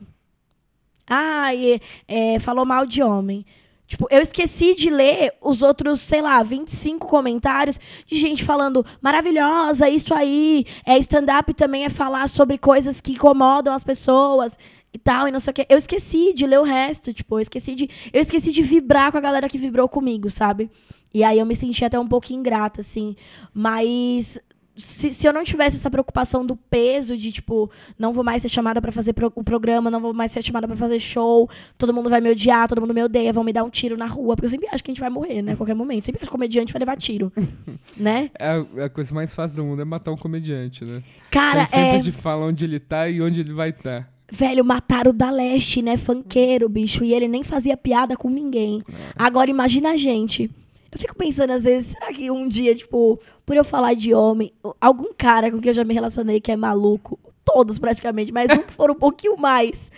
Ai, 1.09 1.81
é, 2.07 2.33
é, 2.35 2.39
falou 2.39 2.65
mal 2.65 2.85
de 2.85 3.01
homem. 3.01 3.45
Tipo, 3.87 4.05
eu 4.11 4.21
esqueci 4.21 4.75
de 4.75 4.89
ler 4.89 5.33
os 5.41 5.61
outros, 5.61 6.01
sei 6.01 6.21
lá, 6.21 6.43
25 6.43 7.07
comentários 7.07 7.79
de 8.05 8.19
gente 8.19 8.43
falando 8.43 8.85
maravilhosa, 9.01 9.87
isso 9.87 10.13
aí, 10.13 10.65
é 10.85 10.97
stand-up 10.97 11.53
também 11.53 11.85
é 11.85 11.89
falar 11.89 12.27
sobre 12.27 12.57
coisas 12.57 12.99
que 12.99 13.13
incomodam 13.13 13.73
as 13.73 13.85
pessoas 13.85 14.57
e 14.93 14.99
tal, 14.99 15.29
e 15.29 15.31
não 15.31 15.39
sei 15.39 15.51
o 15.51 15.53
quê. 15.53 15.65
Eu 15.69 15.77
esqueci 15.77 16.33
de 16.33 16.45
ler 16.45 16.59
o 16.59 16.63
resto, 16.63 17.13
tipo, 17.13 17.37
eu 17.37 17.41
esqueci 17.41 17.75
de, 17.75 17.89
eu 18.11 18.19
esqueci 18.19 18.51
de 18.51 18.61
vibrar 18.61 19.09
com 19.09 19.17
a 19.17 19.21
galera 19.21 19.47
que 19.47 19.57
vibrou 19.57 19.87
comigo, 19.87 20.29
sabe? 20.29 20.69
E 21.17 21.23
aí 21.23 21.39
eu 21.39 21.45
me 21.45 21.55
senti 21.55 21.83
até 21.83 21.99
um 21.99 22.07
pouco 22.07 22.31
ingrata, 22.31 22.81
assim. 22.81 23.15
Mas 23.53 24.39
se, 24.75 25.11
se 25.11 25.27
eu 25.27 25.33
não 25.33 25.43
tivesse 25.43 25.75
essa 25.75 25.89
preocupação 25.89 26.45
do 26.45 26.55
peso 26.55 27.17
de, 27.17 27.31
tipo, 27.31 27.71
não 27.97 28.13
vou 28.13 28.23
mais 28.23 28.43
ser 28.43 28.49
chamada 28.49 28.79
pra 28.79 28.91
fazer 28.91 29.13
pro- 29.13 29.31
o 29.35 29.43
programa, 29.43 29.89
não 29.89 29.99
vou 29.99 30.13
mais 30.13 30.31
ser 30.31 30.43
chamada 30.43 30.67
pra 30.67 30.75
fazer 30.77 30.99
show, 30.99 31.49
todo 31.77 31.91
mundo 31.91 32.07
vai 32.11 32.21
me 32.21 32.29
odiar, 32.29 32.67
todo 32.67 32.79
mundo 32.79 32.93
me 32.93 33.03
odeia, 33.03 33.33
vão 33.33 33.43
me 33.43 33.51
dar 33.51 33.63
um 33.63 33.69
tiro 33.71 33.97
na 33.97 34.05
rua, 34.05 34.35
porque 34.35 34.45
eu 34.45 34.49
sempre 34.51 34.67
acho 34.71 34.83
que 34.83 34.91
a 34.91 34.93
gente 34.93 35.01
vai 35.01 35.09
morrer, 35.09 35.41
né, 35.41 35.53
a 35.53 35.55
qualquer 35.57 35.73
momento. 35.73 36.03
Sempre 36.05 36.21
acho 36.21 36.29
que 36.29 36.31
comediante 36.31 36.71
vai 36.71 36.79
levar 36.79 36.95
tiro, 36.97 37.33
né? 37.97 38.29
É 38.37 38.47
a, 38.49 38.65
é 38.77 38.83
a 38.83 38.89
coisa 38.89 39.15
mais 39.15 39.33
fácil 39.33 39.63
do 39.63 39.69
mundo 39.69 39.81
é 39.81 39.85
matar 39.85 40.11
um 40.11 40.17
comediante, 40.17 40.85
né? 40.85 41.01
Cara, 41.31 41.65
Tem 41.65 41.79
sempre 41.79 41.97
é... 41.97 42.01
de 42.01 42.11
falar 42.11 42.45
onde 42.45 42.63
ele 42.63 42.79
tá 42.79 43.09
e 43.09 43.19
onde 43.19 43.41
ele 43.41 43.53
vai 43.53 43.69
estar. 43.69 44.07
Velho, 44.31 44.63
mataram 44.63 45.09
o 45.11 45.13
da 45.13 45.31
Leste, 45.31 45.81
né? 45.81 45.95
Funkeiro, 45.95 46.67
bicho. 46.67 47.01
E 47.03 47.13
ele 47.13 47.29
nem 47.29 47.45
fazia 47.45 47.77
piada 47.77 48.17
com 48.17 48.29
ninguém. 48.29 48.83
Agora, 49.15 49.49
imagina 49.49 49.91
a 49.91 49.95
gente. 49.97 50.51
Eu 50.91 50.97
fico 50.99 51.15
pensando, 51.15 51.51
às 51.51 51.63
vezes, 51.63 51.91
será 51.91 52.11
que 52.13 52.29
um 52.31 52.47
dia, 52.47 52.73
tipo, 52.75 53.19
por 53.45 53.55
eu 53.55 53.63
falar 53.63 53.93
de 53.93 54.13
homem, 54.13 54.51
algum 54.79 55.13
cara 55.17 55.51
com 55.51 55.59
quem 55.59 55.69
eu 55.69 55.75
já 55.75 55.83
me 55.83 55.93
relacionei 55.93 56.39
que 56.39 56.51
é 56.51 56.55
maluco, 56.55 57.19
todos 57.43 57.77
praticamente, 57.79 58.31
mas 58.31 58.49
um 58.51 58.61
que 58.63 58.73
for 58.73 58.89
um 58.91 58.95
pouquinho 58.95 59.37
mais, 59.37 59.91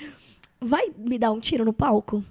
vai 0.59 0.91
me 0.97 1.17
dar 1.19 1.31
um 1.31 1.39
tiro 1.39 1.63
no 1.65 1.73
palco? 1.73 2.23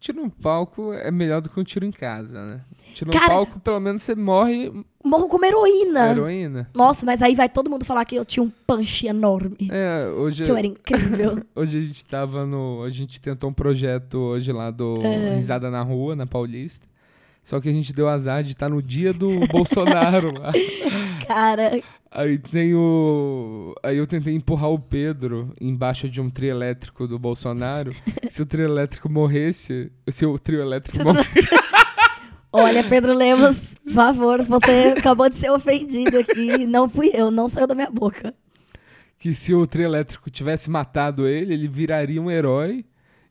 Tiro 0.00 0.22
no 0.22 0.30
palco 0.30 0.92
é 0.92 1.10
melhor 1.10 1.40
do 1.40 1.50
que 1.50 1.58
um 1.58 1.64
tiro 1.64 1.84
em 1.84 1.90
casa, 1.90 2.44
né? 2.44 2.60
Tiro 2.94 3.10
no 3.12 3.18
Cara- 3.18 3.32
palco, 3.34 3.58
pelo 3.58 3.80
menos 3.80 4.02
você 4.02 4.14
morre 4.14 4.72
Morro 5.02 5.26
como 5.26 5.44
heroína. 5.44 6.10
heroína. 6.12 6.70
Nossa, 6.72 7.04
mas 7.04 7.20
aí 7.20 7.34
vai 7.34 7.48
todo 7.48 7.68
mundo 7.68 7.84
falar 7.84 8.04
que 8.04 8.14
eu 8.14 8.24
tinha 8.24 8.42
um 8.42 8.50
punch 8.64 9.06
enorme. 9.08 9.68
É, 9.70 10.06
hoje, 10.06 10.44
Que 10.44 10.50
eu 10.52 10.56
era 10.56 10.66
incrível. 10.68 11.42
hoje 11.54 11.78
a 11.78 11.80
gente 11.82 12.04
tava 12.04 12.46
no. 12.46 12.82
A 12.84 12.90
gente 12.90 13.20
tentou 13.20 13.50
um 13.50 13.52
projeto 13.52 14.18
hoje 14.18 14.52
lá 14.52 14.70
do 14.70 15.02
É. 15.02 15.34
Risada 15.34 15.68
na 15.70 15.82
Rua, 15.82 16.14
na 16.14 16.26
Paulista. 16.26 16.86
Só 17.48 17.62
que 17.62 17.68
a 17.70 17.72
gente 17.72 17.94
deu 17.94 18.06
azar 18.06 18.44
de 18.44 18.52
estar 18.52 18.68
no 18.68 18.82
dia 18.82 19.10
do 19.10 19.40
Bolsonaro 19.48 20.38
lá. 20.38 20.52
Cara, 21.26 21.82
Aí 22.10 22.36
tem 22.36 22.74
o. 22.74 23.74
Aí 23.82 23.96
eu 23.96 24.06
tentei 24.06 24.34
empurrar 24.34 24.68
o 24.68 24.78
Pedro 24.78 25.54
embaixo 25.58 26.10
de 26.10 26.20
um 26.20 26.28
trio 26.28 26.50
elétrico 26.50 27.08
do 27.08 27.18
Bolsonaro. 27.18 27.94
se 28.28 28.42
o 28.42 28.44
trio 28.44 28.66
elétrico 28.66 29.08
morresse. 29.08 29.90
Se 30.10 30.26
o 30.26 30.38
trio 30.38 30.60
elétrico 30.60 31.02
morresse. 31.02 31.48
Olha, 32.52 32.84
Pedro 32.84 33.14
Lemos, 33.14 33.74
por 33.82 33.92
favor, 33.94 34.42
você 34.42 34.94
acabou 34.98 35.30
de 35.30 35.36
ser 35.36 35.50
ofendido 35.50 36.18
aqui. 36.18 36.66
Não 36.66 36.86
fui 36.86 37.12
eu, 37.14 37.30
não 37.30 37.48
saiu 37.48 37.66
da 37.66 37.74
minha 37.74 37.90
boca. 37.90 38.34
que 39.18 39.32
se 39.32 39.54
o 39.54 39.66
trio 39.66 39.86
elétrico 39.86 40.28
tivesse 40.28 40.68
matado 40.68 41.26
ele, 41.26 41.54
ele 41.54 41.66
viraria 41.66 42.20
um 42.20 42.30
herói. 42.30 42.84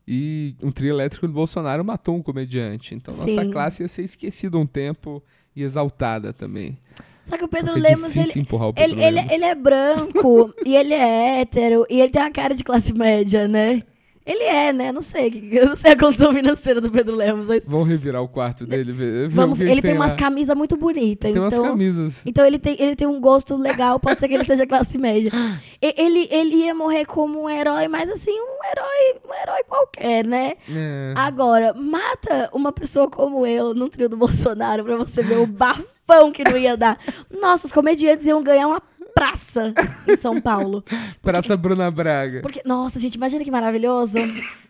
E 0.07 0.55
um 0.63 0.71
trio 0.71 0.89
elétrico 0.89 1.27
do 1.27 1.33
Bolsonaro 1.33 1.83
matou 1.83 2.15
um 2.15 2.21
comediante. 2.21 2.95
Então 2.95 3.15
nossa 3.15 3.43
Sim. 3.43 3.51
classe 3.51 3.83
ia 3.83 3.87
ser 3.87 4.03
esquecida 4.03 4.57
um 4.57 4.65
tempo 4.65 5.21
e 5.55 5.63
exaltada 5.63 6.31
também. 6.31 6.77
Só 7.23 7.37
que 7.37 7.43
o 7.43 7.47
Pedro 7.47 7.73
foi 7.73 7.81
Lemos, 7.81 8.13
difícil 8.13 8.41
ele, 8.41 8.55
o 8.55 8.73
Pedro 8.73 8.93
ele, 8.93 9.03
ele, 9.03 9.15
Lemos. 9.15 9.31
ele 9.33 9.43
é 9.43 9.55
branco 9.55 10.53
e 10.65 10.75
ele 10.75 10.93
é 10.93 11.41
hétero 11.41 11.85
e 11.89 11.99
ele 11.99 12.09
tem 12.09 12.21
uma 12.21 12.31
cara 12.31 12.55
de 12.55 12.63
classe 12.63 12.93
média, 12.93 13.47
né? 13.49 13.83
Ele 14.27 14.43
é, 14.43 14.73
né? 14.73 14.91
Não 14.91 15.01
sei, 15.01 15.31
eu 15.53 15.67
não 15.67 15.77
sei 15.77 15.93
a 15.93 15.97
condição 15.97 16.33
financeira 16.33 16.81
do 16.81 16.91
Pedro 16.91 17.15
Lemos, 17.15 17.47
mas 17.47 17.65
Vamos 17.65 17.87
revirar 17.87 18.21
o 18.21 18.27
quarto 18.27 18.65
dele, 18.65 18.91
ver, 18.91 19.29
vamos, 19.29 19.61
ele 19.61 19.81
tem, 19.81 19.81
tem 19.81 19.95
umas 19.95 20.15
camisas 20.15 20.55
muito 20.55 20.75
bonitas, 20.75 21.31
Tem 21.31 21.41
umas 21.41 21.53
então... 21.53 21.65
camisas. 21.65 22.21
Então 22.25 22.45
ele 22.45 22.59
tem, 22.59 22.75
ele 22.77 22.95
tem 22.95 23.07
um 23.07 23.21
gosto 23.21 23.55
legal, 23.55 23.99
pode 23.99 24.19
ser 24.19 24.27
que 24.27 24.33
ele 24.33 24.43
seja 24.43 24.67
classe 24.67 24.97
média. 24.97 25.31
Ele, 25.79 26.27
ele 26.31 26.55
ia 26.55 26.73
morrer 26.73 27.05
como 27.05 27.43
um 27.43 27.49
herói, 27.49 27.87
mas 27.87 28.09
assim, 28.09 28.31
um 28.31 28.65
herói, 28.71 29.21
um 29.23 29.41
herói 29.41 29.63
qualquer, 29.67 30.25
né? 30.25 30.55
É. 30.67 31.13
Agora, 31.15 31.71
mata 31.71 32.49
uma 32.51 32.71
pessoa 32.71 33.07
como 33.07 33.45
eu 33.45 33.75
num 33.75 33.87
trio 33.87 34.09
do 34.09 34.17
Bolsonaro 34.17 34.83
pra 34.83 34.97
você 34.97 35.21
ver 35.21 35.37
o 35.37 35.45
bafão 35.45 36.31
que 36.31 36.43
não 36.43 36.57
ia 36.57 36.75
dar. 36.75 36.97
Nossa, 37.29 37.67
os 37.67 37.71
comediantes 37.71 38.25
iam 38.25 38.41
ganhar 38.41 38.67
uma 38.67 38.81
praça 39.17 39.73
em 40.07 40.15
São 40.17 40.39
Paulo. 40.39 40.83
Praça 41.21 41.57
Bruna 41.57 41.89
Braga. 41.89 42.41
Porque, 42.41 42.61
nossa, 42.63 42.99
gente, 42.99 43.15
imagina 43.15 43.43
que 43.43 43.49
maravilhoso. 43.51 44.13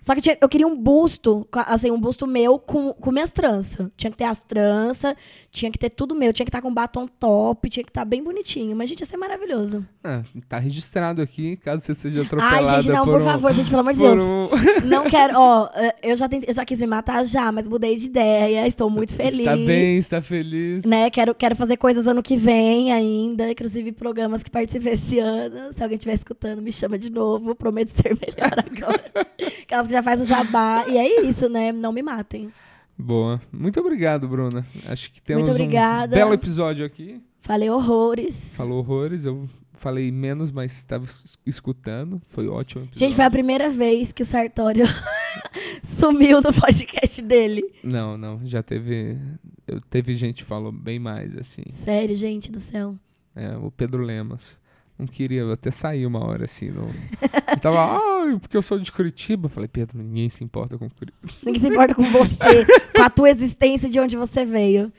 Só 0.01 0.15
que 0.15 0.21
tinha- 0.21 0.37
eu 0.39 0.47
queria 0.47 0.65
um 0.65 0.75
busto, 0.75 1.45
assim, 1.51 1.91
um 1.91 1.99
busto 1.99 2.25
meu 2.25 2.57
com, 2.57 2.93
com 2.93 3.11
minhas 3.11 3.31
tranças. 3.31 3.89
Tinha 3.97 4.09
que 4.09 4.17
ter 4.17 4.23
as 4.23 4.41
tranças, 4.43 5.13
tinha 5.51 5.69
que 5.69 5.77
ter 5.77 5.89
tudo 5.89 6.15
meu, 6.15 6.31
tinha 6.31 6.45
que 6.45 6.49
estar 6.49 6.61
com 6.61 6.73
batom 6.73 7.07
top, 7.07 7.69
tinha 7.69 7.83
que 7.83 7.89
estar 7.89 8.05
bem 8.05 8.23
bonitinho. 8.23 8.75
Mas, 8.75 8.89
gente, 8.89 9.01
ia 9.01 9.05
ser 9.05 9.17
maravilhoso. 9.17 9.85
Ah, 10.03 10.23
tá 10.47 10.57
registrado 10.57 11.21
aqui, 11.21 11.57
caso 11.57 11.83
você 11.83 11.93
seja 11.93 12.21
atropelada 12.21 12.55
Ai, 12.57 12.81
gente, 12.81 12.93
não, 12.93 13.03
por, 13.05 13.21
um- 13.21 13.25
favor, 13.25 13.53
gente, 13.53 13.69
pelo 13.69 13.81
amor 13.81 13.93
de 13.93 13.99
por 13.99 14.15
Deus. 14.15 14.19
um- 14.19 14.47
Não 14.87 15.03
quero, 15.05 15.37
ó, 15.37 15.69
eh, 15.75 15.95
eu 16.03 16.15
já, 16.15 16.29
tentei, 16.29 16.49
eu 16.49 16.53
já 16.53 16.63
quis 16.63 16.79
me 16.79 16.87
matar 16.87 17.25
já, 17.25 17.51
mas 17.51 17.67
mudei 17.67 17.95
de 17.95 18.05
ideia, 18.05 18.65
estou 18.67 18.89
muito 18.89 19.13
feliz. 19.13 19.39
Está 19.39 19.55
bem, 19.57 19.97
está 19.97 20.21
feliz. 20.21 20.85
Né, 20.85 21.09
quero, 21.09 21.35
quero 21.35 21.55
fazer 21.55 21.75
coisas 21.75 22.07
ano 22.07 22.23
que 22.23 22.37
vem 22.37 22.93
ainda, 22.93 23.51
inclusive 23.51 23.91
programas 23.91 24.36
que 24.43 24.51
participei 24.51 24.93
esse 24.93 25.19
ano. 25.19 25.71
Se 25.73 25.81
alguém 25.83 25.97
estiver 25.97 26.13
escutando, 26.15 26.61
me 26.61 26.71
chama 26.71 26.97
de 26.97 27.11
novo. 27.11 27.53
Prometo 27.55 27.89
ser 27.89 28.15
melhor 28.19 28.53
agora. 28.57 29.27
Aquelas 29.61 29.87
que 29.87 29.93
já 29.93 30.01
faz 30.03 30.21
o 30.21 30.25
jabá. 30.25 30.85
E 30.87 30.97
é 30.97 31.21
isso, 31.21 31.47
né? 31.49 31.71
Não 31.71 31.91
me 31.91 32.01
matem. 32.01 32.51
Boa. 32.97 33.41
Muito 33.51 33.79
obrigado, 33.79 34.27
Bruna. 34.27 34.65
Acho 34.87 35.11
que 35.11 35.21
temos 35.21 35.47
um 35.47 35.53
belo 36.09 36.33
episódio 36.33 36.85
aqui. 36.85 37.21
Falei 37.41 37.69
horrores. 37.69 38.55
Falou 38.55 38.79
horrores. 38.79 39.23
Eu 39.25 39.47
falei 39.73 40.11
menos, 40.11 40.51
mas 40.51 40.73
estava 40.73 41.05
es- 41.05 41.37
escutando. 41.45 42.19
Foi 42.29 42.47
ótimo. 42.47 42.81
o 42.81 42.85
Gente, 42.85 42.93
episódio. 42.95 43.15
foi 43.15 43.25
a 43.25 43.31
primeira 43.31 43.69
vez 43.69 44.11
que 44.11 44.23
o 44.23 44.25
Sartório 44.25 44.85
sumiu 45.83 46.41
do 46.41 46.51
podcast 46.53 47.21
dele. 47.21 47.63
Não, 47.83 48.17
não. 48.17 48.41
Já 48.45 48.63
teve. 48.63 49.17
Teve 49.89 50.15
gente 50.15 50.37
que 50.37 50.43
falou 50.43 50.71
bem 50.71 50.97
mais, 50.97 51.37
assim. 51.37 51.63
Sério, 51.69 52.15
gente 52.15 52.51
do 52.51 52.59
céu. 52.59 52.95
É, 53.37 53.55
o 53.57 53.69
Pedro 53.69 54.01
Lemos. 54.01 54.57
Não 54.97 55.05
queria, 55.05 55.41
eu 55.41 55.51
até 55.51 55.69
saí 55.69 56.07
uma 56.07 56.25
hora 56.25 56.45
assim. 56.45 56.71
Não... 56.71 56.87
Eu 56.87 57.59
tava, 57.61 57.77
ah, 57.97 58.37
porque 58.41 58.57
eu 58.57 58.63
sou 58.63 58.79
de 58.79 58.91
Curitiba. 58.91 59.45
Eu 59.45 59.49
Falei, 59.49 59.67
Pedro, 59.67 59.99
ninguém 60.01 60.27
se 60.27 60.43
importa 60.43 60.77
com 60.77 60.89
Curitiba. 60.89 61.33
Ninguém 61.45 61.61
se 61.61 61.67
importa 61.69 61.93
com 61.93 62.09
você, 62.11 62.65
com 62.95 63.03
a 63.03 63.09
tua 63.09 63.29
existência 63.29 63.87
de 63.87 63.99
onde 63.99 64.17
você 64.17 64.43
veio. 64.43 64.91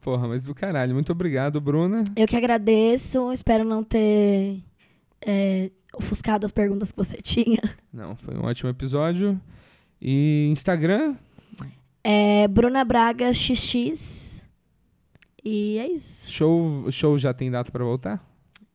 Porra, 0.00 0.26
mas 0.26 0.46
do 0.46 0.54
caralho. 0.54 0.94
Muito 0.94 1.12
obrigado, 1.12 1.60
Bruna. 1.60 2.04
Eu 2.16 2.26
que 2.26 2.36
agradeço, 2.36 3.30
espero 3.32 3.64
não 3.64 3.84
ter 3.84 4.62
é, 5.20 5.70
ofuscado 5.94 6.46
as 6.46 6.52
perguntas 6.52 6.90
que 6.90 6.96
você 6.96 7.18
tinha. 7.22 7.60
Não, 7.92 8.16
foi 8.16 8.34
um 8.34 8.44
ótimo 8.44 8.70
episódio. 8.70 9.38
E 10.00 10.48
Instagram? 10.50 11.14
É 12.02 12.48
Bruna 12.48 12.84
Braga 12.84 13.32
XX. 13.32 14.31
E 15.44 15.78
é 15.78 15.88
isso. 15.88 16.30
Show, 16.30 16.90
show 16.90 17.18
já 17.18 17.34
tem 17.34 17.50
data 17.50 17.70
pra 17.70 17.84
voltar? 17.84 18.24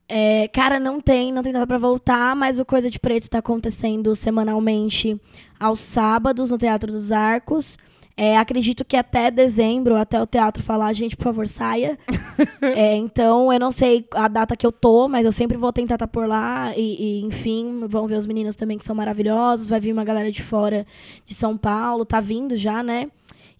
É, 0.08 0.48
cara, 0.48 0.80
não 0.80 1.00
tem, 1.00 1.32
não 1.32 1.42
tem 1.42 1.52
data 1.52 1.66
pra 1.66 1.78
voltar, 1.78 2.34
mas 2.34 2.58
o 2.58 2.64
Coisa 2.64 2.90
de 2.90 2.98
Preto 2.98 3.28
tá 3.28 3.38
acontecendo 3.38 4.14
semanalmente 4.14 5.20
aos 5.60 5.80
sábados 5.80 6.50
no 6.50 6.56
Teatro 6.56 6.90
dos 6.90 7.12
Arcos. 7.12 7.76
É, 8.20 8.36
acredito 8.36 8.84
que 8.84 8.96
até 8.96 9.30
dezembro, 9.30 9.94
até 9.94 10.20
o 10.20 10.26
teatro 10.26 10.60
falar, 10.60 10.92
gente, 10.92 11.16
por 11.16 11.22
favor, 11.24 11.46
saia. 11.46 11.96
É, 12.60 12.96
então, 12.96 13.52
eu 13.52 13.58
não 13.58 13.70
sei 13.70 14.04
a 14.12 14.28
data 14.28 14.56
que 14.56 14.66
eu 14.66 14.72
tô, 14.72 15.08
mas 15.08 15.24
eu 15.24 15.32
sempre 15.32 15.56
vou 15.56 15.72
tentar 15.72 15.94
estar 15.94 16.08
por 16.08 16.26
lá. 16.26 16.72
E, 16.76 17.20
e, 17.20 17.24
enfim, 17.24 17.84
vão 17.86 18.06
ver 18.06 18.16
os 18.16 18.26
meninos 18.26 18.56
também 18.56 18.78
que 18.78 18.84
são 18.84 18.94
maravilhosos. 18.94 19.68
Vai 19.68 19.80
vir 19.80 19.92
uma 19.92 20.04
galera 20.04 20.30
de 20.30 20.42
fora 20.42 20.86
de 21.24 21.34
São 21.34 21.56
Paulo, 21.56 22.04
tá 22.04 22.20
vindo 22.20 22.56
já, 22.56 22.82
né? 22.82 23.08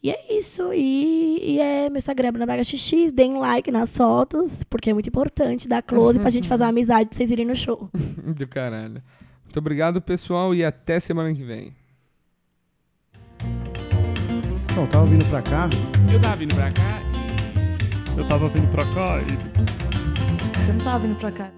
E 0.03 0.11
é 0.11 0.37
isso. 0.37 0.73
E, 0.73 1.55
e 1.55 1.61
é 1.61 1.89
meu 1.91 1.99
Instagram, 1.99 2.31
Bruna 2.33 2.47
Braga 2.47 2.63
XX. 2.65 3.13
Deem 3.13 3.39
like 3.39 3.71
nas 3.71 3.97
fotos, 3.97 4.63
porque 4.65 4.91
é 4.91 4.93
muito 4.95 5.09
importante 5.09 5.69
dar 5.69 5.83
close 5.83 6.19
pra 6.19 6.31
gente 6.31 6.49
fazer 6.49 6.65
uma 6.65 6.71
amizade 6.71 7.09
pra 7.09 7.17
vocês 7.17 7.31
irem 7.31 7.47
no 7.47 7.55
show. 7.55 7.89
Do 7.93 8.47
caralho. 8.47 9.03
Muito 9.45 9.59
obrigado, 9.59 10.01
pessoal, 10.01 10.55
e 10.55 10.65
até 10.65 11.01
semana 11.01 11.35
que 11.35 11.43
vem. 11.43 11.75
Então, 14.71 14.87
tava 14.87 15.07
vindo 15.07 15.25
pra 15.27 15.43
cá, 15.43 15.69
Eu 16.13 16.21
tava 16.21 16.37
vindo 16.37 16.55
pra 16.55 16.71
cá. 16.71 17.03
Eu 18.17 18.29
tava 18.29 18.49
vindo 18.49 18.69
pra 18.71 18.85
cá 18.95 19.19
e 19.21 20.69
Eu 20.69 20.75
não 20.75 20.85
tava 20.85 21.07
vindo 21.07 21.19
pra 21.19 21.33
cá. 21.33 21.58